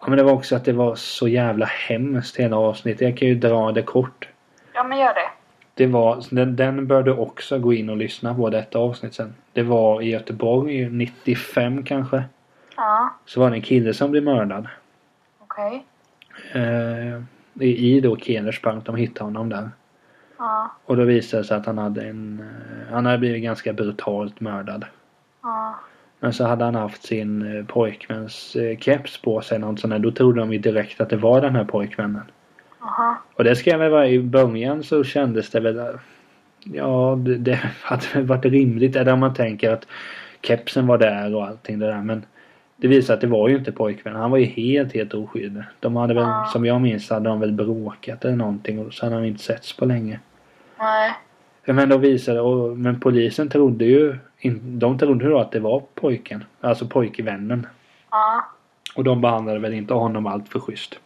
Ja 0.00 0.08
men 0.08 0.16
det 0.18 0.24
var 0.24 0.32
också 0.32 0.56
att 0.56 0.64
det 0.64 0.72
var 0.72 0.94
så 0.94 1.28
jävla 1.28 1.66
hemskt 1.66 2.36
hela 2.36 2.56
avsnittet. 2.56 3.00
Jag 3.00 3.18
kan 3.18 3.28
ju 3.28 3.34
dra 3.34 3.72
det 3.72 3.82
kort. 3.82 4.28
Ja, 4.74 4.84
men 4.84 4.98
gör 4.98 5.14
det. 5.14 5.30
Det 5.74 5.86
var, 5.86 6.24
den, 6.30 6.56
den 6.56 6.86
bör 6.86 7.02
du 7.02 7.12
också 7.12 7.58
gå 7.58 7.72
in 7.72 7.90
och 7.90 7.96
lyssna 7.96 8.34
på 8.34 8.50
detta 8.50 8.78
avsnitt 8.78 9.14
sen. 9.14 9.34
Det 9.52 9.62
var 9.62 10.02
i 10.02 10.10
Göteborg 10.10 10.90
95 10.90 11.84
kanske. 11.84 12.24
Ja. 12.76 13.14
Så 13.26 13.40
var 13.40 13.50
det 13.50 13.56
en 13.56 13.62
kille 13.62 13.94
som 13.94 14.10
blev 14.10 14.22
mördad. 14.22 14.68
Okej. 15.38 15.84
Eh, 16.52 17.22
i, 17.60 18.00
då 18.00 18.16
Kelerspark, 18.16 18.84
de 18.84 18.96
hittade 18.96 19.24
honom 19.24 19.48
där. 19.48 19.70
Ja. 20.38 20.70
Och 20.84 20.96
då 20.96 21.04
visade 21.04 21.42
det 21.42 21.46
sig 21.46 21.56
att 21.56 21.66
han 21.66 21.78
hade 21.78 22.02
en... 22.02 22.40
eh, 22.40 22.94
Han 22.94 23.06
hade 23.06 23.18
blivit 23.18 23.42
ganska 23.42 23.72
brutalt 23.72 24.40
mördad. 24.40 24.84
Ja. 25.42 25.74
Men 26.20 26.32
så 26.32 26.44
hade 26.44 26.64
han 26.64 26.74
haft 26.74 27.02
sin 27.02 27.56
eh, 27.56 27.64
pojkväns 27.66 28.56
eh, 28.56 28.78
keps 28.78 29.22
på 29.22 29.40
sig. 29.40 29.58
Något 29.58 29.80
sånt 29.80 29.90
där. 29.92 29.98
Då 29.98 30.10
trodde 30.10 30.40
de 30.40 30.52
ju 30.52 30.58
direkt 30.58 31.00
att 31.00 31.08
det 31.10 31.16
var 31.16 31.40
den 31.40 31.56
här 31.56 31.64
pojkvännen. 31.64 32.22
Aha. 32.80 33.16
Och 33.34 33.44
det 33.44 33.56
ska 33.56 33.70
jag 33.70 33.78
väl 33.78 33.90
vara 33.90 34.08
i 34.08 34.20
början 34.22 34.82
så 34.82 35.04
kändes 35.04 35.50
det 35.50 35.60
väl... 35.60 35.98
Ja, 36.64 37.18
det, 37.24 37.36
det 37.36 37.54
hade 37.82 38.06
väl 38.14 38.26
varit 38.26 38.44
rimligt. 38.44 38.96
Eller 38.96 39.12
om 39.12 39.20
man 39.20 39.34
tänker 39.34 39.72
att 39.72 39.86
kepsen 40.42 40.86
var 40.86 40.98
där 40.98 41.34
och 41.34 41.46
allting 41.46 41.78
det 41.78 41.86
där. 41.86 42.02
Men 42.02 42.24
det 42.84 42.88
visar 42.88 43.14
att 43.14 43.20
det 43.20 43.26
var 43.26 43.48
ju 43.48 43.56
inte 43.56 43.72
pojkvännen. 43.72 44.20
Han 44.20 44.30
var 44.30 44.38
ju 44.38 44.44
helt, 44.44 44.94
helt 44.94 45.14
oskyldig. 45.14 45.62
De 45.80 45.96
hade 45.96 46.14
väl, 46.14 46.22
Ja. 46.22 46.48
som 46.52 46.64
jag 46.66 46.80
minns, 46.80 47.10
hade 47.10 47.28
de 47.28 47.40
väl 47.40 47.52
bråkat 47.52 48.24
eller 48.24 48.36
någonting. 48.36 48.86
Och 48.86 48.94
så 48.94 49.06
hade 49.06 49.16
de 49.16 49.24
inte 49.24 49.42
setts 49.42 49.76
på 49.76 49.84
länge. 49.84 50.20
Nej. 50.78 51.12
Men 51.64 51.88
då 51.88 51.96
visade 51.96 52.40
och, 52.40 52.78
Men 52.78 53.00
polisen 53.00 53.48
trodde 53.48 53.84
ju 53.84 54.18
De 54.60 54.98
trodde 54.98 55.28
då 55.28 55.38
att 55.38 55.52
det 55.52 55.60
var 55.60 55.82
pojken. 55.94 56.44
Alltså 56.60 56.86
pojkvännen. 56.86 57.66
Ja. 58.10 58.44
Och 58.96 59.04
de 59.04 59.20
behandlade 59.20 59.58
väl 59.58 59.74
inte 59.74 59.94
honom 59.94 60.26
allt 60.26 60.48
för 60.48 60.60
schysst. 60.60 60.98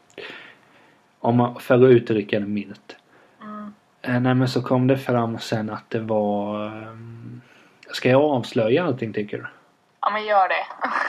Om 1.21 1.37
man, 1.37 1.61
för 1.61 1.75
att 1.75 1.91
uttrycka 1.91 2.41
det 2.41 2.47
milt. 2.47 2.97
Mm. 3.43 3.75
Eh, 4.03 4.21
nej 4.21 4.35
men 4.35 4.49
så 4.49 4.63
kom 4.63 4.87
det 4.87 4.99
fram 4.99 5.39
sen 5.39 5.71
att 5.71 5.91
det 5.91 6.01
var... 6.01 6.67
ehm, 6.67 7.41
ska 7.93 8.11
jag 8.11 8.23
avslöja 8.23 8.85
allting 8.85 9.13
tycker 9.13 9.37
du? 9.39 9.47
Ja 10.01 10.11
men 10.11 10.27
gör 10.27 10.49
det. 10.49 10.65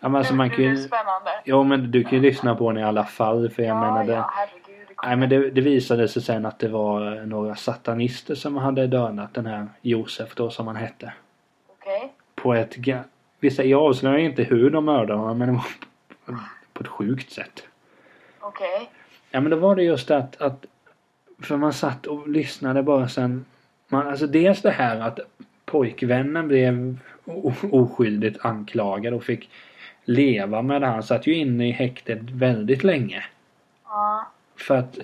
Ja, 0.00 0.08
men 0.08 0.14
alltså 0.14 0.34
man 0.34 0.50
kan 0.50 0.58
är 0.60 0.68
ju... 0.68 0.74
det 0.74 0.82
spännande. 0.82 1.30
Jo 1.44 1.64
men 1.64 1.90
du 1.90 2.02
kan 2.02 2.12
ju 2.12 2.20
lyssna 2.20 2.56
på 2.56 2.70
den 2.70 2.80
i 2.80 2.84
alla 2.84 3.04
fall 3.04 3.50
för 3.50 3.62
jag 3.62 3.76
ja, 3.76 3.80
menar 3.80 4.04
det... 4.04 4.12
ja, 4.12 4.30
herregud. 4.34 4.88
Det 4.88 4.94
Nej 5.06 5.16
men 5.16 5.28
det, 5.28 5.50
det 5.50 5.60
visade 5.60 6.08
sig 6.08 6.22
sen 6.22 6.46
att 6.46 6.58
det 6.58 6.68
var 6.68 7.16
eh, 7.16 7.26
några 7.26 7.56
satanister 7.56 8.34
som 8.34 8.56
hade 8.56 8.86
dödat 8.86 9.34
den 9.34 9.46
här 9.46 9.68
Josef 9.82 10.34
då 10.34 10.50
som 10.50 10.66
han 10.66 10.76
hette. 10.76 11.12
Okej. 11.68 12.12
På 12.34 12.54
ett... 12.54 12.76
ga- 12.76 13.04
Vissa, 13.40 13.64
jag 13.64 13.82
avslöjar 13.82 14.18
inte 14.18 14.42
hur 14.42 14.70
de 14.70 14.84
mördade 14.84 15.20
honom 15.20 15.38
men 15.38 15.48
det 15.48 15.54
var 15.54 15.64
på, 16.72 16.82
ett 16.82 16.88
sjukt 16.88 17.32
sätt. 17.32 17.62
Okej. 18.40 18.90
Ja 19.30 19.40
men 19.40 19.50
då 19.50 19.56
var 19.56 19.76
det 19.76 19.82
just 19.82 20.10
att, 20.10 20.40
att 20.40 20.66
för 21.42 21.56
man 21.56 21.72
satt 21.72 22.06
och 22.06 22.28
lyssnade 22.28 22.82
bara 22.82 23.08
sen. 23.08 23.44
Man, 23.88 24.08
alltså 24.08 24.26
dels 24.26 24.62
det 24.62 24.70
här 24.70 25.00
att 25.00 25.20
pojkvännen 25.70 26.48
blev 26.48 26.98
oskyldigt 27.70 28.44
anklagad 28.44 29.14
och 29.14 29.24
fick 29.24 29.50
leva 30.04 30.62
med 30.62 30.82
det. 30.82 30.86
Han 30.86 31.02
satt 31.02 31.26
ju 31.26 31.34
inne 31.34 31.68
i 31.68 31.70
häktet 31.70 32.18
väldigt 32.22 32.84
länge. 32.84 33.24
Ja. 33.84 34.26
För 34.56 34.76
att 34.76 34.98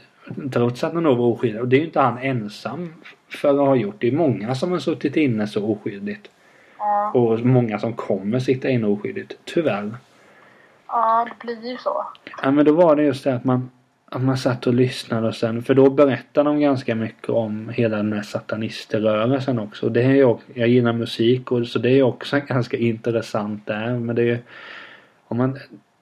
trots 0.53 0.85
att 0.85 0.95
han 0.95 1.03
då 1.03 1.15
var 1.15 1.27
oskyldig. 1.27 1.61
Och 1.61 1.69
det 1.69 1.77
är 1.77 1.81
ju 1.81 1.87
inte 1.87 2.01
han 2.01 2.19
ensam 2.19 2.95
för 3.29 3.49
att 3.49 3.69
ha 3.69 3.77
gjort. 3.77 3.97
Det 3.99 4.09
är 4.09 4.13
många 4.13 4.55
som 4.55 4.73
har 4.73 4.79
suttit 4.79 5.17
inne 5.17 5.47
så 5.47 5.67
oskyldigt. 5.67 6.31
Ja. 6.79 7.11
Och 7.11 7.41
många 7.41 7.79
som 7.79 7.93
kommer 7.93 8.39
sitta 8.39 8.69
inne 8.69 8.87
oskyldigt. 8.87 9.39
Tyvärr. 9.45 9.95
ja, 10.89 11.29
det 11.31 11.47
blir 11.47 11.71
ju 11.71 11.77
så. 11.77 12.07
Ja 12.43 12.51
men 12.51 12.65
då 12.65 12.73
var 12.73 12.97
det 12.97 13.03
just 13.03 13.25
det 13.25 13.35
att 13.35 13.45
man 13.45 13.71
att 14.11 14.23
man 14.23 14.37
satt 14.39 14.67
och 14.67 14.75
lyssnade 14.75 15.29
och 15.29 15.35
sen 15.35 15.63
för 15.63 15.75
då 15.75 15.91
berättade 15.91 16.51
de 16.51 16.61
ganska 16.61 16.95
mycket 16.95 17.29
om 17.29 17.69
hela 17.69 17.97
den 17.97 18.13
här 18.13 18.23
sataniströrelsen 18.23 19.59
också. 19.59 19.89
Det 19.89 20.03
är 20.03 20.15
jag 20.55 20.69
gillar 20.69 20.93
musik 20.93 21.53
och 21.53 21.67
så 21.67 21.79
det 21.79 21.91
är 21.91 22.03
också 22.03 22.41
ganska 22.49 22.77
intressant 22.77 23.67
där. 23.67 23.99
Men 23.99 24.17
det 24.17 24.23
är 24.31 24.39
om 25.29 25.37
man, 25.37 25.59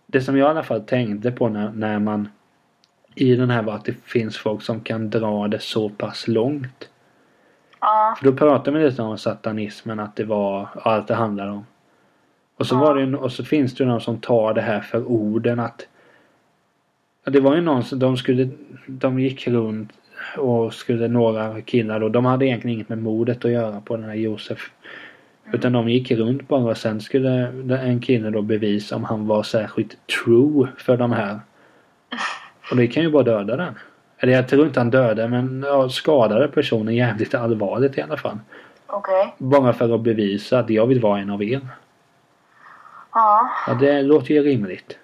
Det 0.07 0.21
som 0.21 0.37
jag 0.39 0.47
i 0.47 0.51
alla 0.51 0.63
fall 0.63 0.81
tänkte 0.81 1.31
på 1.31 1.49
när, 1.49 1.71
när 1.73 1.99
man 1.99 2.29
i 3.15 3.35
den 3.37 3.51
här 3.51 3.63
var 3.63 3.75
att 3.75 3.85
det 3.85 3.95
finns 4.05 4.37
folk 4.37 4.63
som 4.63 4.81
kan 4.81 5.11
dra 5.11 5.49
det 5.49 5.59
så 5.63 5.89
pass 5.89 6.29
långt. 6.29 6.89
Ja. 7.81 8.15
För 8.19 8.25
då 8.25 8.33
pratade 8.37 8.79
vi 8.79 8.85
lite 8.85 9.03
om 9.03 9.19
satanismen 9.19 10.01
att 10.01 10.17
det 10.17 10.25
var 10.25 10.69
allt 10.83 11.09
det 11.09 11.15
handlar 11.15 11.49
om. 11.49 11.67
Och 12.57 12.67
så 12.67 12.75
Ja. 12.75 12.79
var 12.81 12.95
det 12.97 13.17
och 13.17 13.33
så 13.33 13.45
finns 13.45 13.75
det 13.75 13.85
ju 13.85 13.91
någon 13.91 14.01
som 14.01 14.21
tar 14.21 14.55
det 14.55 14.61
här 14.61 14.81
för 14.81 15.05
orden 15.05 15.61
att 15.61 15.87
det 17.25 17.41
var 17.41 17.55
ju 17.55 17.61
någon 17.61 17.85
som 17.85 17.99
de 17.99 18.17
skulle 18.17 18.49
De 18.87 19.21
gick 19.21 19.49
runt 19.49 19.93
och 20.37 20.75
skulle 20.75 21.09
några 21.09 21.61
killar 21.61 22.01
då. 22.01 22.09
De 22.09 22.25
hade 22.25 22.47
egentligen 22.47 22.75
inget 22.75 22.89
med 22.89 22.99
mordet 22.99 23.45
att 23.45 23.51
göra 23.51 23.81
på 23.81 23.97
den 23.97 24.05
här 24.05 24.15
Josef. 24.15 24.71
Utan 25.53 25.73
de 25.73 25.89
gick 25.89 26.11
runt 26.11 26.49
bara 26.49 26.71
och 26.71 26.77
sen 26.77 27.01
skulle 27.01 27.31
en 27.79 28.01
kille 28.01 28.31
då 28.31 28.43
bevisa 28.43 28.97
om 28.97 29.05
han 29.05 29.27
var 29.27 29.43
särskilt 29.43 29.97
true 30.07 30.69
för 30.77 30.97
de 30.97 31.13
här. 31.13 31.41
Och 32.71 32.77
det 32.77 32.87
kan 32.87 33.03
ju 33.03 33.11
bara 33.11 33.23
döda 33.23 33.57
den. 33.57 33.75
Eller 34.19 34.33
jag 34.33 34.49
tror 34.49 34.67
inte 34.67 34.81
han 34.81 34.91
dödade 34.91 35.29
men 35.29 35.65
ja, 35.67 35.89
skadade 35.89 36.49
personen 36.49 36.95
jävligt 36.95 37.35
allvarligt 37.35 37.99
i 37.99 38.03
alla 38.03 38.17
fall. 38.17 38.39
Okej. 38.87 39.35
Bara 39.39 39.73
för 39.73 39.95
att 39.95 40.01
bevisa 40.01 40.59
att 40.59 40.71
jag 40.71 40.87
vill 40.87 41.01
vara 41.01 41.21
en 41.21 41.31
av 41.31 41.43
er. 41.43 41.61
Ja. 43.13 43.51
Ja, 43.67 43.75
det 43.75 44.03
låter 44.03 44.35
ju 44.35 44.43
rimligt. 44.43 44.99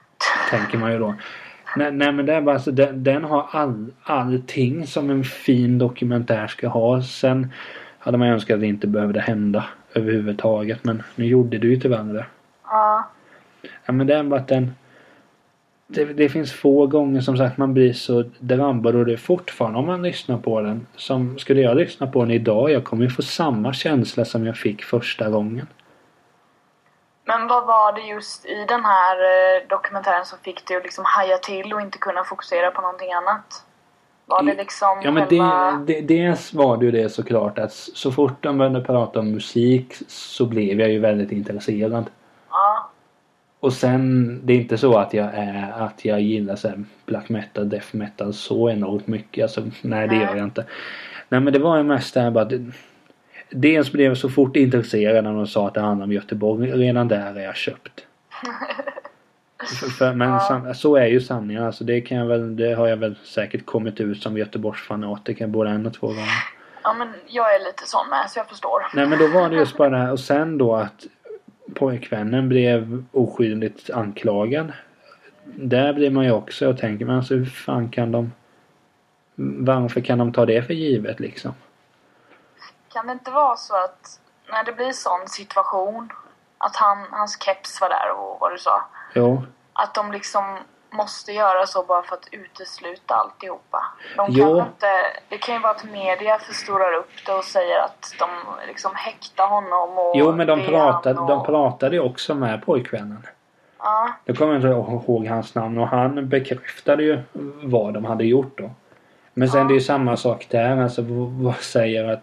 Tänker 0.50 0.78
man 0.78 0.92
ju 0.92 0.98
då. 0.98 1.14
Nej, 1.76 1.92
nej 1.92 2.12
men 2.12 2.26
det 2.26 2.34
är 2.34 2.40
bara 2.40 2.54
alltså, 2.54 2.70
den, 2.70 3.04
den 3.04 3.24
har 3.24 3.46
all, 3.50 3.86
allting 4.02 4.86
som 4.86 5.10
en 5.10 5.24
fin 5.24 5.78
dokumentär 5.78 6.46
ska 6.46 6.68
ha. 6.68 7.02
Sen 7.02 7.52
hade 7.98 8.18
man 8.18 8.28
önskat 8.28 8.54
att 8.54 8.60
det 8.60 8.66
inte 8.66 8.86
behövde 8.86 9.20
hända 9.20 9.64
överhuvudtaget. 9.94 10.84
Men 10.84 11.02
nu 11.14 11.26
gjorde 11.26 11.58
det 11.58 11.66
ju 11.66 11.80
tyvärr 11.80 12.14
det. 12.14 12.26
Ja. 12.64 13.08
Ja 13.86 13.92
men 13.92 14.06
det 14.06 14.14
är 14.14 14.22
bara 14.22 14.40
att 14.40 14.48
den... 14.48 14.70
Det, 15.90 16.04
det 16.04 16.28
finns 16.28 16.52
få 16.52 16.86
gånger 16.86 17.20
som 17.20 17.36
sagt 17.36 17.58
man 17.58 17.74
blir 17.74 17.92
så 17.92 18.24
drabbad 18.38 18.94
och 18.96 19.06
det 19.06 19.12
är 19.12 19.16
fortfarande 19.16 19.78
om 19.78 19.86
man 19.86 20.02
lyssnar 20.02 20.38
på 20.38 20.60
den. 20.60 20.86
Som 20.96 21.38
skulle 21.38 21.60
jag 21.60 21.76
lyssna 21.76 22.06
på 22.06 22.22
den 22.22 22.30
idag, 22.30 22.70
jag 22.70 22.84
kommer 22.84 23.04
ju 23.04 23.10
få 23.10 23.22
samma 23.22 23.72
känsla 23.72 24.24
som 24.24 24.46
jag 24.46 24.56
fick 24.56 24.82
första 24.82 25.30
gången. 25.30 25.66
Men 27.28 27.48
vad 27.48 27.66
var 27.66 27.92
det 27.92 28.00
just 28.00 28.46
i 28.46 28.64
den 28.68 28.84
här 28.84 29.16
eh, 29.16 29.68
dokumentären 29.68 30.24
som 30.24 30.38
fick 30.38 30.66
dig 30.66 30.76
att 30.76 30.82
liksom 30.82 31.04
haja 31.06 31.38
till 31.38 31.72
och 31.74 31.80
inte 31.80 31.98
kunna 31.98 32.24
fokusera 32.24 32.70
på 32.70 32.80
någonting 32.82 33.12
annat? 33.12 33.64
Var 34.26 34.42
det 34.42 34.54
liksom 34.54 35.00
Ja 35.04 35.10
men 35.10 35.26
själva... 35.26 35.82
det, 35.86 36.00
det, 36.00 36.00
dels 36.00 36.54
var 36.54 36.76
det 36.76 36.84
ju 36.84 36.90
det 36.90 37.08
såklart 37.08 37.58
att 37.58 37.72
så 37.72 38.12
fort 38.12 38.42
de 38.42 38.58
började 38.58 38.80
prata 38.80 39.20
om 39.20 39.30
musik 39.30 39.94
så 40.08 40.46
blev 40.46 40.80
jag 40.80 40.90
ju 40.90 40.98
väldigt 40.98 41.32
intresserad. 41.32 42.06
Ja. 42.50 42.90
Och 43.60 43.72
sen, 43.72 44.40
det 44.44 44.52
är 44.52 44.56
inte 44.56 44.78
så 44.78 44.98
att 44.98 45.14
jag 45.14 45.30
är, 45.34 45.72
att 45.78 46.04
jag 46.04 46.20
gillar 46.20 46.56
så 46.56 46.72
black 47.06 47.28
metal, 47.28 47.68
death 47.68 47.96
metal 47.96 48.34
så 48.34 48.70
enormt 48.70 49.06
mycket. 49.06 49.42
Alltså, 49.42 49.60
nej 49.82 50.08
det 50.08 50.16
Nej. 50.16 50.24
gör 50.24 50.36
jag 50.36 50.44
inte. 50.44 50.64
Nej 51.28 51.40
men 51.40 51.52
det 51.52 51.58
var 51.58 51.76
ju 51.76 51.82
mest 51.82 52.14
det 52.14 52.20
här 52.20 52.30
bara 52.30 52.48
Dels 53.50 53.92
blev 53.92 54.06
jag 54.06 54.16
så 54.18 54.28
fort 54.28 54.56
intresserad 54.56 55.24
när 55.24 55.32
de 55.32 55.46
sa 55.46 55.66
att 55.66 55.74
det 55.74 55.80
handlade 55.80 56.04
om 56.04 56.12
Göteborg. 56.12 56.70
Redan 56.72 57.08
där 57.08 57.34
är 57.36 57.44
jag 57.44 57.56
köpt. 57.56 58.04
för, 59.80 59.86
för, 59.90 60.14
men 60.14 60.28
Ja. 60.28 60.40
sam, 60.40 60.74
så 60.74 60.96
är 60.96 61.06
ju 61.06 61.20
sanningen. 61.20 61.64
Alltså 61.64 61.84
det 61.84 62.00
kan 62.00 62.18
jag 62.18 62.26
väl, 62.26 62.56
det 62.56 62.74
har 62.74 62.88
jag 62.88 62.96
väl 62.96 63.16
säkert 63.24 63.66
kommit 63.66 64.00
ut 64.00 64.22
som 64.22 64.38
Göteborgsfanatiker 64.38 65.46
både 65.46 65.70
en 65.70 65.86
och 65.86 65.94
två 65.94 66.06
gånger. 66.06 66.28
ja, 66.82 66.94
men 66.94 67.08
jag 67.26 67.54
är 67.54 67.58
lite 67.58 67.82
sån 67.86 68.08
med 68.10 68.30
så 68.30 68.38
jag 68.38 68.48
förstår. 68.48 68.86
Nej 68.94 69.06
men 69.06 69.18
då 69.18 69.26
var 69.26 69.48
det 69.50 69.56
just 69.56 69.76
bara 69.76 69.88
det 69.90 69.98
här 69.98 70.12
och 70.12 70.20
sen 70.20 70.58
då 70.58 70.74
att 70.76 71.06
pojkvännen 71.74 72.48
blev 72.48 73.04
oskyldigt 73.12 73.90
anklagad. 73.90 74.72
Där 75.44 75.92
blir 75.92 76.10
man 76.10 76.24
ju 76.24 76.30
också 76.30 76.68
och 76.68 76.78
tänker 76.78 77.04
men 77.04 77.16
alltså 77.16 77.34
hur 77.34 77.44
fan 77.46 77.88
kan 77.88 78.12
de 78.12 78.32
Varför 79.60 80.00
kan 80.00 80.18
de 80.18 80.32
ta 80.32 80.46
det 80.46 80.62
för 80.62 80.74
givet 80.74 81.20
liksom? 81.20 81.52
Kan 82.92 83.06
det 83.06 83.12
inte 83.12 83.30
vara 83.30 83.56
så 83.56 83.76
att 83.76 84.20
när 84.52 84.64
det 84.64 84.72
blir 84.72 84.92
sån 84.92 85.28
situation 85.28 86.12
att 86.58 86.76
han, 86.76 86.98
hans 87.10 87.42
keps 87.42 87.80
var 87.80 87.88
där 87.88 88.10
och 88.16 88.40
vad 88.40 88.52
du 88.52 88.58
sa. 88.58 88.82
Jo. 89.14 89.42
Att 89.72 89.94
de 89.94 90.12
liksom 90.12 90.58
måste 90.90 91.32
göra 91.32 91.66
så 91.66 91.82
bara 91.82 92.02
för 92.02 92.16
att 92.16 92.28
utesluta 92.32 93.14
alltihopa. 93.14 93.84
De 94.16 94.26
kan 94.26 94.34
Jo. 94.34 94.58
inte, 94.60 94.86
det 95.28 95.38
kan 95.38 95.54
ju 95.54 95.60
vara 95.60 95.72
att 95.72 95.84
media 95.84 96.38
förstorar 96.38 96.92
upp 96.94 97.10
det 97.26 97.32
och 97.32 97.44
säger 97.44 97.78
att 97.80 98.14
de 98.18 98.28
liksom 98.66 98.90
häktar 98.94 99.46
honom 99.46 99.98
och 99.98 100.12
Jo 100.16 100.32
men 100.32 100.46
de 100.46 100.66
pratade, 100.66 101.18
han 101.20 101.28
de 101.28 101.38
och- 101.38 101.46
pratade 101.46 102.00
också 102.00 102.34
med 102.34 102.66
pojkvännen. 102.66 103.26
Ja, 103.78 104.08
Jag 104.24 104.38
kommer 104.38 104.56
inte 104.56 104.68
ihåg 104.68 105.26
hans 105.26 105.54
namn 105.54 105.78
och 105.78 105.88
han 105.88 106.28
bekräftade 106.28 107.02
ju 107.02 107.22
vad 107.62 107.94
de 107.94 108.04
hade 108.04 108.24
gjort 108.24 108.58
då. 108.58 108.70
Men 109.34 109.48
sen 109.48 109.60
Ja. 109.60 109.66
det 109.66 109.72
är 109.72 109.74
ju 109.74 109.80
samma 109.80 110.16
sak 110.16 110.46
där. 110.50 110.82
Alltså 110.82 111.02
vad 111.42 111.56
säger 111.56 112.08
att 112.08 112.22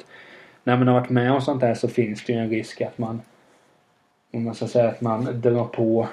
när 0.65 0.77
man 0.77 0.87
har 0.87 0.99
varit 0.99 1.09
med 1.09 1.31
om 1.31 1.41
sånt 1.41 1.61
där 1.61 1.73
så 1.73 1.87
finns 1.87 2.23
det 2.25 2.33
ju 2.33 2.39
en 2.39 2.49
risk 2.49 2.81
att 2.81 2.97
man 2.97 3.21
om 4.33 4.43
man 4.43 4.55
ska 4.55 4.67
säga 4.67 4.89
att 4.89 5.01
man 5.01 5.41
drar 5.41 5.65
på 5.65 6.07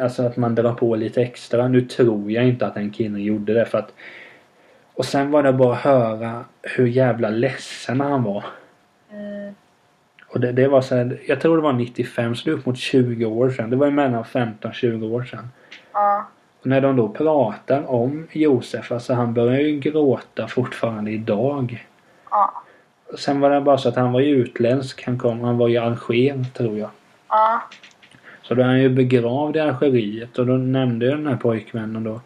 alltså 0.00 0.22
att 0.22 0.36
man 0.36 0.54
drar 0.54 0.74
på 0.74 0.96
lite 0.96 1.22
extra. 1.22 1.68
Nu 1.68 1.80
tror 1.80 2.30
jag 2.30 2.44
inte 2.44 2.66
att 2.66 2.74
den 2.74 2.90
killen 2.90 3.22
gjorde 3.22 3.54
det 3.54 3.64
för 3.64 3.78
att 3.78 3.92
och 4.94 5.04
sen 5.04 5.30
var 5.30 5.42
det 5.42 5.52
bara 5.52 5.72
att 5.72 5.80
höra 5.80 6.44
hur 6.62 6.86
jävla 6.86 7.30
ledsen 7.30 8.00
han 8.00 8.22
var. 8.22 8.44
mm, 9.12 9.54
Och 10.26 10.40
det, 10.40 10.52
det 10.52 10.68
var 10.68 10.80
så 10.80 10.96
här, 10.96 11.20
jag 11.26 11.40
tror 11.40 11.56
det 11.56 11.62
var 11.62 11.72
95 11.72 12.34
så 12.34 12.44
det 12.44 12.50
är 12.50 12.54
upp 12.58 12.66
mot 12.66 12.78
20 12.78 13.24
år 13.24 13.50
sedan. 13.50 13.70
Det 13.70 13.76
var 13.76 13.86
ju 13.86 13.92
mellan 13.92 14.24
15-20 14.24 15.12
år 15.12 15.22
sedan. 15.24 15.48
ja, 15.92 16.26
Och 16.60 16.66
när 16.66 16.80
de 16.80 16.96
då 16.96 17.08
pratar 17.08 17.90
om 17.90 18.28
Josef, 18.32 18.92
alltså 18.92 19.14
han 19.14 19.34
börjar 19.34 19.60
ju 19.60 19.78
gråta 19.78 20.48
fortfarande 20.48 21.10
idag. 21.10 21.86
ja, 22.30 22.62
Sen 23.18 23.40
var 23.40 23.50
det 23.50 23.60
bara 23.60 23.78
så 23.78 23.88
att 23.88 23.96
han 23.96 24.12
var 24.12 24.20
ju 24.20 24.34
utländsk. 24.36 25.04
Han 25.06 25.18
kom, 25.18 25.40
han 25.40 25.58
var 25.58 25.68
ju 25.68 25.76
Alger 25.78 26.44
tror 26.54 26.78
jag. 26.78 26.90
ja, 27.28 27.62
Så 28.42 28.54
då 28.54 28.62
är 28.62 28.66
han 28.66 28.80
ju 28.80 28.88
begravd 28.88 29.56
i 29.56 29.60
Algeriet 29.60 30.38
och 30.38 30.46
då 30.46 30.52
nämnde 30.52 31.06
ju 31.06 31.10
den 31.10 31.26
här 31.26 31.36
pojkvännen 31.36 32.04
då 32.04 32.20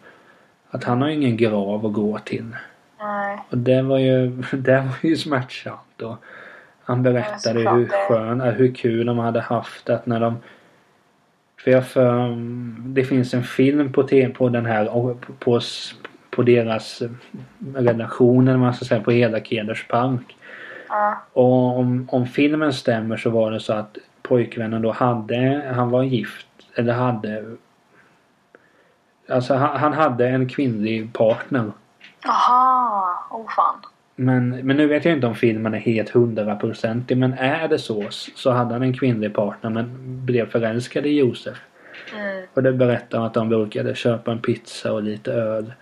att 0.69 0.83
han 0.83 1.01
har 1.01 1.09
ingen 1.09 1.37
grav 1.37 1.85
att 1.85 1.93
gå 1.93 2.19
till. 2.19 2.55
Nej. 2.99 3.39
Och 3.49 3.57
det 3.57 3.81
var 3.81 3.97
ju, 3.97 4.27
det 4.51 4.77
var 4.81 5.09
ju 5.09 5.15
smärtsamt. 5.15 6.01
Och 6.01 6.15
han 6.83 7.03
berättade 7.03 7.39
såklart 7.39 7.77
hur 7.77 7.87
skön, 8.07 8.41
äh, 8.41 8.53
hur 8.53 8.75
kul 8.75 9.05
de 9.05 9.19
hade 9.19 9.41
haft 9.41 9.89
att 9.89 10.05
när 10.05 10.19
de 10.19 10.37
för 11.63 11.71
jag 11.71 11.87
för, 11.87 12.35
det 12.77 13.03
finns 13.03 13.33
en 13.33 13.43
film 13.43 13.93
på, 13.93 14.03
te- 14.03 14.29
på 14.29 14.49
den 14.49 14.65
här, 14.65 14.85
på, 14.85 15.17
på, 15.39 15.59
på 16.29 16.43
deras 16.43 17.01
eh, 17.01 17.09
redaktion, 17.75 18.47
eller 18.47 18.57
man 18.57 18.73
ska 18.73 18.85
säga, 18.85 19.01
på 19.01 19.11
hela 19.11 19.39
Keders 19.39 19.87
park. 19.87 20.35
Ja. 20.95 21.21
Och 21.33 21.79
om, 21.79 22.07
om 22.11 22.27
filmen 22.27 22.73
stämmer 22.73 23.17
så 23.17 23.29
var 23.29 23.51
det 23.51 23.59
så 23.59 23.73
att 23.73 23.97
pojkvännen 24.21 24.81
då 24.81 24.91
hade, 24.91 25.71
han 25.75 25.89
var 25.89 26.03
gift, 26.03 26.47
eller 26.75 26.93
hade 26.93 27.55
Alltså 29.29 29.53
han, 29.53 29.77
han 29.79 29.93
hade 29.93 30.27
en 30.27 30.49
kvinnlig 30.49 31.13
partner. 31.13 31.71
Aha. 32.27 33.27
Oh 33.31 33.49
fan. 33.55 33.75
Men, 34.15 34.49
men 34.49 34.77
nu 34.77 34.87
vet 34.87 35.05
jag 35.05 35.13
inte 35.13 35.27
om 35.27 35.35
filmen 35.35 35.73
är 35.73 35.79
helt 35.79 36.09
hundraprocentig 36.09 37.17
men 37.17 37.33
är 37.33 37.67
det 37.67 37.79
så 37.79 38.07
så 38.09 38.51
hade 38.51 38.73
han 38.73 38.83
en 38.83 38.97
kvinnlig 38.97 39.33
partner 39.33 39.69
men 39.69 39.91
blev 40.25 40.49
förälskad 40.49 41.05
i 41.05 41.19
Josef. 41.19 41.57
Mm. 42.15 42.45
Och 42.53 42.63
det 42.63 42.73
berättar 42.73 43.25
att 43.25 43.33
de 43.33 43.49
brukade 43.49 43.95
köpa 43.95 44.31
en 44.31 44.39
pizza 44.39 44.93
och 44.93 45.03
lite 45.03 45.33
öl. 45.33 45.73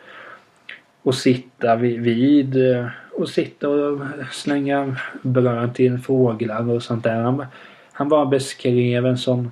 Och 1.02 1.16
sitta 1.16 1.76
vid, 1.76 2.02
vid 2.02 2.76
eh, 2.76 2.88
och 3.16 3.30
sitta 3.30 3.70
och 3.70 4.00
slänga 4.32 4.96
bröd 5.22 5.76
till 5.76 6.00
fåglar 6.00 6.70
och 6.70 6.84
sånt 6.84 7.04
där. 7.04 7.22
Han, 7.22 7.46
han 7.94 8.10
bara 8.10 8.26
beskrev 8.26 9.06
en 9.06 9.18
sån 9.18 9.52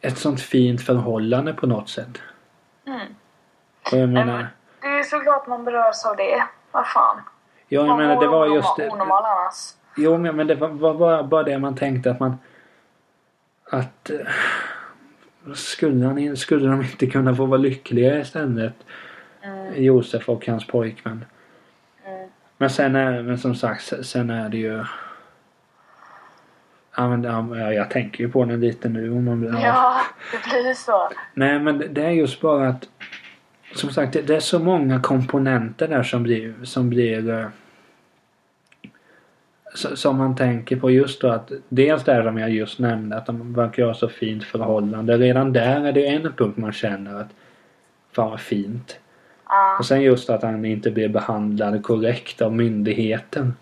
ett 0.00 0.18
sånt 0.18 0.40
fint 0.40 0.82
förhållande 0.82 1.52
på 1.52 1.66
något 1.66 1.88
sätt. 1.88 2.18
Mm. 2.86 3.00
Och 3.92 3.98
jag 3.98 4.08
menar, 4.08 4.36
men 4.36 4.46
Det 4.80 4.98
är 4.98 5.02
såklart 5.02 5.46
man 5.46 5.64
berörs 5.64 6.04
av 6.04 6.16
det. 6.16 6.42
Vad 6.72 6.86
fan. 6.86 7.20
ja, 7.68 7.86
jag 7.86 7.96
menar 7.96 8.20
det 8.20 8.28
var 8.28 8.46
just 8.46 8.76
det. 8.76 8.90
Onormal 8.90 9.24
annars. 9.24 9.74
Jo 9.96 10.18
men 10.18 10.46
det 10.46 10.54
var, 10.54 10.94
bara, 10.94 11.22
bara 11.22 11.42
det 11.42 11.58
man 11.58 11.76
tänkte 11.76 12.10
att 12.10 12.20
man 12.20 12.38
att 13.70 14.10
eh, 14.10 15.54
skulle, 15.54 16.06
han, 16.06 16.36
skulle 16.36 16.68
de 16.68 16.80
inte 16.82 17.06
kunna 17.06 17.34
få 17.34 17.46
vara 17.46 17.60
lyckliga 17.60 18.18
istället? 18.20 18.74
Mm. 19.48 19.82
Josef 19.84 20.28
och 20.28 20.46
hans 20.46 20.66
pojkvän. 20.66 21.24
Mm. 22.06 22.28
Men 22.56 22.70
sen 22.70 22.96
är 22.96 23.22
men 23.22 23.38
som 23.38 23.54
sagt 23.54 23.82
se- 23.84 24.04
sen 24.04 24.30
är 24.30 24.48
det 24.48 24.56
ju 24.58 24.84
Ja, 26.96 27.08
men, 27.16 27.24
ja, 27.58 27.72
jag 27.72 27.90
tänker 27.90 28.24
ju 28.24 28.30
på 28.30 28.44
den 28.44 28.60
lite 28.60 28.88
nu. 28.88 29.10
Om 29.10 29.24
man, 29.24 29.42
ja. 29.42 29.60
Ja, 29.62 30.00
det 30.32 30.62
blir 30.62 30.74
så. 30.74 31.10
Nej 31.34 31.58
men 31.58 31.78
det- 31.94 32.02
är 32.04 32.10
just 32.10 32.40
bara 32.40 32.68
att 32.68 32.88
Som 33.74 33.90
sagt 33.90 34.12
det, 34.12 34.22
det 34.22 34.36
är 34.36 34.40
så 34.40 34.58
många 34.58 35.00
komponenter 35.00 35.88
där 35.88 36.02
som 36.02 36.22
blir 36.22 36.54
som 36.64 36.90
blir 36.90 37.30
eh, 37.30 37.46
som 39.94 40.16
man 40.16 40.36
tänker 40.36 40.76
på 40.76 40.90
just 40.90 41.20
då 41.20 41.28
att 41.28 41.52
dels 41.68 42.04
det 42.04 42.22
som 42.22 42.38
jag 42.38 42.50
just 42.50 42.78
nämnde 42.78 43.16
att 43.16 43.26
de 43.26 43.54
verkar 43.54 43.84
ha 43.86 43.94
så 43.94 44.08
fint 44.08 44.44
förhållande. 44.44 45.16
Redan 45.18 45.52
där 45.52 45.86
är 45.86 45.92
det 45.92 46.06
en 46.06 46.32
punkt 46.32 46.56
man 46.56 46.72
känner 46.72 47.20
att 47.20 47.28
Fan 48.12 48.30
vad 48.30 48.40
fint. 48.40 49.00
Och 49.78 49.86
sen 49.86 50.02
just 50.02 50.30
att 50.30 50.42
han 50.42 50.64
inte 50.64 50.90
blir 50.90 51.08
behandlad 51.08 51.82
korrekt 51.82 52.42
av 52.42 52.54
myndigheten. 52.54 53.54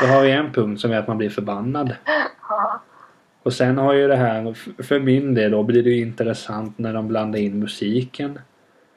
Då 0.00 0.06
har 0.06 0.22
vi 0.22 0.30
en 0.30 0.52
punkt 0.52 0.80
som 0.80 0.92
är 0.92 0.98
att 0.98 1.08
man 1.08 1.18
blir 1.18 1.30
förbannad. 1.30 1.96
Och 3.42 3.52
sen 3.52 3.78
har 3.78 3.92
ju 3.92 4.08
det 4.08 4.16
här, 4.16 4.54
för 4.82 5.00
min 5.00 5.34
del 5.34 5.50
då 5.50 5.62
blir 5.62 5.82
det 5.82 5.90
ju 5.90 6.00
intressant 6.00 6.78
när 6.78 6.94
de 6.94 7.08
blandar 7.08 7.38
in 7.38 7.58
musiken. 7.58 8.38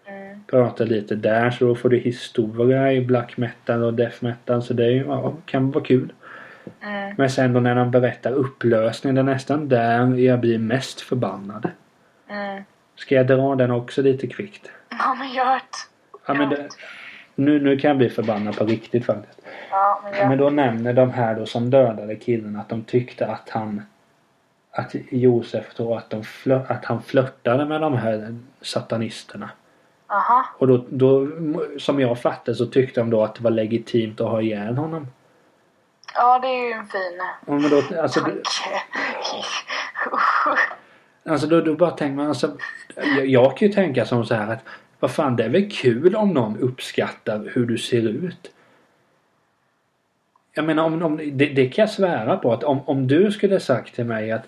Mm. 0.05 0.43
Pratar 0.47 0.86
lite 0.86 1.15
där 1.15 1.51
så 1.51 1.65
då 1.65 1.76
får 1.76 1.89
du 1.89 1.97
historia 1.97 2.93
i 2.93 3.05
black 3.05 3.38
metal 3.38 3.84
och 3.84 3.93
death 3.93 4.24
metal 4.24 4.63
så 4.63 4.74
det 4.74 4.86
är 4.86 4.91
ja, 4.91 5.34
kan 5.45 5.72
vara 5.72 5.84
kul. 5.84 6.13
Mm. 6.82 7.15
Men 7.17 7.30
sen 7.30 7.53
då 7.53 7.59
när 7.59 7.76
de 7.76 7.91
berättar 7.91 8.32
upplösningen, 8.32 9.15
det 9.15 9.22
är 9.22 9.36
nästan 9.36 9.69
där 9.69 10.17
jag 10.17 10.39
blir 10.39 10.57
mest 10.57 11.01
förbannad. 11.01 11.69
Mm. 12.30 12.63
Ska 12.95 13.15
jag 13.15 13.28
dra 13.28 13.55
den 13.55 13.72
också 13.72 14.01
lite 14.01 14.28
kvickt? 14.28 14.72
Ja 14.89 15.15
men 15.19 15.34
gör 15.34 15.55
det. 15.55 15.90
Ja, 16.26 16.34
men 16.34 16.49
det, 16.49 16.69
nu, 17.36 17.59
nu 17.59 17.78
kan 17.78 17.88
jag 17.88 17.97
bli 17.97 18.09
förbannad 18.09 18.57
på 18.57 18.65
riktigt 18.65 19.05
faktiskt. 19.05 19.41
Ja 19.72 20.01
men 20.03 20.19
Ja, 20.19 20.30
men 20.30 20.38
då 20.38 20.49
nämner 20.49 20.93
de 20.93 21.11
här 21.11 21.36
då 21.36 21.45
som 21.45 21.69
dödade 21.69 22.15
killen 22.15 22.55
att 22.55 22.69
de 22.69 22.84
tyckte 22.84 23.28
att 23.28 23.49
han 23.49 23.82
att 24.72 24.95
Josef 25.11 25.76
då 25.76 25.95
att, 25.95 26.09
de 26.09 26.24
flö, 26.24 26.61
att 26.67 26.86
han 26.86 27.01
flörtade 27.03 27.65
med 27.65 27.82
de 27.82 27.93
här 27.93 28.38
satanisterna. 28.61 29.49
Aha. 30.07 30.45
Och 30.57 30.67
då, 30.67 30.86
då 30.89 31.28
som 31.80 31.99
jag 31.99 32.22
fattade 32.22 32.55
så 32.55 32.65
tyckte 32.65 33.01
de 33.01 33.09
då 33.09 33.24
att 33.24 33.36
det 33.36 33.43
var 33.43 33.51
legitimt 33.51 34.22
att 34.22 34.30
ha 34.30 34.41
ihjäl 34.41 34.78
honom. 34.78 35.07
Ja 36.15 36.39
det 36.39 36.47
är 36.47 36.67
ju 36.67 36.72
en 36.72 36.88
fin 36.88 37.22
Ja, 37.47 37.53
men 37.53 37.69
då, 37.69 38.01
alltså, 38.01 38.19
tanke. 38.19 38.41
alltså 41.30 41.47
då, 41.47 41.61
då 41.61 41.76
bara 41.76 41.91
tänker 41.91 42.15
man 42.15 42.28
alltså 42.28 42.51
jag, 42.95 43.26
jag 43.26 43.57
kan 43.57 43.67
ju 43.67 43.74
tänka 43.74 44.05
som 44.05 44.26
så 44.26 44.36
här 44.36 44.53
att 44.53 44.63
vad 45.01 45.11
fan 45.11 45.35
det 45.35 45.43
är 45.43 45.49
väl 45.49 45.71
kul 45.71 46.15
om 46.15 46.33
någon 46.33 46.57
uppskattar 46.57 47.51
hur 47.53 47.65
du 47.65 47.77
ser 47.77 48.07
ut. 48.09 48.51
Jag 50.53 50.65
menar 50.65 50.83
om, 50.83 51.03
om 51.03 51.17
det, 51.17 51.45
det 51.45 51.67
kan 51.69 51.83
jag 51.83 51.89
svära 51.89 52.37
på 52.37 52.53
att 52.53 52.63
om, 52.63 52.79
om 52.85 53.07
du 53.07 53.31
skulle 53.31 53.59
sagt 53.59 53.95
till 53.95 54.05
mig 54.05 54.31
att 54.31 54.47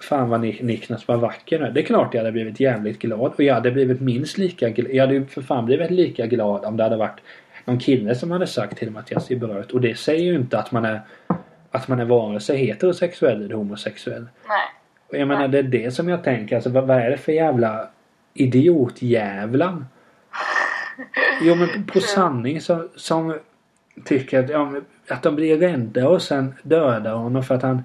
Fan 0.00 0.28
vad 0.28 0.40
Nik- 0.40 0.62
Niklas 0.62 1.08
var 1.08 1.16
vacker 1.16 1.58
nu. 1.58 1.70
Det 1.70 1.80
är 1.80 1.84
klart 1.84 2.14
jag 2.14 2.20
hade 2.20 2.32
blivit 2.32 2.60
jävligt 2.60 2.98
glad. 2.98 3.32
Och 3.36 3.42
jag 3.42 3.54
hade 3.54 3.70
blivit 3.70 4.00
minst 4.00 4.38
lika 4.38 4.70
glad. 4.70 4.90
Jag 4.94 5.02
hade 5.02 5.14
ju 5.14 5.26
för 5.26 5.42
fan 5.42 5.66
blivit 5.66 5.90
lika 5.90 6.26
glad 6.26 6.64
om 6.64 6.76
det 6.76 6.82
hade 6.82 6.96
varit 6.96 7.20
någon 7.64 7.78
kille 7.78 8.14
som 8.14 8.30
hade 8.30 8.46
sagt 8.46 8.78
till 8.78 8.90
mig 8.90 9.00
att 9.00 9.10
jag 9.10 9.22
ser 9.22 9.36
bra 9.36 9.60
ut. 9.60 9.70
Och 9.70 9.80
det 9.80 9.98
säger 9.98 10.24
ju 10.24 10.34
inte 10.34 10.58
att 10.58 10.72
man 10.72 10.84
är 10.84 11.00
att 11.70 11.88
man 11.88 12.00
är 12.00 12.04
vare 12.04 12.40
sig 12.40 12.56
heterosexuell 12.56 13.44
eller 13.44 13.54
homosexuell. 13.54 14.22
Nej. 14.22 14.58
Och 15.08 15.16
jag 15.16 15.28
menar 15.28 15.48
det 15.48 15.58
är 15.58 15.62
det 15.62 15.94
som 15.94 16.08
jag 16.08 16.24
tänker. 16.24 16.56
Alltså 16.56 16.70
vad, 16.70 16.86
vad 16.86 16.96
är 16.96 17.10
det 17.10 17.16
för 17.16 17.32
jävla 17.32 17.88
idiotjävlan? 18.34 19.86
Jo 21.40 21.54
men 21.54 21.86
på 21.86 22.00
sanning 22.00 22.60
så, 22.60 22.88
som 22.96 23.38
tycker 24.04 24.44
att, 24.44 24.50
ja, 24.50 24.72
att 25.08 25.22
de 25.22 25.36
blir 25.36 25.58
rädda 25.58 26.08
och 26.08 26.22
sen 26.22 26.54
dödar 26.62 27.14
honom 27.14 27.42
för 27.42 27.54
att 27.54 27.62
han, 27.62 27.84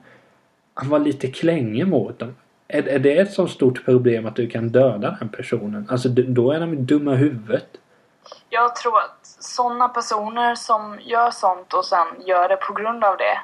han 0.73 0.89
var 0.89 0.99
lite 0.99 1.27
klängig 1.27 1.87
mot 1.87 2.19
dem. 2.19 2.35
Är, 2.67 2.87
är 2.87 2.99
det 2.99 3.17
ett 3.17 3.33
så 3.33 3.47
stort 3.47 3.85
problem 3.85 4.25
att 4.25 4.35
du 4.35 4.49
kan 4.49 4.69
döda 4.69 5.17
den 5.19 5.29
personen? 5.29 5.87
Alltså 5.89 6.09
då 6.09 6.51
är 6.51 6.59
de 6.59 6.85
dumma 6.85 7.13
i 7.13 7.17
huvudet. 7.17 7.67
Jag 8.49 8.75
tror 8.75 8.99
att 8.99 9.19
sådana 9.39 9.89
personer 9.89 10.55
som 10.55 10.99
gör 11.01 11.31
sånt 11.31 11.73
och 11.73 11.85
sen 11.85 12.07
gör 12.25 12.49
det 12.49 12.55
på 12.55 12.73
grund 12.73 13.03
av 13.03 13.17
det. 13.17 13.37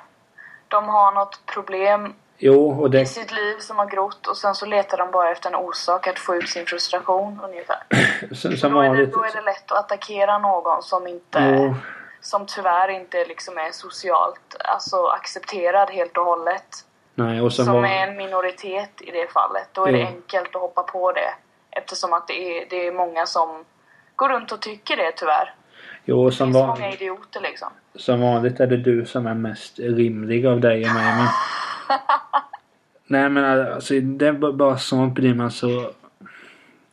De 0.68 0.90
har 0.90 1.12
något 1.12 1.46
problem 1.46 2.14
Jo 2.44 2.82
och 2.82 2.88
i 2.88 2.90
det, 2.90 3.06
sitt 3.06 3.32
liv 3.32 3.56
som 3.60 3.78
har 3.78 3.86
grott 3.86 4.28
och 4.28 4.38
sen 4.38 4.56
så 4.56 4.66
letar 4.66 4.98
de 4.98 5.12
bara 5.12 5.32
efter 5.32 5.50
en 5.50 5.56
orsak 5.56 6.08
att 6.08 6.20
få 6.20 6.36
ut 6.36 6.50
sin 6.50 6.66
frustration 6.66 7.40
ungefär. 7.44 7.84
som, 8.36 8.52
Då 8.52 8.58
som 8.58 8.78
är, 8.78 8.96
det, 8.96 9.06
då 9.06 9.24
är 9.24 9.32
det 9.34 9.42
lätt 9.42 9.72
att 9.72 9.78
attackera 9.78 10.38
någon 10.38 10.84
som 10.84 11.08
inte 11.08 11.40
Jo, 11.40 11.76
som 12.22 12.46
tyvärr 12.46 12.88
inte 12.88 13.26
liksom 13.26 13.58
är 13.58 13.72
socialt 13.72 14.56
alltså, 14.60 15.06
accepterad 15.06 15.90
helt 15.90 16.18
och 16.18 16.26
hållet. 16.26 16.86
nej 17.16 17.52
som, 17.52 17.74
var, 17.74 17.86
är 17.86 18.08
en 18.08 18.18
minoritet 18.18 19.02
i 19.02 19.12
det 19.12 19.32
fallet. 19.32 19.68
Då 19.72 19.86
är 19.86 19.92
det 19.92 20.00
Jo. 20.00 20.08
enkelt 20.08 20.56
att 20.56 20.62
hoppa 20.62 20.84
på 20.84 21.12
det. 21.12 21.34
Eftersom 21.72 22.14
att 22.14 22.28
det 22.28 22.34
är, 22.34 22.66
det 22.70 22.88
är 22.88 22.92
många 22.92 23.26
som 23.26 23.66
går 24.16 24.30
runt 24.30 24.52
och 24.52 24.62
tycker 24.62 24.98
det 24.98 25.12
tyvärr. 25.12 25.54
Jo, 26.06 26.26
Det 26.30 26.36
som, 26.36 26.48
finns 26.48 26.56
var, 26.56 26.68
många 26.68 26.94
idioter 26.94 27.42
liksom. 27.42 27.70
som 27.96 28.22
vanligt 28.22 28.60
är 28.60 28.68
det 28.68 28.78
du 28.78 29.06
som 29.06 29.28
är 29.28 29.34
mest 29.34 29.80
rimlig 29.80 30.46
av 30.46 30.60
dig 30.62 30.86
och 30.90 30.94
mig. 30.96 31.14
Men, 31.16 31.28
nej 33.08 33.30
men 33.30 33.74
alltså 33.74 33.94
det 34.00 34.28
är 34.28 34.52
bara- 34.54 34.78
sånt 34.78 35.14
blir 35.14 35.34
man 35.34 35.52
så... 35.52 35.92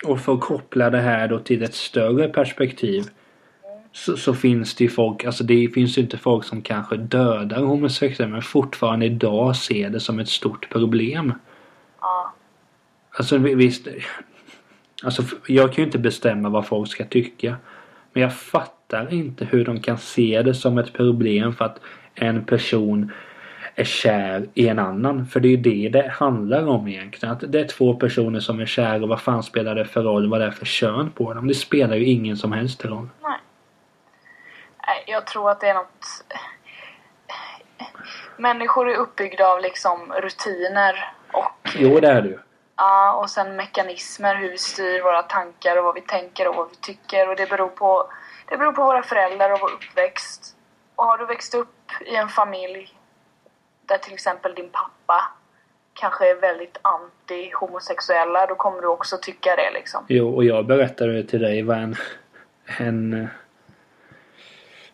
Och 0.04 0.20
för 0.20 0.34
att 0.34 0.40
koppla 0.40 0.90
det 0.90 1.00
här 1.00 1.28
då 1.28 1.38
till 1.38 1.62
ett 1.62 1.74
större 1.74 2.28
perspektiv. 2.28 3.04
Så, 3.92 4.16
så 4.16 4.34
finns 4.34 4.74
det 4.74 4.84
ju 4.84 4.90
folk, 4.90 5.24
alltså 5.24 5.44
det 5.44 5.68
finns 5.74 5.98
ju 5.98 6.02
inte 6.02 6.18
folk 6.18 6.44
som 6.44 6.62
kanske 6.62 6.96
dödar 6.96 7.62
homosexuella 7.62 8.32
men 8.32 8.42
fortfarande 8.42 9.06
idag 9.06 9.56
ser 9.56 9.90
det 9.90 10.00
som 10.00 10.18
ett 10.18 10.28
stort 10.28 10.68
problem. 10.70 11.32
Ja. 12.00 12.32
Alltså 13.10 13.38
vi- 13.38 13.54
visst. 13.54 13.88
Alltså 15.04 15.22
jag 15.46 15.68
kan 15.72 15.76
ju 15.76 15.84
inte 15.86 15.98
bestämma 15.98 16.48
vad 16.48 16.66
folk 16.66 16.90
ska 16.90 17.04
tycka. 17.04 17.56
Men 18.12 18.22
jag 18.22 18.36
fattar 18.36 18.77
inte 19.10 19.44
hur 19.44 19.64
de 19.64 19.80
kan 19.80 19.98
se 19.98 20.42
det 20.42 20.54
som 20.54 20.78
ett 20.78 20.92
problem 20.92 21.52
för 21.52 21.64
att 21.64 21.78
en 22.14 22.44
person 22.44 23.12
är 23.74 23.84
kär 23.84 24.48
i 24.54 24.68
en 24.68 24.78
annan. 24.78 25.26
För 25.26 25.40
det 25.40 25.48
är 25.48 25.50
ju 25.50 25.56
det 25.56 25.88
det 25.88 26.08
handlar 26.08 26.66
om 26.66 26.88
egentligen. 26.88 27.34
Att 27.34 27.52
det 27.52 27.60
är 27.60 27.64
två 27.64 27.94
personer 27.94 28.40
som 28.40 28.60
är 28.60 28.66
kära 28.66 29.02
och 29.02 29.08
vad 29.08 29.20
fan 29.20 29.42
spelar 29.42 29.74
det 29.74 29.84
för 29.84 30.02
roll 30.02 30.30
vad 30.30 30.40
det 30.40 30.46
är 30.46 30.50
för 30.50 30.66
kön 30.66 31.10
på 31.10 31.34
dem? 31.34 31.48
Det 31.48 31.54
spelar 31.54 31.96
ju 31.96 32.04
ingen 32.04 32.36
som 32.36 32.52
helst 32.52 32.84
roll. 32.84 33.08
Nej. 33.22 33.38
Jag 35.06 35.26
tror 35.26 35.50
att 35.50 35.60
det 35.60 35.68
är 35.68 35.74
något... 35.74 36.06
Människor 38.36 38.90
är 38.90 38.96
uppbyggda 38.96 39.46
av 39.46 39.60
liksom 39.60 40.12
rutiner 40.22 41.12
och 41.32 41.70
Jo 41.78 42.00
det 42.00 42.08
är 42.08 42.22
ju. 42.22 42.38
Ja, 42.76 43.12
och 43.12 43.30
sen 43.30 43.56
mekanismer, 43.56 44.34
hur 44.34 44.50
vi 44.50 44.58
styr 44.58 45.02
våra 45.02 45.22
tankar 45.22 45.76
och 45.78 45.84
vad 45.84 45.94
vi 45.94 46.00
tänker 46.00 46.48
och 46.48 46.54
vad 46.54 46.68
vi 46.70 46.76
tycker. 46.76 47.28
Och 47.28 47.36
det 47.36 47.50
beror 47.50 47.68
på, 47.68 48.10
det 48.50 48.56
beror 48.56 48.72
på 48.72 48.84
våra 48.84 49.02
föräldrar 49.02 49.52
och 49.52 49.58
vår 49.60 49.70
uppväxt. 49.72 50.56
Och 50.96 51.04
har 51.04 51.18
du 51.18 51.26
växt 51.26 51.54
upp 51.54 51.74
i 52.06 52.14
en 52.16 52.28
familj 52.28 52.94
där 53.86 53.98
till 53.98 54.14
exempel 54.14 54.54
din 54.54 54.68
pappa 54.70 55.24
kanske 55.94 56.30
är 56.30 56.40
väldigt 56.40 56.78
anti-homosexuella, 56.82 58.46
då 58.48 58.54
kommer 58.54 58.80
du 58.80 58.86
också 58.88 59.16
tycka 59.22 59.56
det 59.56 59.70
liksom. 59.74 60.04
Jo, 60.08 60.34
och 60.36 60.44
jag 60.44 60.66
berättade 60.66 61.22
till 61.24 61.40
dig 61.42 61.62
vad 61.62 61.78
en, 61.78 61.96
en, 62.78 63.28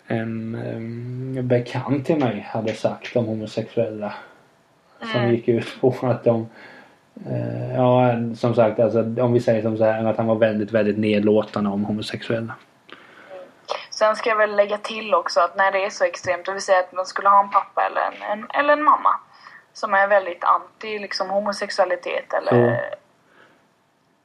en, 0.07 0.55
en 0.55 1.49
bekant 1.49 2.07
till 2.07 2.19
mig 2.19 2.49
hade 2.51 2.75
sagt 2.75 3.17
om 3.17 3.25
homosexuella. 3.27 4.15
Som 5.01 5.21
Mm. 5.21 5.31
gick 5.31 5.49
ut 5.49 5.81
på 5.81 5.95
att 6.03 6.25
de 6.25 6.49
eh, 7.27 7.75
Ja, 7.75 8.15
som 8.37 8.55
sagt, 8.55 8.81
alltså, 8.81 9.23
om 9.23 9.33
vi 9.33 9.41
säger 9.41 9.63
som 9.63 9.77
så 9.77 9.85
här 9.85 10.05
att 10.05 10.17
han 10.17 10.27
var 10.27 10.35
väldigt, 10.35 10.73
väldigt 10.73 10.99
nedlåtande 10.99 11.71
om 11.71 11.85
homosexuella. 11.85 12.55
Sen 13.95 14.17
ska 14.17 14.29
jag 14.29 14.37
väl 14.37 14.57
lägga 14.57 14.79
till 14.79 15.15
också 15.15 15.41
att 15.41 15.57
när 15.57 15.73
det 15.73 15.85
är 15.85 15.91
så 15.91 16.05
extremt, 16.05 16.47
det 16.47 16.53
vill 16.53 16.63
säga 16.63 16.79
att 16.79 16.93
man 16.93 17.07
skulle 17.07 17.29
ha 17.29 17.41
en 17.43 17.51
pappa 17.51 17.83
eller 17.87 18.01
en, 18.01 18.39
en, 18.39 18.47
eller 18.55 18.73
en 18.73 18.83
mamma 18.83 19.21
som 19.73 19.95
är 19.95 20.09
väldigt 20.09 20.45
anti 20.45 20.99
liksom, 20.99 21.31
homosexualitet 21.31 22.33
eller, 22.33 22.55
Ja. 22.55 22.77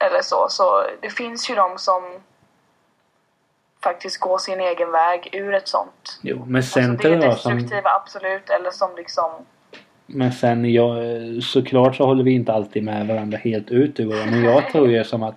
eller 0.07 0.21
så. 0.21 0.47
Så 0.49 0.85
det 1.01 1.09
finns 1.09 1.49
ju 1.49 1.55
de 1.55 1.77
som 1.77 2.03
faktiskt 3.83 4.19
går 4.19 4.37
sin 4.37 4.59
egen 4.59 4.91
väg 4.91 5.29
ur 5.31 5.53
ett 5.53 5.67
sånt. 5.67 6.19
Jo, 6.21 6.45
men 6.47 6.63
sen 6.63 6.91
Alltså, 6.91 7.07
det 7.07 7.15
är 7.15 7.21
jag 7.23 7.37
som... 7.37 7.53
destruktiva, 7.53 7.89
absolut. 7.89 8.49
Eller 8.49 8.71
som 8.71 8.95
liksom... 8.95 9.31
Men 10.05 10.31
sen 10.31 10.73
jag, 10.73 10.97
såklart 11.43 11.95
så 11.95 12.05
håller 12.05 12.23
vi 12.23 12.31
inte 12.31 12.53
alltid 12.53 12.83
med 12.83 13.07
varandra 13.07 13.37
helt 13.37 13.71
ut 13.71 13.99
ur 13.99 14.09
det. 14.09 14.25
Men 14.31 14.43
jag 14.43 14.67
tror 14.71 14.89
ju 14.89 15.03
som 15.03 15.23
att 15.23 15.35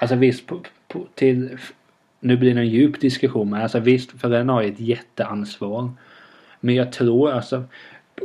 Alltså 0.00 0.16
visst 0.16 0.46
på, 0.46 0.60
på, 0.88 1.06
till 1.14 1.58
nu 2.20 2.36
blir 2.36 2.54
det 2.54 2.60
en 2.60 2.68
djup 2.68 3.00
diskussion 3.00 3.50
men 3.50 3.62
alltså 3.62 3.80
visst 3.80 4.20
föräldrarna 4.20 4.52
har 4.52 4.62
ju 4.62 4.68
ett 4.68 4.80
jätteansvar. 4.80 5.90
Men 6.60 6.74
jag 6.74 6.92
tror 6.92 7.30
alltså 7.30 7.64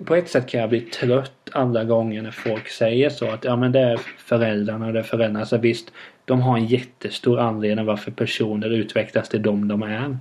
på 0.05 0.15
ett 0.15 0.29
sätt 0.29 0.47
kan 0.47 0.59
jag 0.61 0.69
bli 0.69 0.81
trött 0.81 1.49
alla 1.51 1.83
gånger 1.83 2.21
när 2.21 2.31
folk 2.31 2.67
säger 2.67 3.09
så 3.09 3.29
att 3.29 3.43
ja 3.43 3.55
men 3.55 3.71
det 3.71 3.79
är 3.79 3.99
föräldrarna, 4.17 4.91
det 4.91 4.99
är 4.99 5.03
föräldrarna. 5.03 5.39
Alltså 5.39 5.57
visst, 5.57 5.91
de 6.25 6.41
har 6.41 6.57
en 6.57 6.65
jättestor 6.65 7.39
anledning 7.39 7.85
varför 7.85 8.11
personer 8.11 8.69
utvecklas 8.69 9.29
till 9.29 9.41
de 9.41 9.67
de 9.67 9.83
är. 9.83 10.17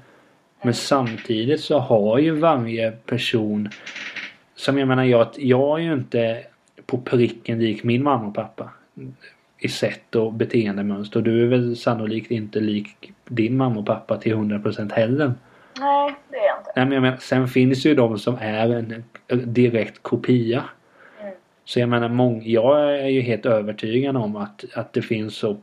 Men 0.62 0.74
samtidigt 0.74 1.60
så 1.60 1.78
har 1.78 2.18
ju 2.18 2.30
varje 2.30 2.90
person 2.90 3.68
som 4.56 4.78
jag 4.78 4.88
menar 4.88 5.04
jag, 5.04 5.28
jag 5.36 5.80
är 5.80 5.84
ju 5.84 5.92
inte 5.92 6.42
på 6.86 6.98
pricken 6.98 7.58
lik 7.58 7.84
min 7.84 8.02
mamma 8.02 8.26
och 8.26 8.34
pappa. 8.34 8.70
I 9.64 9.68
sätt 9.68 10.14
och 10.14 10.32
beteendemönster. 10.32 11.18
Och 11.18 11.24
du 11.24 11.42
är 11.42 11.46
väl 11.46 11.76
sannolikt 11.76 12.30
inte 12.30 12.60
lik 12.60 13.12
din 13.24 13.56
mamma 13.56 13.80
och 13.80 13.86
pappa 13.86 14.16
till 14.16 14.34
100% 14.34 14.92
heller. 14.92 15.34
Nej, 15.78 16.14
det 16.28 16.36
är 16.36 16.46
jag 16.46 16.58
inte. 16.58 16.72
Nej, 16.76 16.84
men 16.84 16.92
jag 16.92 17.02
menar, 17.02 17.16
sen 17.16 17.48
finns 17.48 17.86
ju 17.86 17.94
de 17.94 18.18
som 18.18 18.38
är 18.40 18.70
en 18.70 19.04
direkt 19.28 20.02
kopia. 20.02 20.64
Mm. 21.20 21.34
Så 21.64 21.80
jag 21.80 21.88
menar, 21.88 22.08
mång, 22.08 22.42
jag 22.44 22.94
är 23.00 23.08
ju 23.08 23.20
helt 23.20 23.46
övertygad 23.46 24.16
om 24.16 24.36
att, 24.36 24.64
att 24.74 24.92
det 24.92 25.02
finns 25.02 25.36
så 25.36 25.56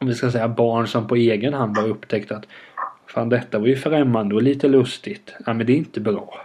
om 0.00 0.06
vi 0.06 0.14
ska 0.14 0.30
säga 0.30 0.48
barn 0.48 0.88
som 0.88 1.08
på 1.08 1.16
egen 1.16 1.54
hand 1.54 1.78
har 1.78 1.88
upptäckt 1.88 2.32
att 2.32 2.46
Fan 3.14 3.28
detta 3.28 3.58
var 3.58 3.66
ju 3.66 3.76
främmande 3.76 4.34
och 4.34 4.42
lite 4.42 4.68
lustigt. 4.68 5.34
Ja 5.46 5.52
men 5.52 5.66
det 5.66 5.72
är 5.72 5.76
inte 5.76 6.00
bra. 6.00 6.40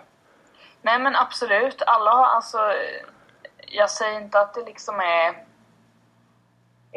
Nej 0.81 0.99
men 0.99 1.15
absolut. 1.15 1.81
Alla 1.87 2.11
har 2.11 2.25
alltså... 2.25 2.57
Jag 3.67 3.89
säger 3.89 4.21
inte 4.21 4.39
att 4.39 4.53
det 4.53 4.65
liksom 4.65 4.99
är... 4.99 5.33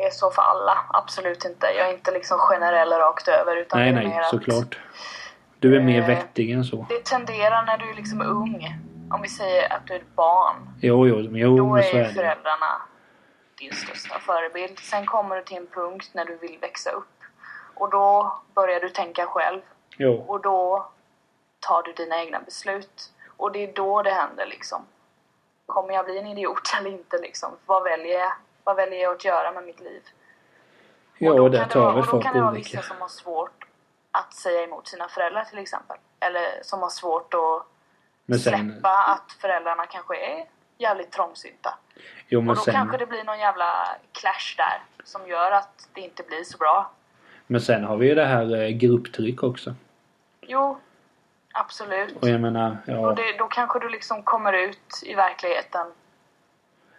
Är 0.06 0.10
så 0.10 0.30
för 0.30 0.42
alla. 0.42 0.78
Absolut 0.88 1.44
inte. 1.44 1.66
Jag 1.66 1.88
är 1.88 1.92
inte 1.92 2.10
liksom 2.10 2.38
generell 2.38 2.92
rakt 2.92 3.28
över. 3.28 3.56
Utan 3.56 3.80
nej 3.80 3.92
nej 3.92 4.18
att 4.18 4.26
såklart. 4.26 4.78
Du 5.58 5.76
är 5.76 5.80
mer 5.80 6.02
Eh, 6.02 6.06
vettig 6.06 6.50
än 6.50 6.64
så. 6.64 6.86
Det 6.88 7.04
tenderar 7.04 7.62
när 7.62 7.78
du 7.78 7.92
liksom 7.92 8.20
är 8.20 8.26
ung. 8.26 8.74
Om 9.10 9.22
vi 9.22 9.28
säger 9.28 9.72
att 9.72 9.86
du 9.86 9.94
är 9.94 9.98
ett 9.98 10.14
barn. 10.14 10.56
Jo 10.80 11.06
jo, 11.06 11.16
men 11.16 11.40
jo 11.40 11.56
Då 11.56 11.76
är 11.76 11.94
är 11.94 12.04
föräldrarna 12.04 12.82
din 13.58 13.72
största 13.72 14.18
förebild. 14.18 14.78
Sen 14.78 15.06
kommer 15.06 15.36
du 15.36 15.42
till 15.42 15.56
en 15.56 15.66
punkt 15.66 16.10
när 16.12 16.24
du 16.24 16.36
vill 16.36 16.58
växa 16.60 16.90
upp. 16.90 17.18
Och 17.74 17.90
då 17.90 18.38
börjar 18.54 18.80
du 18.80 18.88
tänka 18.88 19.26
själv. 19.26 19.60
Jo. 19.96 20.24
Och 20.28 20.40
då 20.40 20.88
tar 21.60 21.82
du 21.82 21.92
dina 21.92 22.18
egna 22.18 22.40
beslut. 22.40 23.12
Och 23.36 23.52
det 23.52 23.58
är 23.68 23.72
då 23.72 24.02
det 24.02 24.10
händer 24.10 24.46
liksom. 24.46 24.86
Kommer 25.66 25.94
jag 25.94 26.04
bli 26.04 26.18
en 26.18 26.26
idiot 26.26 26.74
eller 26.78 26.90
inte 26.90 27.18
liksom? 27.18 27.50
Vad 27.66 27.82
väljer 27.82 28.18
jag? 28.18 28.32
Vad 28.68 28.76
väljer 28.76 29.02
jag 29.02 29.14
att 29.14 29.24
göra 29.24 29.52
med 29.52 29.64
mitt 29.64 29.80
liv? 29.80 30.02
Ja 31.18 31.30
och 31.32 31.38
och 31.38 31.50
då 31.50 31.58
där 31.58 31.64
tar 31.64 31.80
väl 31.80 31.98
och 31.98 32.04
då 32.04 32.10
folk 32.10 32.24
kan 32.24 32.34
det 32.34 32.40
vara 32.40 32.50
olika. 32.50 32.78
vissa 32.78 32.82
som 32.88 33.00
har 33.00 33.08
svårt 33.08 33.64
att 34.10 34.34
säga 34.34 34.62
emot 34.64 34.88
sina 34.88 35.08
föräldrar 35.08 35.44
till 35.44 35.58
exempel. 35.58 35.96
Eller 36.20 36.62
som 36.62 36.82
har 36.82 36.88
svårt 36.88 37.34
att 37.34 37.66
sen, 38.26 38.38
släppa 38.38 38.88
att 38.88 39.32
föräldrarna 39.40 39.86
kanske 39.86 40.16
är 40.16 40.46
jävligt 40.78 41.10
trångsynta. 41.10 41.78
jo 42.28 42.38
Och 42.38 42.44
men 42.44 42.54
då 42.54 42.60
sen, 42.60 42.74
kanske 42.74 42.96
det 42.98 43.06
blir 43.06 43.24
någon 43.24 43.38
jävla 43.38 43.88
clash 44.12 44.56
där 44.56 44.82
som 45.04 45.28
gör 45.28 45.52
att 45.52 45.88
det 45.92 46.00
inte 46.00 46.22
blir 46.22 46.44
så 46.44 46.58
bra. 46.58 46.90
men 47.46 47.60
sen 47.60 47.84
har 47.84 47.96
vi 47.96 48.08
ju 48.08 48.14
det 48.14 48.26
här 48.26 48.62
eh, 48.62 48.68
grupptryck 48.68 49.42
också. 49.42 49.74
Jo, 50.40 50.78
absolut. 51.52 52.16
Och 52.22 52.28
jag 52.28 52.40
menar, 52.40 52.76
ja. 52.86 52.98
Och 52.98 53.14
det, 53.14 53.38
då 53.38 53.46
kanske 53.46 53.78
du 53.78 53.88
liksom 53.88 54.22
kommer 54.22 54.52
ut 54.52 55.02
i 55.02 55.14
verkligheten 55.14 55.86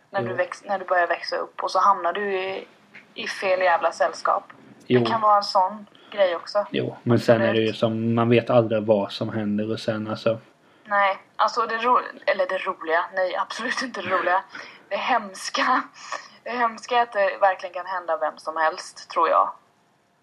när, 0.09 0.21
Jo. 0.21 0.27
du, 0.27 0.33
väx, 0.33 0.63
när 0.63 0.79
du 0.79 0.85
börjar 0.85 1.07
växa 1.07 1.35
upp 1.35 1.63
och 1.63 1.71
så 1.71 1.79
hamnar 1.79 2.13
du 2.13 2.33
i, 2.33 2.67
i 3.13 3.27
fel 3.27 3.59
jävla 3.59 3.91
sällskap. 3.91 4.43
Jo. 4.87 4.99
Det 4.99 5.05
kan 5.05 5.21
vara 5.21 5.37
en 5.37 5.43
sån 5.43 5.85
grej 6.11 6.35
också. 6.35 6.65
Jo, 6.71 6.95
men 7.03 7.19
sen 7.19 7.41
är 7.41 7.53
det 7.53 7.59
ju 7.59 7.73
som 7.73 8.15
man 8.15 8.29
vet 8.29 8.49
aldrig 8.49 8.83
vad 8.83 9.11
som 9.11 9.29
händer 9.29 9.71
och 9.71 9.79
sen 9.79 10.07
alltså. 10.07 10.39
Nej, 10.85 11.17
alltså 11.35 11.65
det 11.65 11.77
ro, 11.77 11.99
eller 12.25 12.47
det 12.47 12.57
roliga, 12.57 13.05
nej 13.13 13.35
absolut 13.35 13.81
inte 13.81 14.01
det 14.01 14.09
roliga. 14.09 14.43
Det 14.89 14.95
hemska, 14.97 15.81
det 16.43 16.49
hemska 16.49 16.97
är 16.97 17.01
att 17.01 17.11
det 17.11 17.37
verkligen 17.41 17.73
kan 17.73 17.85
hända 17.85 18.17
vem 18.17 18.37
som 18.37 18.57
helst, 18.57 19.09
tror 19.09 19.29
jag. 19.29 19.49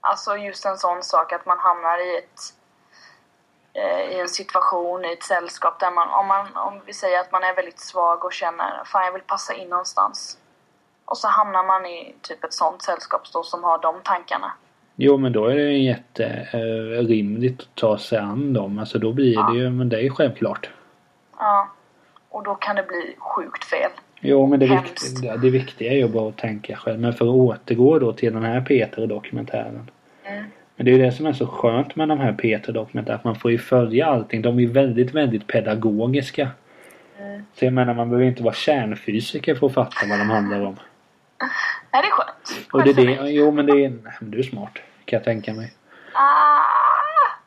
Alltså 0.00 0.36
just 0.36 0.66
en 0.66 0.78
sån 0.78 1.02
sak 1.02 1.32
att 1.32 1.46
man 1.46 1.58
hamnar 1.58 1.98
i 1.98 2.18
ett 2.18 2.40
i 4.10 4.20
en 4.20 4.28
situation, 4.28 5.04
i 5.04 5.12
ett 5.12 5.22
sällskap 5.22 5.80
där 5.80 5.90
man, 5.90 6.08
om 6.08 6.26
man, 6.26 6.46
om 6.56 6.80
vi 6.86 6.92
säger 6.92 7.20
att 7.20 7.32
man 7.32 7.42
är 7.42 7.56
väldigt 7.56 7.80
svag 7.80 8.24
och 8.24 8.32
känner 8.32 8.84
fan 8.84 9.04
jag 9.04 9.12
vill 9.12 9.22
passa 9.22 9.54
in 9.54 9.68
någonstans. 9.68 10.38
Och 11.04 11.18
så 11.18 11.28
hamnar 11.28 11.64
man 11.64 11.86
i 11.86 12.14
typ 12.22 12.44
ett 12.44 12.54
sånt 12.54 12.82
sällskap 12.82 13.22
då 13.32 13.42
som 13.42 13.64
har 13.64 13.78
de 13.78 13.94
tankarna. 14.04 14.52
Jo 14.96 15.16
men 15.16 15.32
då 15.32 15.46
är 15.46 15.54
det 15.54 15.62
ju 15.62 15.82
jätterimligt 15.82 17.60
att 17.62 17.74
ta 17.74 17.98
sig 17.98 18.18
an 18.18 18.52
dem. 18.52 18.78
Alltså 18.78 18.98
då 18.98 19.12
blir 19.12 19.34
Ja. 19.34 19.50
det 19.52 19.58
ju, 19.58 19.70
men 19.70 19.88
det 19.88 19.96
är 19.96 20.00
ju 20.00 20.10
självklart. 20.10 20.70
Ja. 21.38 21.68
Och 22.28 22.42
då 22.42 22.54
kan 22.54 22.76
det 22.76 22.82
bli 22.82 23.16
sjukt 23.18 23.64
fel. 23.64 23.90
Jo 24.20 24.46
men 24.46 24.60
det, 24.60 24.66
viktiga, 24.66 25.36
det 25.36 25.50
viktiga 25.50 25.92
är 25.92 25.96
ju 25.96 26.08
bara 26.08 26.28
att 26.28 26.36
tänka 26.38 26.76
själv. 26.76 27.00
Men 27.00 27.12
för 27.12 27.24
att 27.24 27.30
återgå 27.30 27.98
då 27.98 28.12
till 28.12 28.32
den 28.34 28.44
här 28.44 28.60
Peter-dokumentären. 28.60 29.90
Mm. 30.24 30.44
Men 30.76 30.84
det 30.84 30.90
är 30.90 30.98
ju 30.98 31.02
det 31.04 31.12
som 31.12 31.26
är 31.26 31.32
så 31.32 31.46
skönt 31.46 31.96
med 31.96 32.08
de 32.08 32.18
här 32.20 32.32
Peter-dokumentärerna. 32.32 33.18
Att 33.18 33.24
man 33.24 33.36
får 33.36 33.50
ju 33.50 33.58
följa 33.58 34.06
allting. 34.06 34.42
De 34.42 34.58
är 34.60 34.66
väldigt, 34.66 35.14
väldigt 35.14 35.46
pedagogiska. 35.46 36.48
Mm. 37.18 37.42
Så 37.54 37.64
jag 37.64 37.72
menar 37.72 37.94
man 37.94 38.10
behöver 38.10 38.26
inte 38.28 38.42
vara 38.42 38.54
kärnfysiker 38.54 39.54
för 39.54 39.66
att 39.66 39.74
fatta 39.74 40.06
vad 40.08 40.18
de 40.18 40.30
handlar 40.30 40.60
om. 40.60 40.76
Nej, 41.92 42.02
det 42.02 42.08
är 42.08 42.10
skönt. 42.10 42.72
Och 42.72 42.84
det 42.84 42.90
är 42.90 43.06
det, 43.24 43.30
jo 43.30 43.50
men 43.50 43.66
det 43.66 43.72
är, 43.72 43.90
nej, 43.90 44.14
men 44.20 44.30
du 44.30 44.38
är 44.38 44.42
smart. 44.42 44.72
Kan 45.04 45.16
jag 45.16 45.24
tänka 45.24 45.54
mig. 45.54 45.72
Ah! 46.12 46.60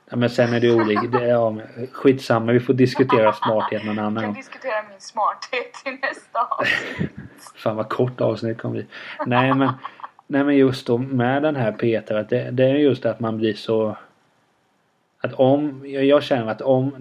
Ja, 0.10 0.18
men 0.18 0.30
sen 0.30 0.54
är 0.54 0.60
det 0.60 0.72
olika. 0.72 1.02
Det, 1.02 1.28
ja, 1.28 1.50
men 1.50 1.88
skitsamma, 1.92 2.52
vi 2.52 2.60
får 2.60 2.74
diskutera 2.74 3.34
smarthet 3.34 3.86
någon 3.86 3.96
Vi 3.96 4.02
annan 4.02 4.16
kan 4.16 4.26
gång. 4.26 4.34
diskutera 4.34 4.84
min 4.90 5.00
smarthet 5.02 5.82
i 5.86 5.92
nästa 5.92 6.40
avsnitt. 6.50 7.12
Fan 7.56 7.76
vad 7.76 7.90
kort 7.90 8.22
avsnitt 8.22 8.58
kommer 8.58 8.74
bli. 8.76 8.86
Nej 9.26 9.54
men, 9.54 9.70
nej 10.32 10.44
men 10.44 10.58
just 10.58 10.88
då 10.88 10.98
med 10.98 11.44
den 11.44 11.56
här 11.56 11.72
Peter 11.72 12.16
att 12.16 12.30
det, 12.30 12.52
det 12.52 12.64
är 12.64 12.76
just 12.76 13.06
att 13.06 13.20
man 13.20 13.38
blir 13.38 13.54
så 13.54 13.98
att 15.22 15.34
om, 15.34 15.84
jag, 15.86 16.24
känner 16.24 16.52
att 16.52 16.62
om, 16.62 16.94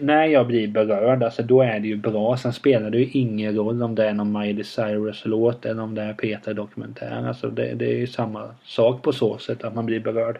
när 0.00 0.24
jag 0.24 0.46
blir 0.46 0.68
berörd, 0.68 1.22
alltså 1.22 1.42
då 1.42 1.62
är 1.62 1.80
det 1.80 1.88
ju 1.88 1.96
bra. 1.96 2.36
Sen 2.36 2.52
spelar 2.52 2.90
det 2.90 2.98
ju 2.98 3.10
ingen 3.10 3.56
roll 3.56 3.82
om 3.82 3.94
det 3.94 4.08
är 4.08 4.12
någon 4.12 4.40
Miley 4.40 4.64
Cyrus 4.64 5.22
låt 5.24 5.66
eller 5.66 5.82
om 5.82 5.94
det 5.94 6.02
är 6.02 6.12
Peter 6.12 6.54
dokumentär. 6.54 7.24
Alltså 7.28 7.50
det, 7.50 7.74
det 7.74 7.84
är 7.84 7.96
ju 7.96 8.06
samma 8.06 8.54
sak 8.64 9.02
på 9.02 9.12
så 9.12 9.38
sätt 9.38 9.64
att 9.64 9.74
man 9.74 9.86
blir 9.86 10.00
berörd. 10.00 10.38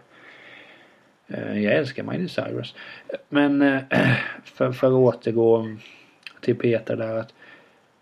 Eh, 1.27 1.63
jag 1.63 1.73
älskar 1.73 2.03
Miley 2.03 2.27
Cyrus. 2.27 2.75
Men 3.29 3.61
eh, 3.61 3.81
för, 4.43 4.71
för 4.71 4.87
att 4.87 4.93
återgå 4.93 5.67
till 6.41 6.55
Peter 6.55 6.95
där 6.95 7.15
att 7.15 7.33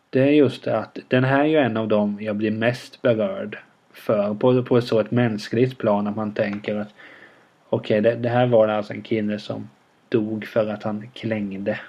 det 0.10 0.22
är 0.22 0.32
just 0.32 0.64
det 0.64 0.78
att 0.78 0.98
den 1.08 1.24
här 1.24 1.40
är 1.40 1.48
ju 1.48 1.58
en 1.58 1.78
av 1.78 1.88
dem 1.88 2.18
jag 2.22 2.36
blir 2.36 2.52
mest 2.52 3.02
berörd 3.02 3.58
för 4.04 4.34
på, 4.34 4.64
på 4.64 4.82
så 4.82 5.00
ett 5.00 5.12
mänskligt 5.12 5.78
plan 5.78 6.08
att 6.08 6.16
man 6.16 6.34
tänker 6.34 6.76
att 6.76 6.94
okej 7.70 8.02
det, 8.02 8.16
det 8.16 8.30
här 8.30 8.46
var 8.46 8.68
alltså 8.68 8.94
en 8.94 9.02
kille 9.02 9.40
som 9.40 9.70
dog 10.10 10.46
för 10.46 10.68
att 10.68 10.84
han 10.84 11.08
klängde. 11.14 11.80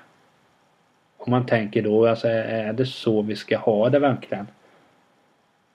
Om 1.16 1.30
man 1.30 1.46
tänker 1.46 1.82
då 1.82 2.06
alltså 2.06 2.28
är 2.28 2.72
det 2.72 2.86
så 2.86 3.22
vi 3.22 3.36
ska 3.36 3.58
ha 3.58 3.88
det 3.88 3.98
verkligen? 3.98 4.46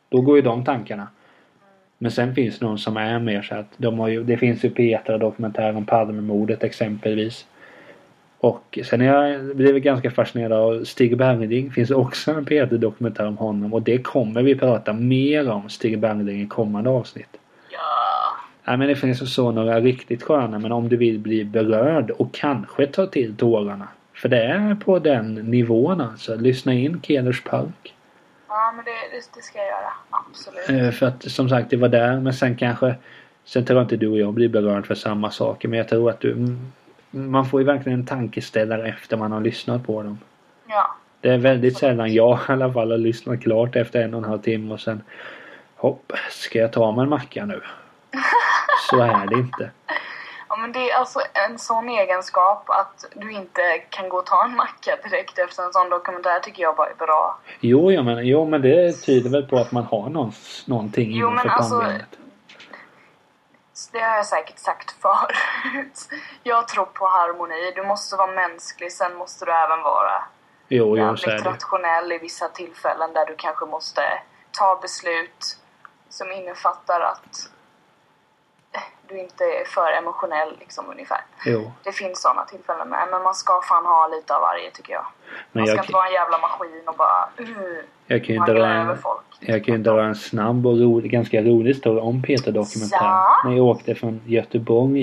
Då 0.10 0.22
går 0.22 0.36
ju 0.36 0.42
de 0.42 0.64
tankarna. 0.64 1.08
Men 1.98 2.12
sen 2.12 2.36
finns 2.36 2.60
det 2.60 2.66
någon 2.66 2.80
som 2.80 2.98
är 2.98 3.20
mer 3.20 3.42
så 3.42 3.56
att 3.56 3.74
de 3.78 4.00
har 4.00 4.08
ju, 4.08 4.24
det 4.24 4.38
finns 4.38 4.66
ju 4.66 4.70
Petra 4.70 5.18
dokumentär 5.18 5.76
om 5.76 5.86
Palmemordet 5.86 6.64
exempelvis. 6.64 7.46
Och 8.42 8.80
sen 8.86 9.02
är 9.02 9.06
jag 9.06 9.56
blivit 9.56 9.84
ganska 9.84 10.12
fascinerad 10.12 10.52
av 10.52 10.84
Stig 10.84 11.18
Bergling. 11.18 11.72
Finns 11.72 11.92
också 11.92 12.32
en 12.32 12.46
Peter 12.46 12.78
dokumentär 12.78 13.28
om 13.28 13.38
honom 13.38 13.74
och 13.74 13.82
det 13.82 13.98
kommer 13.98 14.44
vi 14.44 14.56
prata 14.56 14.94
mer 14.94 15.50
om 15.50 15.70
Stig 15.70 16.00
Bergling 16.00 16.42
i 16.42 16.48
kommande 16.48 16.90
avsnitt. 16.90 17.38
Ja. 17.72 17.80
Nej 18.64 18.78
men 18.78 18.88
det 18.88 18.96
finns 18.96 19.34
så 19.34 19.52
några 19.52 19.80
riktigt 19.80 20.24
sköna 20.24 20.60
men 20.60 20.72
om 20.72 20.90
du 20.90 20.98
vill 20.98 21.20
bli 21.20 21.46
berörd 21.46 22.12
och 22.12 22.34
kanske 22.34 22.88
ta 22.88 23.06
till 23.06 23.36
tårarna. 23.36 23.88
För 24.14 24.30
det 24.30 24.44
är 24.44 24.76
på 24.76 25.00
den 25.00 25.34
nivån 25.36 26.02
alltså. 26.02 26.36
Lyssna 26.36 26.74
in 26.74 27.02
Keders 27.02 27.44
Park. 27.44 27.96
Ja, 28.48 28.74
men 28.76 28.86
det, 28.86 28.92
det, 28.92 29.24
det 29.36 29.42
ska 29.42 29.58
jag 29.58 29.68
göra. 29.68 29.94
Absolut. 30.10 30.86
Eh, 30.86 30.92
För 30.92 31.06
att 31.06 31.32
som 31.32 31.50
sagt 31.50 31.70
det 31.70 31.78
var 31.78 31.90
där 31.90 32.20
men 32.20 32.34
sen 32.34 32.56
kanske 32.56 32.96
Sen 33.46 33.66
tror 33.66 33.80
jag 33.80 33.86
inte 33.86 33.98
du 33.98 34.08
och 34.08 34.18
jag 34.18 34.34
blir 34.34 34.50
berörd 34.50 34.86
för 34.86 34.96
samma 34.96 35.32
saker 35.32 35.68
men 35.68 35.78
jag 35.78 35.88
tror 35.88 36.10
att 36.10 36.20
du 36.20 36.32
mm, 36.32 36.72
Man 37.12 37.46
får 37.46 37.62
ju 37.62 37.66
verkligen 37.68 38.00
en 38.00 38.06
tankeställare 38.06 38.88
efter 38.90 39.18
man 39.18 39.32
har 39.32 39.42
lyssnat 39.42 39.86
på 39.88 40.04
dem. 40.04 40.20
Ja. 40.68 40.96
Det 41.22 41.30
är 41.30 41.38
väldigt 41.38 41.78
sällan 41.78 42.14
jag 42.14 42.40
i 42.50 42.52
alla 42.52 42.74
fall 42.74 42.92
har 42.92 42.98
lyssnat 42.98 43.42
klart 43.42 43.76
efter 43.76 44.02
en 44.04 44.14
och 44.14 44.24
en 44.24 44.30
halv 44.30 44.40
timme 44.42 44.74
och 44.74 44.80
sen 44.80 45.04
Hopp, 45.76 46.12
ska 46.30 46.60
jag 46.60 46.74
ta 46.74 46.92
mig 46.92 47.04
en 47.04 47.10
macka 47.10 47.46
nu? 47.46 47.62
Så 48.90 49.02
är 49.02 49.28
det 49.28 49.36
inte. 49.36 49.72
ja, 50.50 50.56
men 50.56 50.72
det 50.72 50.90
är 50.92 50.98
alltså 51.00 51.20
en 51.50 51.60
sån 51.60 51.90
egenskap 51.90 52.64
att 52.70 53.06
du 53.16 53.32
inte 53.32 53.62
kan 53.90 54.10
gå 54.10 54.18
och 54.18 54.26
ta 54.26 54.46
en 54.46 54.56
macka 54.56 54.96
direkt 55.10 55.40
efter 55.40 55.64
en 55.64 55.74
sån 55.74 55.90
dokumentär 55.90 56.40
tycker 56.40 56.64
jag 56.64 56.76
bara 56.76 56.90
är 56.90 56.96
bra. 56.96 57.40
Jo, 57.60 57.92
ja, 57.92 58.04
men, 58.04 58.28
jo 58.28 58.46
men 58.46 58.62
det 58.62 58.92
tyder 58.92 59.30
väl 59.30 59.44
på 59.48 59.58
att 59.58 59.72
man 59.72 59.84
har 59.84 60.10
någon, 60.10 60.32
någonting 60.66 61.12
Jo, 61.12 61.28
innanför 61.28 61.48
men 61.48 61.56
alltså- 61.58 61.80
pannbenet. 61.80 62.19
Det 63.92 64.00
har 64.00 64.16
jag 64.16 64.26
säkert 64.26 64.60
sagt 64.60 64.92
förut. 64.92 66.10
Jag 66.44 66.68
tror 66.68 66.86
på 66.86 67.08
harmoni. 67.08 67.72
Du 67.76 67.84
måste 67.84 68.16
vara 68.16 68.32
mänsklig, 68.32 68.92
sen 68.92 69.16
måste 69.16 69.46
du 69.46 69.52
även 69.52 69.82
vara 69.82 70.24
Jo, 70.68 70.98
jävligt 70.98 71.46
rationell 71.46 72.12
i 72.12 72.18
vissa 72.18 72.50
tillfällen 72.50 73.14
där 73.14 73.26
du 73.26 73.36
kanske 73.36 73.66
måste 73.66 74.02
ta 74.52 74.80
beslut 74.82 75.58
som 76.10 76.32
innefattar 76.32 77.02
att 77.02 77.50
du 79.10 79.20
inte 79.20 79.44
är 79.44 79.66
för 79.66 79.92
emotionell 80.02 80.52
liksom 80.60 80.86
ungefär. 80.90 81.22
Jo. 81.46 81.72
Det 81.84 81.92
finns 81.92 82.22
sådana 82.22 82.44
tillfällen 82.46 82.90
med, 82.90 83.08
men 83.12 83.24
man 83.24 83.36
ska 83.36 83.62
fan 83.70 83.86
ha 83.86 84.08
lite 84.08 84.36
av 84.36 84.42
varje 84.42 84.72
tycker 84.72 84.94
jag. 84.94 85.06
Men 85.52 85.62
Man 85.62 85.68
ska 85.68 85.76
jag, 85.76 85.84
inte 85.84 85.94
vara 85.94 86.08
en 86.08 86.14
jävla 86.14 86.38
maskin 86.38 86.84
och 86.86 86.96
bara 86.96 87.30
uh, 87.40 87.84
jag 88.08 88.26
kan 88.26 88.36
ju 88.36 88.42
dra 88.42 88.66
en, 88.66 88.98
folk. 88.98 89.26
jag 89.40 89.66
kan 89.66 89.76
ju 89.76 89.82
dra 89.82 90.04
en 90.04 90.16
snabb 90.16 90.68
och 90.68 90.80
rolig, 90.80 91.12
ganska 91.12 91.42
rolig 91.42 91.70
historia 91.70 92.04
om 92.04 92.22
Peter 92.24 92.52
Dokumentär. 92.52 92.98
Ja. 93.02 93.42
När 93.46 93.56
jag 93.56 93.66
åkte 93.66 93.96
från 93.96 94.22
Göteborg 94.26 95.00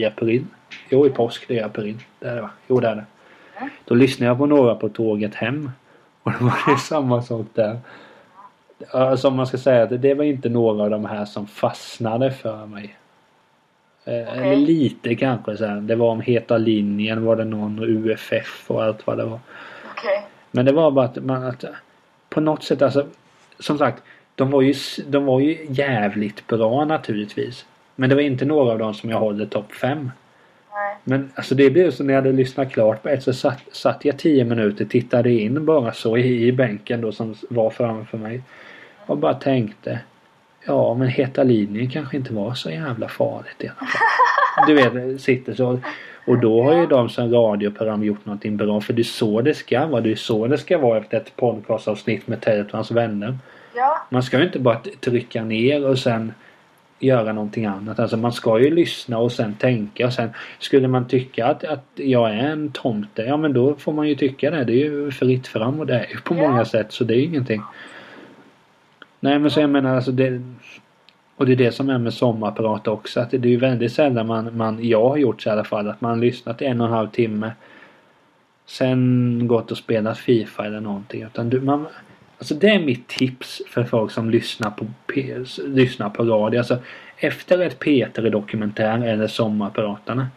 i 0.00 0.04
april. 0.04 0.46
Jo, 0.88 1.06
i 1.06 1.10
påsk. 1.10 1.48
Det 1.48 1.58
är 1.58 1.64
april. 1.64 1.98
Det 2.18 2.28
är 2.28 2.34
det 2.34 2.42
va? 2.42 2.50
Jo, 2.66 2.80
det 2.80 2.88
är 2.88 2.94
det. 2.94 3.04
Mm. 3.56 3.70
Då 3.84 3.94
lyssnade 3.94 4.30
jag 4.30 4.38
på 4.38 4.46
några 4.46 4.74
på 4.74 4.88
tåget 4.88 5.34
hem. 5.34 5.70
Och 6.22 6.32
det 6.32 6.44
var 6.44 6.72
det 6.72 6.78
samma 6.78 7.22
sak 7.22 7.46
där. 7.54 7.80
Alltså 8.90 9.28
om 9.28 9.36
man 9.36 9.46
ska 9.46 9.58
säga 9.58 9.82
att 9.82 10.02
det 10.02 10.14
var 10.14 10.24
inte 10.24 10.48
några 10.48 10.84
av 10.84 10.90
de 10.90 11.04
här 11.04 11.24
som 11.24 11.46
fastnade 11.46 12.30
för 12.30 12.66
mig. 12.66 12.97
Eh, 14.08 14.38
Eller 14.38 14.56
lite 14.56 15.14
kanske 15.14 15.56
så 15.56 15.66
här. 15.66 15.80
Det 15.80 15.96
var 15.96 16.10
om 16.10 16.20
Heta 16.20 16.58
linjen 16.58 17.24
var 17.24 17.36
det 17.36 17.44
någon 17.44 17.78
och 17.78 17.86
UFF 17.88 18.64
och 18.70 18.84
allt 18.84 19.06
vad 19.06 19.18
det 19.18 19.24
var. 19.24 19.40
Okej. 19.92 20.26
Men 20.50 20.64
det 20.64 20.72
var 20.72 20.90
bara 20.90 21.04
att 21.04 21.24
man 21.24 21.44
att 21.44 21.64
på 22.28 22.40
något 22.40 22.64
sätt 22.64 22.82
alltså 22.82 23.06
som 23.58 23.78
sagt 23.78 24.02
de 24.34 24.50
var 24.50 24.62
ju, 24.62 24.74
de 25.06 25.24
var 25.24 25.40
ju 25.40 25.66
jävligt 25.68 26.46
bra 26.46 26.84
naturligtvis. 26.84 27.66
Men 27.96 28.08
det 28.08 28.14
var 28.14 28.22
inte 28.22 28.44
några 28.44 28.72
av 28.72 28.78
dem 28.78 28.94
som 28.94 29.10
jag 29.10 29.18
håller 29.18 29.46
topp 29.46 29.72
fem. 29.72 30.10
Nej. 30.74 30.96
Men 31.04 31.30
alltså 31.34 31.54
det 31.54 31.70
blev 31.70 31.90
så 31.90 32.04
när 32.04 32.14
jag 32.14 32.22
hade 32.22 32.32
lyssnat 32.32 32.72
klart 32.72 33.02
på 33.02 33.08
ett 33.08 33.22
så 33.22 33.32
satt, 33.32 33.62
satt 33.72 34.04
jag 34.04 34.18
tio 34.18 34.44
minuter 34.44 34.84
tittade 34.84 35.30
in 35.30 35.64
bara 35.64 35.92
så 35.92 36.16
i, 36.16 36.46
i 36.46 36.52
bänken 36.52 37.00
då 37.00 37.12
som 37.12 37.34
var 37.50 37.70
framför 37.70 38.18
mig. 38.18 38.42
Och 39.06 39.18
bara 39.18 39.34
tänkte 39.34 40.00
Ja 40.68 40.94
men 40.94 41.08
Heta 41.08 41.42
linjen 41.42 41.90
kanske 41.90 42.16
inte 42.16 42.34
var 42.34 42.54
så 42.54 42.70
jävla 42.70 43.08
farligt 43.08 43.56
i 43.58 43.68
alla 43.78 43.88
fall. 43.88 44.66
Du 44.66 44.74
vet, 44.74 45.20
sitter 45.20 45.54
så. 45.54 45.78
Och 46.26 46.38
då 46.38 46.62
har 46.62 46.74
ju 46.80 46.86
de 46.86 47.08
som 47.08 47.32
radioprogram 47.32 48.04
gjort 48.04 48.26
någonting 48.26 48.56
bra 48.56 48.80
för 48.80 48.92
det 48.92 49.02
är 49.02 49.04
så 49.04 49.40
det 49.40 49.54
ska 49.54 49.86
vara. 49.86 50.00
Det 50.00 50.10
är 50.10 50.16
så 50.16 50.46
det 50.46 50.58
ska 50.58 50.78
vara 50.78 50.98
efter 50.98 51.16
ett 51.16 51.36
podcastavsnitt 51.36 52.26
med 52.26 52.40
Ted 52.40 52.66
och 52.66 52.72
hans 52.72 52.90
vänner. 52.90 53.38
Ja. 53.76 54.06
Man 54.10 54.22
ska 54.22 54.38
ju 54.38 54.44
inte 54.44 54.58
bara 54.58 54.80
trycka 55.00 55.44
ner 55.44 55.86
och 55.86 55.98
sen 55.98 56.34
göra 56.98 57.32
någonting 57.32 57.66
annat. 57.66 57.98
Alltså 57.98 58.16
man 58.16 58.32
ska 58.32 58.58
ju 58.60 58.70
lyssna 58.70 59.18
och 59.18 59.32
sen 59.32 59.54
tänka 59.54 60.06
och 60.06 60.12
sen 60.12 60.30
skulle 60.58 60.88
man 60.88 61.08
tycka 61.08 61.46
att, 61.46 61.64
att 61.64 61.84
jag 61.94 62.30
är 62.30 62.38
en 62.38 62.70
tomte, 62.72 63.22
ja 63.22 63.36
men 63.36 63.52
då 63.52 63.74
får 63.74 63.92
man 63.92 64.08
ju 64.08 64.14
tycka 64.14 64.50
det. 64.50 64.64
Det 64.64 64.72
är 64.72 64.84
ju 64.84 65.10
fritt 65.10 65.46
fram 65.46 65.80
och 65.80 65.86
det 65.86 65.94
är 65.94 66.06
ju 66.10 66.20
på 66.20 66.34
Ja. 66.34 66.48
många 66.48 66.64
sätt 66.64 66.92
så 66.92 67.04
det 67.04 67.14
är 67.14 67.18
ju 67.18 67.24
ingenting. 67.24 67.62
Nej 69.20 69.38
men 69.38 69.50
så 69.50 69.60
jag 69.60 69.70
menar 69.70 69.96
alltså 69.96 70.12
det 70.12 70.42
och 71.36 71.46
det 71.46 71.52
är 71.52 71.56
det 71.56 71.72
som 71.72 71.90
är 71.90 71.98
med 71.98 72.14
sommarprat 72.14 72.88
också 72.88 73.20
att 73.20 73.30
det 73.30 73.36
är 73.36 73.46
ju 73.46 73.56
väldigt 73.56 73.92
sällan 73.92 74.26
man, 74.26 74.56
man 74.56 74.84
jag 74.84 75.08
har 75.08 75.16
gjort 75.16 75.42
så 75.42 75.48
i 75.48 75.52
alla 75.52 75.64
fall 75.64 75.88
att 75.88 76.00
man 76.00 76.10
har 76.10 76.18
lyssnat 76.18 76.62
en 76.62 76.80
och 76.80 76.86
en 76.86 76.92
halv 76.92 77.08
timme 77.08 77.52
Sen 78.66 79.42
gått 79.48 79.70
och 79.70 79.78
spelat 79.78 80.18
Fifa 80.18 80.66
eller 80.66 80.80
någonting 80.80 81.22
utan 81.22 81.50
du, 81.50 81.60
man 81.60 81.86
Alltså 82.38 82.54
det 82.54 82.68
är 82.68 82.78
mitt 82.78 83.08
tips 83.08 83.62
för 83.68 83.84
folk 83.84 84.12
som 84.12 84.30
lyssnar 84.30 84.70
på, 84.70 84.86
lyssnar 85.66 86.10
på 86.10 86.24
radio. 86.24 86.58
Alltså 86.58 86.78
efter 87.16 87.58
ett 87.58 87.78
Peter 87.78 88.30
dokumentär 88.30 89.04
eller 89.04 89.26
Sommarpratarna. 89.26 90.28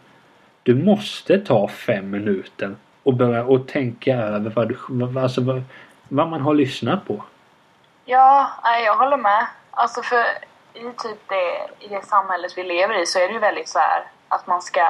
Du 0.62 0.74
måste 0.74 1.38
ta 1.38 1.68
fem 1.68 2.10
minuter 2.10 2.74
och 3.02 3.14
börja 3.14 3.44
och 3.44 3.68
tänka 3.68 4.16
över 4.16 4.50
vad, 4.50 4.68
du, 4.68 5.20
alltså 5.20 5.40
vad, 5.40 5.62
vad 6.08 6.28
man 6.28 6.40
har 6.40 6.54
lyssnat 6.54 7.06
på. 7.06 7.24
Ja, 8.04 8.50
jag 8.84 8.96
håller 8.96 9.16
med. 9.16 9.46
Alltså 9.70 10.02
för 10.02 10.24
i 10.74 10.82
typ 10.82 11.28
det, 11.28 11.68
i 11.84 11.88
det 11.88 12.06
samhället 12.06 12.52
vi 12.58 12.62
lever 12.62 12.94
i 13.02 13.06
så 13.06 13.18
är 13.18 13.26
det 13.28 13.32
ju 13.32 13.38
väldigt 13.38 13.68
så 13.68 13.78
här 13.78 14.04
att 14.28 14.46
man 14.46 14.62
ska, 14.62 14.86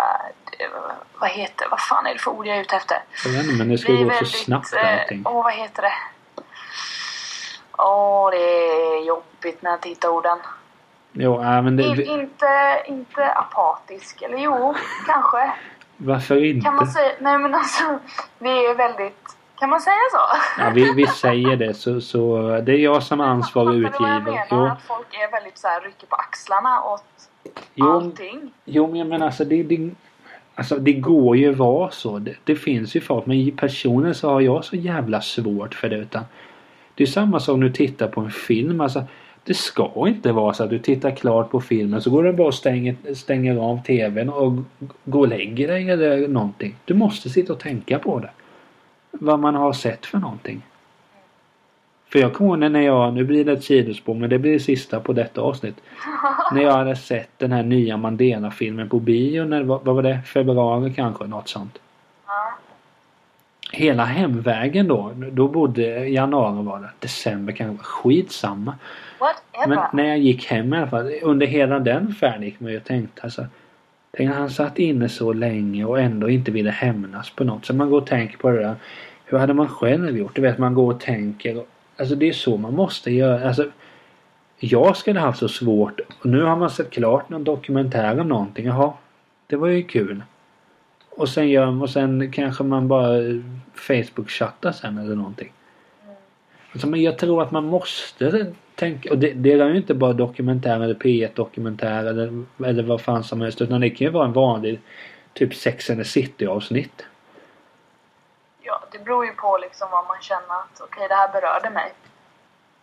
vad 1.18 1.30
heter, 1.30 1.66
vad 1.70 1.80
fan 1.80 2.06
är 2.06 2.12
det 2.12 2.18
för 2.18 2.30
ord 2.30 2.46
jag 2.46 2.56
är 2.56 2.60
ute 2.60 2.76
efter? 2.76 2.98
Jag 3.24 3.32
vet 3.32 3.42
inte, 3.44 3.54
men 3.58 3.68
det 3.68 3.78
ska 3.78 3.92
gå 3.92 3.98
så 3.98 4.04
väldigt, 4.04 4.44
snabbt 4.44 4.74
eh, 4.74 5.00
allting. 5.00 5.22
Åh, 5.26 5.44
vad 5.44 5.52
heter 5.52 5.82
det? 5.82 5.92
Åh, 7.78 8.30
det 8.30 8.36
är 8.36 9.04
jobbigt 9.04 9.62
när 9.62 9.70
jag 9.70 9.80
tittar 9.80 10.08
orden. 10.08 10.38
Jo, 11.12 11.42
äh, 11.42 11.62
men 11.62 11.76
det, 11.76 11.94
vi- 11.94 12.04
inte, 12.04 12.82
inte 12.86 13.32
apatisk, 13.32 14.22
eller 14.22 14.38
jo, 14.38 14.74
kanske. 15.06 15.52
varför 15.96 16.44
inte? 16.44 16.64
Kan 16.64 16.76
man 16.76 16.86
säga, 16.86 17.12
nej 17.18 17.38
men 17.38 17.54
alltså, 17.54 17.98
vi 18.38 18.66
är 18.66 18.74
väldigt, 18.74 19.36
kan 19.62 19.70
man 19.70 19.80
säga 19.80 19.94
så? 20.12 20.38
Ja, 20.60 20.70
vi, 20.74 20.92
vi 20.92 21.06
säger 21.06 21.56
det 21.56 21.74
så, 21.74 22.00
så 22.00 22.38
det 22.66 22.72
är 22.72 22.78
jag 22.78 23.02
som 23.02 23.20
är 23.20 23.24
ansvarig 23.24 23.84
Fattar 23.84 23.98
du 23.98 24.04
vad 24.04 24.10
jag 24.10 24.18
utgivare. 24.20 24.46
menar? 24.50 24.66
Jo, 24.66 24.72
Att 24.72 24.82
folk 24.82 25.06
är 25.14 25.32
väldigt 25.32 25.58
så 25.58 25.68
här, 25.68 25.80
rycker 25.80 26.06
på 26.06 26.16
axlarna 26.16 26.82
åt 26.84 27.04
jo, 27.74 27.86
allting. 27.86 28.50
Jo 28.64 28.86
men 28.86 28.96
jag 28.96 29.06
menar 29.06 29.26
alltså 29.26 29.44
det, 29.44 29.62
det, 29.62 29.90
alltså 30.54 30.76
det 30.78 30.92
går 30.92 31.36
ju 31.36 31.54
vara 31.54 31.90
så. 31.90 32.18
Det, 32.18 32.34
det 32.44 32.56
finns 32.56 32.96
ju 32.96 33.00
folk 33.00 33.26
men 33.26 33.56
personligen 33.56 34.14
så 34.14 34.30
har 34.30 34.40
jag 34.40 34.64
så 34.64 34.76
jävla 34.76 35.20
svårt 35.20 35.74
för 35.74 35.88
det 35.88 35.96
utan 35.96 36.24
Det 36.94 37.02
är 37.02 37.06
samma 37.06 37.40
som 37.40 37.60
när 37.60 37.66
du 37.66 37.72
tittar 37.72 38.08
på 38.08 38.20
en 38.20 38.30
film. 38.30 38.80
Alltså, 38.80 39.04
det 39.44 39.54
ska 39.54 40.08
inte 40.08 40.32
vara 40.32 40.54
så 40.54 40.64
att 40.64 40.70
du 40.70 40.78
tittar 40.78 41.10
klart 41.10 41.50
på 41.50 41.60
filmen 41.60 42.02
så 42.02 42.10
går 42.10 42.24
du 42.24 42.32
bara 42.32 42.46
och 42.46 42.54
stänger, 42.54 43.14
stänger 43.14 43.56
av 43.56 43.82
TVn 43.82 44.28
och 44.28 44.52
går 45.04 45.20
och 45.20 45.28
lägger 45.28 45.68
dig 45.68 45.90
eller 45.90 46.28
någonting. 46.28 46.76
Du 46.84 46.94
måste 46.94 47.30
sitta 47.30 47.52
och 47.52 47.60
tänka 47.60 47.98
på 47.98 48.18
det. 48.18 48.30
Vad 49.12 49.38
man 49.38 49.54
har 49.54 49.72
sett 49.72 50.06
för 50.06 50.18
någonting. 50.18 50.62
För 52.12 52.18
jag 52.18 52.34
kommer 52.34 52.50
ihåg 52.50 52.72
när 52.72 52.80
jag, 52.80 53.14
nu 53.14 53.24
blir 53.24 53.44
det 53.44 53.52
ett 53.52 53.64
sidospår 53.64 54.14
men 54.14 54.30
det 54.30 54.38
blir 54.38 54.52
det 54.52 54.60
sista 54.60 55.00
på 55.00 55.12
detta 55.12 55.40
avsnitt. 55.40 55.76
När 56.52 56.62
jag 56.62 56.72
hade 56.72 56.96
sett 56.96 57.30
den 57.38 57.52
här 57.52 57.62
nya 57.62 57.96
Mandela-filmen 57.96 58.88
på 58.88 59.00
bio, 59.00 59.44
när, 59.44 59.62
vad, 59.62 59.84
var 59.84 60.02
det? 60.02 60.20
Februari 60.26 60.94
kanske? 60.94 61.24
Något 61.24 61.48
sånt. 61.48 61.78
Ja. 62.26 62.58
Hela 63.70 64.04
hemvägen 64.04 64.88
då, 64.88 65.12
då 65.32 65.48
bodde 65.48 66.08
januari 66.08 66.64
var 66.64 66.80
det, 66.80 66.90
december 66.98 67.52
kanske, 67.52 67.84
skitsamma. 67.84 68.74
Whatever. 69.20 69.76
Men 69.76 69.78
när 69.92 70.08
jag 70.08 70.18
gick 70.18 70.46
hem 70.46 70.74
i 70.74 70.76
alla 70.76 70.86
fall, 70.86 71.12
under 71.22 71.46
hela 71.46 71.78
den 71.78 72.14
färden 72.14 72.42
gick 72.42 72.60
man 72.60 72.70
ju 72.70 72.76
och 72.76 72.84
tänkte 72.84 73.22
alltså 73.22 73.46
Tänk 74.16 74.30
han 74.30 74.50
satt 74.50 74.78
inne 74.78 75.08
så 75.08 75.32
länge 75.32 75.84
och 75.84 76.00
ändå 76.00 76.30
inte 76.30 76.50
ville 76.50 76.70
hämnas 76.70 77.30
på 77.30 77.44
något. 77.44 77.64
Så 77.64 77.74
man 77.74 77.90
går 77.90 78.00
och 78.00 78.06
tänker 78.06 78.38
på 78.38 78.50
det 78.50 78.58
där. 78.58 78.76
Hur 79.24 79.38
hade 79.38 79.54
man 79.54 79.68
själv 79.68 80.16
gjort? 80.16 80.36
Du 80.36 80.42
vet 80.42 80.58
man 80.58 80.74
går 80.74 80.94
och 80.94 81.00
tänker. 81.00 81.64
Alltså 81.96 82.14
det 82.14 82.28
är 82.28 82.32
så 82.32 82.56
man 82.56 82.74
måste 82.74 83.10
göra. 83.10 83.48
Alltså, 83.48 83.70
jag 84.58 84.96
skulle 84.96 85.20
haft 85.20 85.38
så 85.38 85.48
svårt. 85.48 86.00
Och 86.20 86.26
nu 86.26 86.42
har 86.42 86.56
man 86.56 86.70
sett 86.70 86.90
klart 86.90 87.28
någon 87.28 87.44
dokumentär 87.44 88.20
om 88.20 88.28
någonting. 88.28 88.66
Jaha, 88.66 88.92
det 89.46 89.56
var 89.56 89.68
ju 89.68 89.82
kul. 89.82 90.22
Och 91.10 91.28
sen 91.28 91.48
gör 91.48 91.82
och 91.82 91.90
sen 91.90 92.32
kanske 92.32 92.64
man 92.64 92.88
bara 92.88 93.18
Facebook-chattar 93.74 94.72
sen 94.72 94.98
eller 94.98 95.16
någonting. 95.16 95.52
Alltså, 96.72 96.86
men 96.86 97.02
jag 97.02 97.18
tror 97.18 97.42
att 97.42 97.50
man 97.50 97.64
måste 97.64 98.52
tänka, 98.74 99.10
och 99.10 99.18
det, 99.18 99.32
det 99.32 99.52
är 99.52 99.68
ju 99.68 99.76
inte 99.76 99.94
bara 99.94 100.12
dokumentär 100.12 100.80
eller 100.80 100.94
P1 100.94 101.30
dokumentär 101.34 102.04
eller, 102.04 102.44
eller 102.64 102.82
vad 102.82 103.00
fan 103.00 103.24
som 103.24 103.40
helst 103.40 103.60
utan 103.60 103.80
det 103.80 103.90
kan 103.90 104.06
ju 104.06 104.10
vara 104.10 104.26
en 104.26 104.32
vanlig 104.32 104.80
typ 105.32 105.54
Sex 105.54 105.90
and 105.90 105.98
the 105.98 106.04
City 106.04 106.46
avsnitt. 106.46 107.06
Ja, 108.62 108.82
det 108.92 108.98
beror 108.98 109.24
ju 109.24 109.32
på 109.32 109.58
liksom 109.62 109.88
vad 109.90 110.06
man 110.06 110.16
känner 110.20 110.40
att 110.40 110.80
okej, 110.80 111.08
det 111.08 111.14
här 111.14 111.32
berörde 111.32 111.70
mig. 111.70 111.92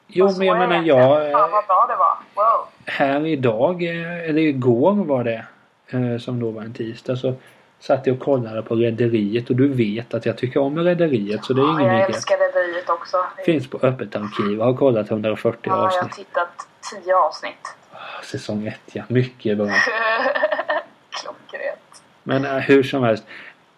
Jo 0.08 0.30
men 0.38 0.48
jag 0.48 0.58
menar 0.58 0.84
jag... 0.84 1.32
Fan 1.32 1.52
vad 1.52 1.66
bra 1.66 1.86
det 1.90 1.96
var. 1.96 2.18
Wow. 2.36 2.68
här 2.86 3.26
idag, 3.26 3.84
eh, 3.84 4.30
eller 4.30 4.42
igår 4.42 4.92
var 4.92 5.24
det, 5.24 5.46
eh, 5.88 6.18
som 6.18 6.40
då 6.40 6.52
var 6.52 6.62
en 6.62 6.74
tisdag, 6.74 7.16
så 7.16 7.34
satt 7.80 8.08
jag 8.08 8.14
och 8.16 8.22
kollade 8.24 8.62
på 8.62 8.76
Rederiet 8.76 9.50
och 9.50 9.56
du 9.56 9.68
vet 9.68 10.14
att 10.14 10.26
jag 10.26 10.38
tycker 10.38 10.60
om 10.60 10.80
Rederiet 10.80 11.46
så 11.46 11.54
det 11.54 11.62
är 11.62 11.66
Ja, 11.66 11.72
ingen 11.72 11.86
jag 11.86 11.94
nyhet. 11.96 12.10
älskar 12.10 12.38
Rederiet 12.38 12.90
också. 12.90 13.18
Finns 13.46 13.68
på 13.70 13.78
Öppet 13.82 14.16
arkiv. 14.16 14.58
Jag 14.58 14.66
har 14.66 14.74
kollat 14.74 15.12
140 15.12 15.60
Ja, 15.64 15.72
jag 15.72 15.78
har 15.78 15.86
avsnitt. 15.88 16.16
tittat 16.28 16.68
10 17.04 17.16
avsnitt. 17.16 17.76
Ah, 17.92 18.24
Säsong 18.24 18.68
1 18.68 18.76
ja. 18.94 19.04
Mycket 19.08 19.58
bra. 19.58 19.68
Klockrent. 21.10 22.02
Men 22.24 22.46
eh, 22.46 22.52
hur 22.58 22.84
som 22.84 23.04
helst. 23.04 23.24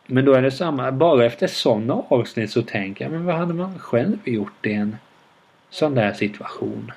Men 0.06 0.26
då 0.26 0.34
är 0.34 0.42
det 0.42 0.52
samma. 0.52 0.92
Bara 0.92 1.26
efter 1.26 1.48
sådana 1.48 1.94
avsnitt 2.08 2.52
så 2.52 2.62
tänker 2.62 3.06
jag, 3.06 3.12
men 3.12 3.26
vad 3.26 3.36
hade 3.36 3.54
man 3.54 3.80
själv 3.80 4.18
gjort 4.24 4.66
i 4.66 4.74
en 4.74 4.98
sån 5.70 5.96
där 5.96 6.14
situation? 6.14 6.92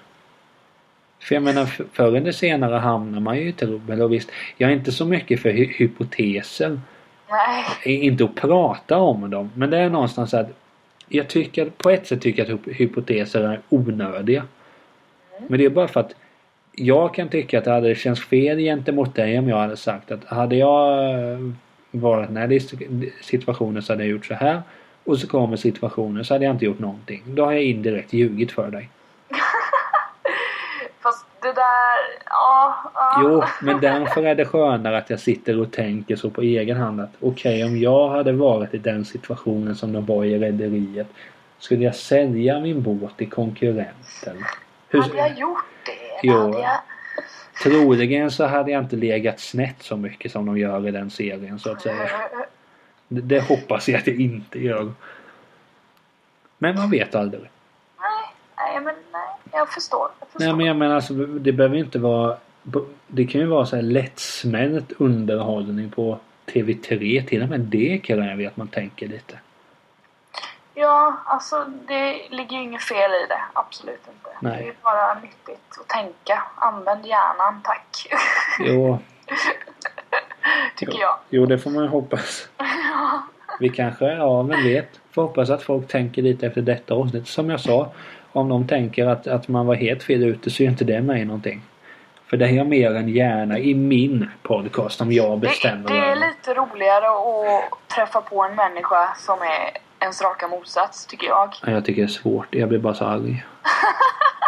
För 1.21 1.35
jag 1.35 1.43
menar, 1.43 1.67
förr 1.93 2.17
eller 2.17 2.33
senare 2.33 2.75
hamnar 2.77 3.21
man 3.21 3.37
ju 3.37 3.49
i 3.49 3.53
trubbel. 3.53 4.03
Och 4.03 4.13
visst, 4.13 4.31
jag 4.57 4.71
är 4.71 4.75
inte 4.75 4.93
så 4.93 5.05
mycket 5.05 5.43
för 5.43 5.49
hy- 5.51 5.73
hypoteser. 5.77 6.81
Nej. 7.85 8.05
Inte 8.07 8.25
att 8.25 8.35
prata 8.35 8.99
om 8.99 9.31
dem. 9.31 9.51
Men 9.55 9.71
det 9.71 9.79
är 9.79 9.91
någonstans 9.91 10.31
så 10.31 10.37
att 10.37 10.49
jag 11.09 11.29
tycker, 11.29 11.71
på 11.77 11.91
ett 11.91 12.07
sätt 12.07 12.21
tycker 12.21 12.45
jag 12.47 12.55
att 12.55 12.61
hy- 12.67 12.73
hypoteser 12.73 13.41
är 13.41 13.61
onödiga. 13.69 14.45
Men 15.49 15.59
det 15.59 15.65
är 15.65 15.71
bara 15.71 15.89
för 15.89 16.01
att 16.01 16.15
jag 16.77 17.15
kan 17.15 17.29
tycka 17.29 17.59
att 17.59 17.65
det 17.65 17.71
hade 17.71 17.95
känts 17.95 18.25
fel 18.25 18.59
gentemot 18.59 19.15
dig 19.15 19.39
om 19.39 19.49
jag 19.49 19.57
hade 19.59 19.77
sagt 19.77 20.11
att 20.11 20.25
hade 20.25 20.57
jag 20.57 21.11
eh, 21.15 21.39
varit 21.91 22.31
i 22.31 22.33
den 22.33 22.37
här 22.51 22.61
situationen 23.23 23.83
så 23.83 23.93
hade 23.93 24.03
jag 24.05 24.11
gjort 24.11 24.27
så 24.27 24.35
här. 24.35 24.63
Och 25.05 25.19
så 25.19 25.27
kommer 25.27 25.57
situationen 25.57 26.25
så 26.25 26.35
hade 26.35 26.45
jag 26.45 26.55
inte 26.55 26.65
gjort 26.65 26.79
någonting. 26.79 27.23
Då 27.27 27.45
har 27.45 27.53
jag 27.53 27.63
indirekt 27.63 28.13
ljugit 28.13 28.53
för 28.53 28.71
dig. 28.71 28.89
Det 31.45 31.53
där... 31.53 32.25
Ja. 32.25 32.75
ja. 32.95 33.21
Jo, 33.23 33.45
men 33.61 33.81
därför 33.81 34.23
är 34.23 34.35
det 34.35 34.45
skönare 34.45 34.99
att 34.99 35.11
jag 35.11 35.21
sitter 35.21 35.61
och 35.61 35.73
tänker 35.73 36.17
så 36.17 36.31
på 36.31 36.43
egen 36.43 36.77
hand 36.77 37.01
att 37.01 37.11
okej, 37.21 37.65
om 37.65 37.79
jag 37.79 38.09
hade 38.09 38.33
varit 38.33 38.75
i 38.75 38.79
den 38.79 39.05
situationen 39.05 39.77
som 39.77 39.93
de 39.93 40.07
var 40.07 40.25
i 40.25 40.39
Rederiet 40.39 41.07
skulle 41.59 41.85
jag 41.85 41.95
sälja 41.95 42.61
min 42.61 42.83
båt 42.83 43.17
till 43.17 43.31
konkurrenten? 43.31 44.45
Hur, 44.89 45.03
Hade 45.03 45.17
jag 45.17 45.39
gjort 45.39 45.65
det? 45.87 46.21
Jo. 46.23 46.59
Jag... 46.59 46.81
troligen 47.63 48.31
så 48.31 48.47
hade 48.47 48.71
jag 48.71 48.83
inte 48.85 48.97
legat 48.97 49.41
snett 49.41 49.83
så 49.83 49.97
mycket 49.97 50.33
som 50.33 50.47
de 50.47 50.59
gör 50.59 50.89
i 50.89 50.91
den 50.91 51.11
serien 51.11 51.59
så 51.59 51.73
att 51.73 51.83
säga. 51.83 52.09
Det, 53.09 53.21
det 53.21 53.41
hoppas 53.41 53.89
jag 53.89 53.99
att 53.99 54.07
jag 54.07 54.21
inte 54.21 54.59
gör. 54.59 54.93
Men 56.59 56.75
man 56.75 56.91
vet 56.91 57.15
aldrig. 57.15 57.51
Nej, 58.01 58.35
nej, 58.57 58.81
men 58.81 58.95
nej. 59.13 59.24
Jag 59.55 59.69
förstår. 59.69 60.09
Jag 60.21 60.29
förstår. 60.29 60.47
Nej 60.47 60.57
men 60.57 60.67
jag 60.67 60.77
menar 60.77 60.95
alltså 60.95 61.15
det 61.15 61.53
behöver 61.53 61.77
inte 61.77 61.99
vara 61.99 62.37
Det 63.07 63.25
kan 63.27 63.41
ju 63.41 63.47
vara 63.47 63.67
så 63.67 63.77
här 63.77 63.83
lättsmält 63.83 64.93
underhållning 64.99 65.91
på 65.91 66.19
TV3. 66.47 67.27
Till 67.27 67.43
och 67.43 67.49
med 67.49 67.61
det 67.61 67.99
kräver 67.99 68.37
ju 68.37 68.47
att 68.47 68.57
man 68.57 68.69
tänker 68.69 69.09
lite. 69.09 69.39
Ja, 70.75 71.17
alltså 71.25 71.65
det 71.89 72.29
ligger 72.31 72.57
ju 72.57 72.63
inget 72.63 72.83
fel 72.83 73.11
i 73.11 73.27
det. 73.29 73.43
Absolut 73.53 74.01
inte. 74.09 74.31
Nej. 74.41 74.63
Det 74.63 74.69
är 74.69 74.75
bara 74.83 75.15
nyttigt 75.15 75.79
att 75.81 75.89
tänka. 75.89 76.43
Använd 76.57 77.07
hjärnan, 77.07 77.61
tack. 77.65 78.07
Jo, 78.61 78.99
Tycker 80.77 80.99
jag. 81.01 81.17
jo 81.29 81.47
det 81.47 81.59
får 81.59 81.71
man 81.71 81.83
ju 81.83 81.89
hoppas. 81.89 82.49
Vi 83.61 83.69
kanske, 83.69 84.05
ja 84.05 84.43
vem 84.43 84.65
vet. 84.65 85.01
Får 85.11 85.23
hoppas 85.23 85.51
att 85.51 85.63
folk 85.63 85.89
tänker 85.89 86.23
lite 86.23 86.47
efter 86.47 86.61
detta 86.63 86.95
avsnitt. 86.95 87.29
Som 87.29 87.51
jag 87.51 87.61
sa. 87.61 87.93
Om 88.35 88.49
de 88.49 88.67
tänker 88.67 89.07
att, 89.07 89.27
att 89.27 89.49
man 89.49 89.67
var 89.67 89.75
helt 89.75 90.03
fel 90.03 90.23
ute 90.25 90.51
så 90.51 90.63
är 90.63 90.67
inte 90.67 90.85
det 90.85 91.01
mig 91.03 91.25
någonting. 91.25 91.63
För 92.27 92.37
det 92.37 92.45
är 92.47 92.51
jag 92.51 92.67
mer 92.67 92.95
än 92.95 93.09
gärna 93.09 93.59
i 93.59 93.75
min 93.75 94.29
podcast 94.43 95.01
om 95.01 95.13
jag 95.13 95.41
Det, 95.41 95.47
bestämmer. 95.47 95.89
det 95.89 95.95
är 95.99 96.03
över. 96.03 96.17
lite 96.17 96.55
roligare 96.55 97.07
att 97.07 97.89
träffa 97.97 98.21
på 98.21 98.45
en 98.45 98.55
människa 98.57 99.15
som 99.17 99.39
är 99.43 99.71
ens 100.01 100.23
raka 100.23 100.49
motsats, 100.49 101.07
tycker 101.07 101.27
jag. 101.27 101.55
Ja, 101.63 101.71
Jag 101.73 101.85
tycker 101.85 102.03
det 102.03 102.07
är 102.07 102.09
svårt. 102.09 102.47
Jag 102.55 102.69
blir 102.69 102.79
bara 102.79 102.95
så 102.95 103.05
arg. 103.05 103.45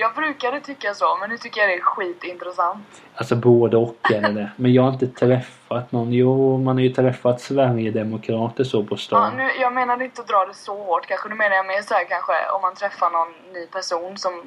Jag 0.00 0.14
brukade 0.14 0.60
tycka 0.60 0.94
så, 0.94 1.16
men 1.20 1.30
nu 1.30 1.38
tycker 1.38 1.60
jag 1.60 1.70
det 1.70 1.74
är 1.74 1.80
skitintressant. 1.80 3.02
Alltså 3.14 3.36
både 3.36 3.76
och 3.76 3.96
är 4.14 4.20
det. 4.32 4.50
Men 4.56 4.72
jag 4.72 4.82
har 4.82 4.92
inte 4.92 5.06
träffat 5.06 5.92
någon. 5.92 6.12
Jo, 6.12 6.58
man 6.58 6.76
har 6.76 6.82
ju 6.82 6.88
träffat 6.88 7.40
Sverigedemokrater 7.40 8.64
så 8.64 8.82
på 8.84 8.94
Ja, 8.94 8.98
stan. 8.98 9.36
nu, 9.36 9.50
jag 9.60 9.72
menar 9.72 10.02
inte 10.02 10.20
att 10.20 10.28
dra 10.28 10.46
det 10.46 10.54
så 10.54 10.82
hårt 10.84 11.06
kanske. 11.06 11.28
Nu 11.28 11.34
menar 11.34 11.56
jag 11.56 11.66
mer 11.66 11.82
så 11.82 11.94
här 11.94 12.04
kanske 12.04 12.32
om 12.50 12.62
man 12.62 12.74
träffar 12.74 13.10
någon 13.10 13.28
ny 13.52 13.66
person 13.66 14.18
som... 14.18 14.42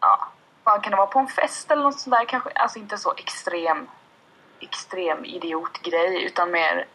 Ja, 0.00 0.28
vad 0.64 0.82
kan 0.82 0.90
det 0.90 0.96
vara? 0.96 1.06
På 1.06 1.18
en 1.18 1.26
fest 1.26 1.70
eller 1.70 1.82
något 1.82 1.98
sånt 1.98 2.16
där 2.16 2.24
kanske? 2.24 2.50
Alltså 2.50 2.78
inte 2.78 2.98
så 2.98 3.12
extrem, 3.16 3.86
extrem 4.60 5.24
idiotgrej 5.24 6.24
utan 6.24 6.50
mer... 6.50 6.86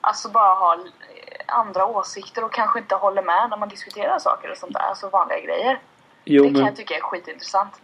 Alltså 0.00 0.28
bara 0.28 0.54
ha 0.54 0.78
andra 1.46 1.86
åsikter 1.86 2.44
och 2.44 2.52
kanske 2.52 2.78
inte 2.78 2.94
håller 2.94 3.22
med 3.22 3.50
när 3.50 3.56
man 3.56 3.68
diskuterar 3.68 4.18
saker 4.18 4.50
och 4.50 4.56
sånt 4.56 4.72
där. 4.72 4.80
Alltså 4.80 5.08
vanliga 5.08 5.40
grejer. 5.40 5.78
Jo, 6.24 6.42
det 6.42 6.48
kan 6.48 6.52
men 6.52 6.66
jag 6.66 6.76
tycka 6.76 6.94
är 6.94 7.00
skitintressant. 7.00 7.80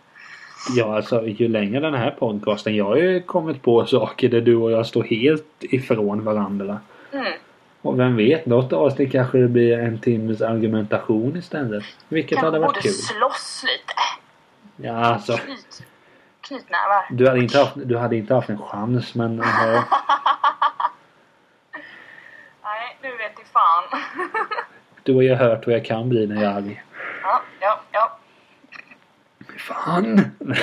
ja, 0.76 0.96
alltså 0.96 1.26
ju 1.26 1.48
längre 1.48 1.80
den 1.80 1.94
här 1.94 2.10
podcasten. 2.10 2.76
Jag 2.76 2.84
har 2.84 2.96
ju 2.96 3.22
kommit 3.22 3.62
på 3.62 3.86
saker 3.86 4.28
där 4.28 4.40
du 4.40 4.56
och 4.56 4.72
jag 4.72 4.86
står 4.86 5.04
helt 5.04 5.46
ifrån 5.60 6.24
varandra. 6.24 6.80
Mm. 7.12 7.32
Och 7.82 7.98
vem 8.00 8.16
vet, 8.16 8.46
något 8.46 8.72
avsnitt 8.72 9.12
kanske 9.12 9.38
det 9.38 9.48
blir 9.48 9.78
en 9.78 9.98
timmes 10.00 10.42
argumentation 10.42 11.36
istället. 11.36 11.84
Vilket 12.08 12.30
Kanske 12.30 12.46
hade 12.46 12.58
varit 12.58 12.68
borde 12.68 12.80
kul. 12.80 12.92
slåss 12.92 13.64
lite. 13.66 13.94
Ja, 14.88 14.92
alltså. 14.96 15.36
Knyt, 15.36 15.82
knytnävar. 16.40 17.06
Du 17.10 17.28
hade 17.28 17.40
inte 17.40 17.58
haft, 17.58 17.74
du 17.84 17.96
hade 17.96 18.16
inte 18.16 18.34
haft 18.34 18.48
en 18.48 18.58
chans 18.58 19.14
men... 19.14 19.36
Nej, 22.62 22.98
nu 23.02 23.08
vet 23.16 23.40
i 23.40 23.44
fan. 23.52 24.00
du 25.02 25.14
har 25.14 25.22
ju 25.22 25.34
hört 25.34 25.66
hur 25.66 25.72
jag 25.72 25.84
kan 25.84 26.08
bli 26.08 26.26
när 26.26 26.42
jag 26.42 26.52
är 26.52 26.56
arg. 26.56 26.84
ja, 27.22 27.42
ja, 27.60 27.80
ja. 27.92 28.15
Fan! 29.66 30.30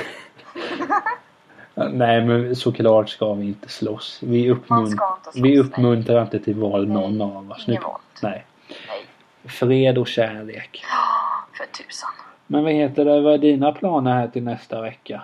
Nej 1.76 2.22
men 2.26 2.56
såklart 2.56 3.10
ska 3.10 3.34
vi 3.34 3.46
inte 3.46 3.70
slåss. 3.70 4.20
Vi, 4.24 4.50
uppmunt- 4.54 4.80
inte 4.80 4.92
slåss, 5.24 5.36
vi 5.36 5.42
nej. 5.42 5.60
uppmuntrar 5.60 6.22
inte 6.22 6.40
till 6.40 6.56
våld 6.56 6.88
Nej, 6.90 6.98
någon 7.12 7.22
av 7.38 7.52
oss. 7.52 7.68
ingen 7.68 7.84
våld. 7.84 8.02
Nej. 8.22 8.46
Nej. 8.88 9.06
Fred 9.52 9.98
och 9.98 10.08
kärlek. 10.08 10.84
För 11.58 11.66
tusan. 11.66 12.10
Men 12.48 12.64
vad 12.64 12.74
heter 12.74 13.06
det, 13.06 13.22
vad 13.22 13.34
är 13.34 13.38
dina 13.38 13.72
planer 13.72 14.14
här 14.14 14.28
till 14.28 14.44
nästa 14.44 14.82
vecka? 14.82 15.22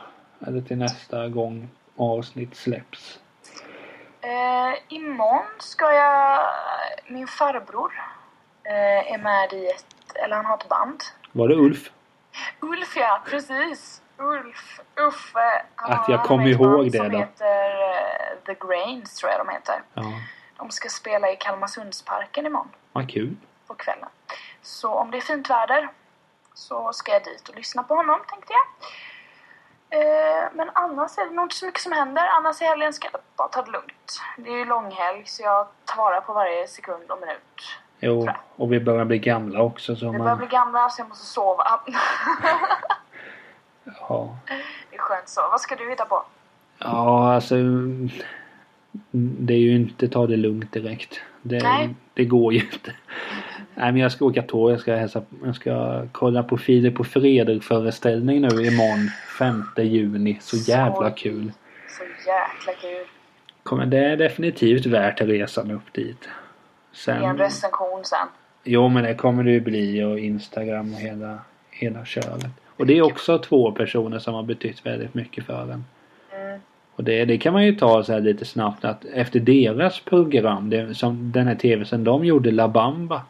Eller 0.48 0.62
till 0.62 0.78
nästa 0.78 1.28
gång 1.28 1.70
avsnitt 1.98 2.56
släpps? 2.56 3.20
Eh, 4.22 4.74
imorgon 4.98 5.46
ska 5.60 5.92
jag... 5.92 6.40
Min 7.08 7.28
farbror 7.28 7.92
eh, 8.64 9.14
är 9.14 9.18
med 9.18 9.54
i 9.54 9.66
ett... 9.68 9.86
Eller 10.24 10.36
han 10.36 10.46
har 10.46 10.58
ett 10.58 10.70
band. 10.70 11.00
Var 11.32 11.48
det 11.48 11.56
Ulf? 11.56 11.92
Ulf 12.60 12.96
ja, 12.98 13.22
precis. 13.26 14.02
Ulf, 14.18 14.80
Uffe. 14.96 15.66
Han 15.76 15.92
Att 15.92 16.10
jag 16.10 16.24
kom 16.24 16.42
ihåg 16.42 16.92
det 16.92 16.98
som 16.98 17.12
då. 17.12 17.18
heter 17.18 17.70
eh, 17.92 18.38
The 18.46 18.54
Grains 18.68 19.16
tror 19.16 19.32
jag 19.32 19.40
de 19.46 19.50
heter. 19.50 19.84
Ja. 19.94 20.04
De 20.58 20.72
ska 20.72 20.90
spela 20.90 21.32
i 21.32 21.36
Kalmarsundsparken 21.36 22.46
imorgon 22.46 22.70
Vad 22.92 23.12
kul. 23.12 23.36
på 23.68 23.74
kvällen. 23.74 24.10
Så 24.62 24.94
om 24.94 25.12
det 25.12 25.18
är 25.18 25.22
fint 25.22 25.50
väder 25.50 25.90
så 26.54 26.94
ska 26.94 27.12
jag 27.12 27.24
dit 27.24 27.50
och 27.50 27.56
lyssna 27.56 27.84
på 27.84 27.96
honom 27.96 28.20
tänkte 28.28 28.54
jag. 28.54 28.66
Eh, 29.92 30.48
men 30.54 30.70
annars 30.74 31.18
är 31.18 31.26
det 31.26 31.32
nog 31.32 31.46
inte 31.46 31.56
så 31.56 31.66
mycket 31.66 31.82
som 31.82 31.92
händer. 31.92 32.28
Annars 32.28 32.62
i 32.62 32.66
helgen 32.66 32.94
ska 32.94 33.08
jag 33.12 33.22
bara 33.36 33.48
ta 33.48 33.62
det 33.62 33.72
lugnt. 33.72 34.22
Det 34.38 34.50
är 34.50 34.58
ju 34.58 34.66
långhelg 34.66 35.26
så 35.26 35.44
jag 35.44 35.68
tar 35.86 35.98
vara 35.98 36.22
på 36.22 36.34
varje 36.34 36.68
sekund 36.68 37.12
och 37.12 37.20
minut. 37.20 37.62
Jo, 38.00 38.28
och 38.56 38.74
vi 38.74 38.80
börjar 38.80 39.06
bli 39.06 39.20
gamla 39.20 39.62
också 39.62 39.96
så 39.96 40.06
Vi 40.12 40.18
börjar 40.18 40.24
man... 40.36 40.38
bli 40.38 40.48
gamla 40.48 40.90
så 40.90 41.02
jag 41.02 41.10
måste 41.10 41.26
sova. 41.26 41.64
Ja. 44.00 44.38
det 44.90 44.96
är 44.96 45.00
skönt 45.00 45.30
så. 45.30 45.42
Vad 45.42 45.62
ska 45.62 45.76
du 45.76 45.90
hitta 45.90 46.06
på? 46.06 46.24
Ja, 46.80 47.34
alltså... 47.34 47.56
Det 49.12 49.54
är 49.54 49.58
ju 49.58 49.76
inte 49.76 50.08
ta 50.08 50.28
det 50.28 50.38
lugnt 50.38 50.72
direkt. 50.74 51.22
Det, 51.42 51.64
Nej. 51.64 51.96
det 52.14 52.26
går 52.26 52.54
ju 52.54 52.60
inte. 52.60 52.92
Nej 53.76 53.92
men 53.92 53.98
jag 53.98 54.12
ska 54.12 54.26
åka 54.26 54.42
tåg. 54.42 54.72
Jag 54.72 54.80
ska 54.80 54.96
hälsa, 54.96 55.22
Jag 55.44 55.56
ska 55.56 56.02
kolla 56.12 56.44
på 56.44 56.58
Filip 56.58 57.00
och 57.00 57.08
Fredrik 57.08 57.64
föreställning 57.64 58.42
nu 58.42 58.48
imorgon. 58.48 59.10
5 59.40 59.64
juni. 59.78 60.38
Så 60.42 60.58
jävla 60.72 61.10
Så- 61.10 61.16
kul. 61.16 61.52
Så 61.88 62.04
jäkla 62.04 62.74
kul. 62.82 63.06
Kommer, 63.64 63.86
det 63.86 63.98
är 63.98 64.18
definitivt 64.18 64.86
värt 64.86 65.22
resan 65.22 65.72
upp 65.72 65.94
dit. 65.94 66.30
Ge 66.92 67.12
en 67.12 67.22
Sen... 67.22 67.38
recension 67.38 68.06
sen. 68.06 68.28
Jo 68.64 68.88
men 68.90 69.04
det 69.04 69.16
kommer 69.16 69.44
det 69.44 69.52
ju 69.52 69.60
bli 69.60 70.04
och 70.04 70.20
Instagram 70.20 70.94
och 70.94 71.00
hela, 71.00 71.40
hela 71.72 72.06
köret. 72.06 72.52
Och 72.78 72.86
det 72.86 72.98
är 72.98 73.02
också 73.02 73.38
två 73.38 73.72
personer 73.72 74.20
som 74.20 74.34
har 74.34 74.44
betytt 74.44 74.86
väldigt 74.86 75.14
mycket 75.14 75.46
för 75.46 75.62
en. 75.62 75.86
Mm. 76.36 76.60
Och 76.96 77.04
det, 77.04 77.26
det 77.26 77.38
kan 77.38 77.54
man 77.54 77.66
ju 77.66 77.76
ta 77.76 78.04
så 78.04 78.14
här 78.14 78.20
lite 78.20 78.46
snabbt 78.46 78.86
att 78.86 79.06
efter 79.06 79.40
deras 79.40 80.00
program, 80.00 80.70
det, 80.70 80.96
som 80.96 81.32
den 81.32 81.48
här 81.48 81.56
tv 81.56 81.86
som 81.86 82.04
de 82.04 82.26
gjorde, 82.26 82.52
La 82.52 82.68
Bamba. 82.68 83.22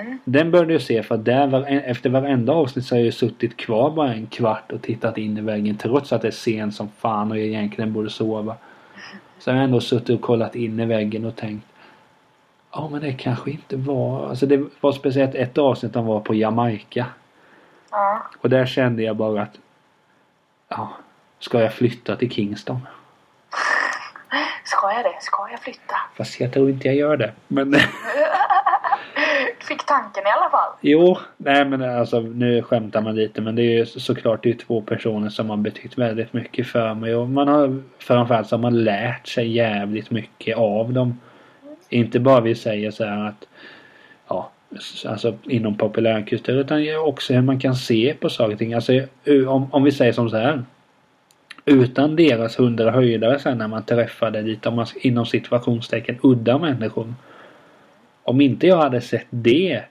Mm. 0.00 0.18
Den 0.24 0.50
började 0.50 0.72
jag 0.72 0.82
se 0.82 1.02
för 1.02 1.14
att 1.14 1.24
där 1.24 1.46
var, 1.46 1.66
efter 1.66 2.10
varenda 2.10 2.52
avsnitt 2.52 2.84
så 2.84 2.94
har 2.94 2.98
jag 2.98 3.06
ju 3.06 3.12
suttit 3.12 3.56
kvar 3.56 3.90
bara 3.90 4.14
en 4.14 4.26
kvart 4.26 4.72
och 4.72 4.82
tittat 4.82 5.18
in 5.18 5.38
i 5.38 5.40
väggen 5.40 5.76
trots 5.76 6.12
att 6.12 6.22
det 6.22 6.28
är 6.28 6.32
sent 6.32 6.74
som 6.74 6.88
fan 6.88 7.30
och 7.30 7.38
jag 7.38 7.46
egentligen 7.46 7.92
borde 7.92 8.10
sova. 8.10 8.56
Så 9.38 9.50
har 9.50 9.56
jag 9.56 9.64
ändå 9.64 9.80
suttit 9.80 10.10
och 10.10 10.20
kollat 10.20 10.56
in 10.56 10.80
i 10.80 10.86
väggen 10.86 11.24
och 11.24 11.36
tänkt 11.36 11.67
Ja 12.72 12.88
men 12.92 13.00
det 13.00 13.12
kanske 13.12 13.50
inte 13.50 13.76
var, 13.76 14.28
alltså 14.28 14.46
det 14.46 14.64
var 14.80 14.92
speciellt 14.92 15.34
ett 15.34 15.58
avsnitt 15.58 15.92
de 15.92 16.06
var 16.06 16.20
på 16.20 16.34
Jamaica. 16.34 17.06
Ja. 17.90 18.22
Och 18.40 18.50
där 18.50 18.66
kände 18.66 19.02
jag 19.02 19.16
bara 19.16 19.42
att 19.42 19.58
Ja, 20.68 20.88
ska 21.38 21.60
jag 21.60 21.72
flytta 21.74 22.16
till 22.16 22.30
Kingston? 22.30 22.80
Ska 24.64 24.92
jag 24.92 25.04
det? 25.04 25.16
Ska 25.20 25.48
jag 25.50 25.60
flytta? 25.60 25.94
Fast 26.16 26.40
jag 26.40 26.52
tror 26.52 26.70
inte 26.70 26.88
jag 26.88 26.96
gör 26.96 27.16
det. 27.16 27.32
Men 27.48 27.74
Fick 29.60 29.86
tanken 29.86 30.22
i 30.26 30.30
alla 30.30 30.50
fall. 30.50 30.72
jo, 30.80 31.18
nej 31.36 31.64
men 31.64 31.98
alltså 31.98 32.20
nu 32.20 32.62
skämtar 32.62 33.00
man 33.00 33.14
lite 33.14 33.40
men 33.40 33.56
det 33.56 33.62
är 33.62 33.78
ju 33.78 33.86
såklart 33.86 34.42
det 34.42 34.50
är 34.50 34.54
två 34.54 34.80
personer 34.82 35.28
som 35.28 35.50
har 35.50 35.56
betytt 35.56 35.98
väldigt 35.98 36.32
mycket 36.32 36.66
för 36.66 36.94
mig 36.94 37.14
och 37.14 37.28
man 37.28 37.48
har 37.48 37.82
framförallt 37.98 38.46
så 38.48 38.56
har 38.56 38.62
man 38.62 38.84
lärt 38.84 39.26
sig 39.26 39.52
jävligt 39.52 40.10
mycket 40.10 40.56
av 40.56 40.92
dem. 40.92 41.20
Inte 41.88 42.20
bara 42.20 42.40
vi 42.40 42.54
säger 42.54 42.90
så 42.90 43.04
här 43.04 43.28
att 43.28 43.48
ja, 44.28 44.50
alltså 45.06 45.34
inom 45.44 45.76
populärkultur 45.76 46.60
utan 46.60 46.82
också 46.98 47.34
hur 47.34 47.42
man 47.42 47.60
kan 47.60 47.74
se 47.74 48.14
på 48.20 48.28
saker 48.28 48.52
och 48.52 48.58
ting. 48.58 48.74
Alltså 48.74 48.92
om, 49.48 49.72
om 49.72 49.84
vi 49.84 49.92
säger 49.92 50.12
som 50.12 50.30
så 50.30 50.36
här. 50.36 50.64
Utan 51.64 52.16
deras 52.16 52.58
hundra 52.58 52.90
höjdare 52.90 53.38
sen 53.38 53.58
när 53.58 53.68
man 53.68 53.82
träffade 53.82 54.42
lite 54.42 54.68
om 54.68 54.76
man, 54.76 54.86
inom 55.00 55.26
situationstecken 55.26 56.18
udda 56.22 56.58
människor. 56.58 57.14
Om 58.22 58.40
inte 58.40 58.66
jag 58.66 58.76
hade 58.76 59.00
sett 59.00 59.26
det 59.30 59.82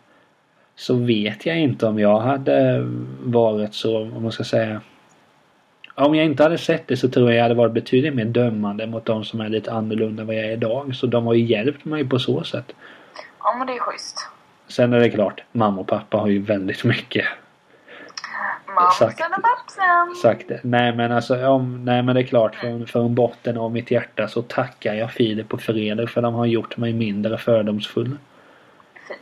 så 0.75 0.95
vet 0.95 1.45
jag 1.45 1.59
inte 1.59 1.85
om 1.85 1.99
jag 1.99 2.19
hade 2.19 2.85
varit 3.23 3.73
så, 3.73 4.01
om 4.01 4.23
man 4.23 4.31
ska 4.31 4.43
säga 4.43 4.81
om 6.05 6.15
jag 6.15 6.25
inte 6.25 6.43
hade 6.43 6.57
sett 6.57 6.87
det 6.87 6.97
så 6.97 7.09
tror 7.09 7.29
jag 7.29 7.37
jag 7.37 7.43
hade 7.43 7.55
varit 7.55 7.73
betydligt 7.73 8.15
mer 8.15 8.25
dömande 8.25 8.87
mot 8.87 9.05
de 9.05 9.25
som 9.25 9.41
är 9.41 9.49
lite 9.49 9.71
annorlunda 9.71 10.21
än 10.21 10.27
vad 10.27 10.35
jag 10.35 10.45
är 10.45 10.51
idag. 10.51 10.95
Så 10.95 11.07
de 11.07 11.25
har 11.25 11.33
ju 11.33 11.45
hjälpt 11.45 11.85
mig 11.85 12.09
på 12.09 12.19
så 12.19 12.43
sätt. 12.43 12.73
Ja 13.39 13.55
men 13.57 13.67
det 13.67 13.73
är 13.73 13.79
schysst. 13.79 14.27
Sen 14.67 14.93
är 14.93 14.99
det 14.99 15.09
klart, 15.09 15.43
mamma 15.51 15.81
och 15.81 15.87
pappa 15.87 16.17
har 16.17 16.27
ju 16.27 16.41
väldigt 16.41 16.83
mycket 16.83 17.25
Sagt. 18.99 19.19
Mamsen 19.19 19.33
och 19.37 19.43
pappsen. 19.43 20.15
sagt. 20.21 20.47
det. 20.47 20.59
Nej 20.63 20.95
men 20.95 21.11
alltså, 21.11 21.47
om, 21.47 21.85
nej 21.85 22.03
men 22.03 22.15
det 22.15 22.21
är 22.21 22.25
klart 22.25 22.55
från, 22.55 22.87
från 22.87 23.15
botten 23.15 23.57
av 23.57 23.71
mitt 23.71 23.91
hjärta 23.91 24.27
så 24.27 24.41
tackar 24.41 24.93
jag 24.93 25.11
Filip 25.11 25.53
och 25.53 25.61
Fredrik 25.61 26.09
för 26.09 26.21
de 26.21 26.33
har 26.33 26.45
gjort 26.45 26.77
mig 26.77 26.93
mindre 26.93 27.37
fördomsfull. 27.37 28.17
Fint. 29.07 29.19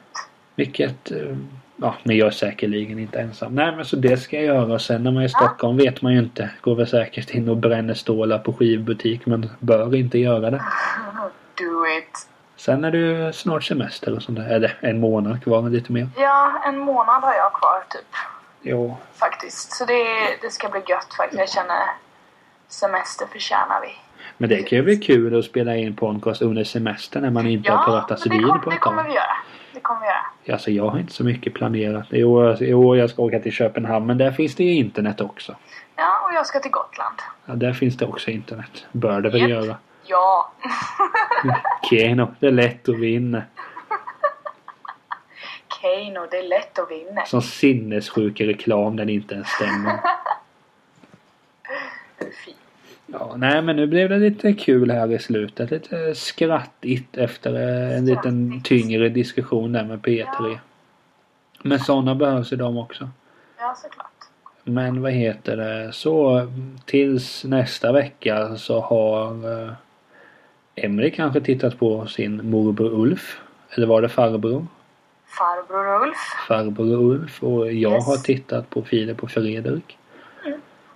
Vilket, 0.55 1.11
eh, 1.11 1.37
ja 1.77 1.95
men 2.03 2.17
jag 2.17 2.27
är 2.27 2.31
säkerligen 2.31 2.99
inte 2.99 3.19
ensam. 3.19 3.55
Nej 3.55 3.75
men 3.75 3.85
så 3.85 3.95
det 3.95 4.17
ska 4.17 4.35
jag 4.35 4.45
göra. 4.45 4.79
Sen 4.79 5.03
när 5.03 5.11
man 5.11 5.21
är 5.23 5.25
i 5.27 5.29
Stockholm 5.29 5.77
vet 5.77 6.01
man 6.01 6.13
ju 6.13 6.19
inte. 6.19 6.49
Går 6.61 6.75
väl 6.75 6.87
säkert 6.87 7.29
in 7.29 7.49
och 7.49 7.57
bränner 7.57 7.93
stålar 7.93 8.37
på 8.39 8.53
skivbutik 8.53 9.25
men 9.25 9.49
bör 9.59 9.95
inte 9.95 10.17
göra 10.19 10.49
det. 10.51 10.57
Do 11.57 11.85
it. 11.99 12.27
Sen 12.57 12.83
är 12.83 12.91
det 12.91 13.33
snart 13.35 13.63
semester 13.63 14.15
och 14.15 14.21
sånt 14.23 14.37
där. 14.37 14.47
Eller 14.49 14.77
en 14.79 14.99
månad 14.99 15.43
kvar 15.43 15.69
lite 15.69 15.91
mer. 15.91 16.07
Ja, 16.17 16.61
en 16.65 16.77
månad 16.79 17.23
har 17.23 17.33
jag 17.33 17.53
kvar 17.53 17.83
typ. 17.89 18.07
Jo. 18.61 18.97
Faktiskt. 19.13 19.71
Så 19.71 19.85
det, 19.85 20.03
det 20.41 20.49
ska 20.51 20.69
bli 20.69 20.79
gött 20.87 21.13
faktiskt. 21.17 21.39
Jag 21.39 21.49
känner 21.49 21.81
semester 22.67 23.25
förtjänar 23.31 23.81
vi. 23.81 23.87
Men 24.37 24.49
det 24.49 24.63
kan 24.63 24.77
ju 24.77 24.83
bli 24.83 24.97
kul 24.97 25.39
att 25.39 25.45
spela 25.45 25.75
in 25.75 25.95
podcast 25.95 26.41
under 26.41 26.63
semestern 26.63 27.21
när 27.23 27.29
man 27.29 27.47
inte 27.47 27.71
har 27.71 27.77
Ja, 27.79 27.85
pratat 27.85 28.25
men 28.25 28.37
det, 28.37 28.43
vid 28.43 28.63
på 28.63 28.69
det 28.69 28.75
ett 28.75 28.81
kommer 28.81 29.03
tag. 29.03 29.09
vi 29.09 29.15
göra. 29.15 29.35
Det 29.75 29.81
kommer 29.81 30.01
vi 30.01 30.07
göra. 30.07 30.55
Alltså 30.55 30.71
jag 30.71 30.89
har 30.89 30.99
inte 30.99 31.13
så 31.13 31.23
mycket 31.23 31.53
planerat. 31.53 32.13
År, 32.13 32.63
i 32.63 32.73
år 32.73 32.97
jag 32.97 33.09
ska 33.09 33.21
åka 33.21 33.39
till 33.39 33.51
Köpenhamn 33.51 34.05
men 34.05 34.17
där 34.17 34.31
finns 34.31 34.55
det 34.55 34.63
ju 34.63 34.73
internet 34.73 35.21
också. 35.21 35.55
Ja, 35.95 36.21
och 36.25 36.33
jag 36.33 36.45
ska 36.45 36.59
till 36.59 36.71
Gotland. 36.71 37.15
Ja, 37.45 37.53
där 37.53 37.73
finns 37.73 37.97
det 37.97 38.05
också 38.05 38.31
internet. 38.31 38.85
Bör 38.91 39.21
det 39.21 39.29
väl 39.29 39.41
Japp. 39.41 39.49
göra. 39.49 39.77
Ja. 40.07 40.51
Keno, 41.89 42.35
det 42.39 42.47
är 42.47 42.51
lätt 42.51 42.89
att 42.89 42.99
vinna. 42.99 43.41
Keino, 45.81 46.27
det 46.31 46.37
är 46.37 46.47
lätt 46.47 46.79
att 46.79 46.91
vinna. 46.91 47.25
Som 47.25 47.41
sinnessjuk 47.41 48.41
reklam 48.41 48.95
den 48.95 49.09
inte 49.09 49.35
ens 49.35 49.47
stämmer. 49.47 49.99
Ja, 53.07 53.33
nej 53.37 53.61
men 53.61 53.75
nu 53.75 53.87
blev 53.87 54.09
det 54.09 54.17
lite 54.17 54.53
kul 54.53 54.91
här 54.91 55.11
i 55.11 55.19
slutet. 55.19 55.71
Lite 55.71 56.15
skrattigt 56.15 57.17
efter 57.17 57.53
eh, 57.53 57.97
en 57.97 58.05
liten 58.05 58.47
Skrattigt. 58.49 58.65
tyngre 58.65 59.09
diskussion 59.09 59.71
där 59.71 59.83
med 59.85 59.99
P3. 60.01 60.57
Men 61.63 61.79
sådana 61.79 62.15
behövs 62.15 62.53
ju 62.53 62.57
de 62.57 62.77
också. 62.77 63.09
Ja, 63.57 63.75
såklart. 63.83 64.05
Men 64.63 65.01
vad 65.01 65.11
heter 65.11 65.57
det? 65.57 65.93
Så 65.93 66.47
tills 66.85 67.43
nästa 67.43 67.91
vecka 67.91 68.55
så 68.55 68.79
har 68.81 69.51
eh, 69.63 69.71
Emily 70.75 71.11
kanske 71.11 71.41
tittat 71.41 71.79
på 71.79 72.05
sin 72.07 72.49
morbror 72.49 72.93
Ulf. 72.93 73.39
Eller 73.69 73.87
var 73.87 74.01
det 74.01 74.09
farbror? 74.09 74.67
Farbror 75.39 76.03
Ulf. 76.07 76.17
Farbror 76.47 76.93
Ulf 77.11 77.43
och 77.43 77.73
jag 77.73 77.93
Yes. 77.93 78.05
har 78.07 78.17
tittat 78.17 78.69
på 78.69 78.81
Filip 78.81 79.23
och 79.23 79.31
Fredrik. 79.31 79.97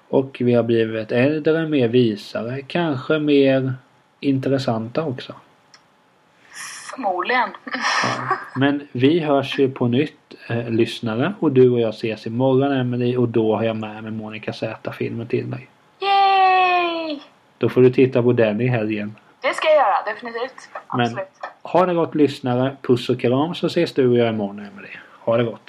Och 0.10 0.38
vi 0.40 0.54
har 0.54 0.64
blivit 0.64 1.12
äldre, 1.12 1.68
mer 1.68 1.88
visare, 1.88 2.62
kanske 2.62 3.20
mer 3.20 3.74
intressanta 4.20 5.04
också. 5.04 5.34
Förmodligen. 6.92 7.50
Ja. 8.04 8.38
Men 8.56 8.88
vi 8.92 9.20
hörs 9.20 9.60
ju 9.60 9.72
på 9.72 9.88
nytt 9.88 10.14
eh, 10.50 10.70
lyssnare 10.70 11.34
och 11.40 11.52
du 11.52 11.70
och 11.70 11.80
jag 11.80 11.90
ses 11.90 12.28
imorgon 12.28 12.72
Emily 12.72 13.18
och 13.18 13.30
då 13.30 13.56
har 13.56 13.64
jag 13.64 13.76
med 13.78 14.04
mig 14.04 14.12
Monica 14.12 14.54
Z-filmen 14.54 15.28
till 15.28 15.52
dig. 15.52 15.68
Yay! 16.02 17.20
Då 17.58 17.70
får 17.70 17.82
du 17.82 17.90
titta 17.92 18.24
på 18.24 18.32
den 18.34 18.62
i 18.62 18.68
helgen. 18.68 19.16
Det 19.42 19.54
ska 19.54 19.68
jag 19.68 19.76
göra, 19.78 20.14
definitivt. 20.14 20.70
Men- 20.94 21.02
Absolut. 21.02 21.28
Ha 21.64 21.86
det 21.86 21.94
gott 21.94 22.16
lyssnare. 22.16 22.76
Puss 22.82 23.10
och 23.10 23.20
kram 23.20 23.56
så 23.56 23.68
ses 23.68 23.94
du 23.94 24.08
och 24.10 24.18
jag 24.18 24.30
imorgon 24.30 24.60
Emily. 24.60 24.90
Ha 25.20 25.38
det 25.38 25.44
gott. 25.44 25.62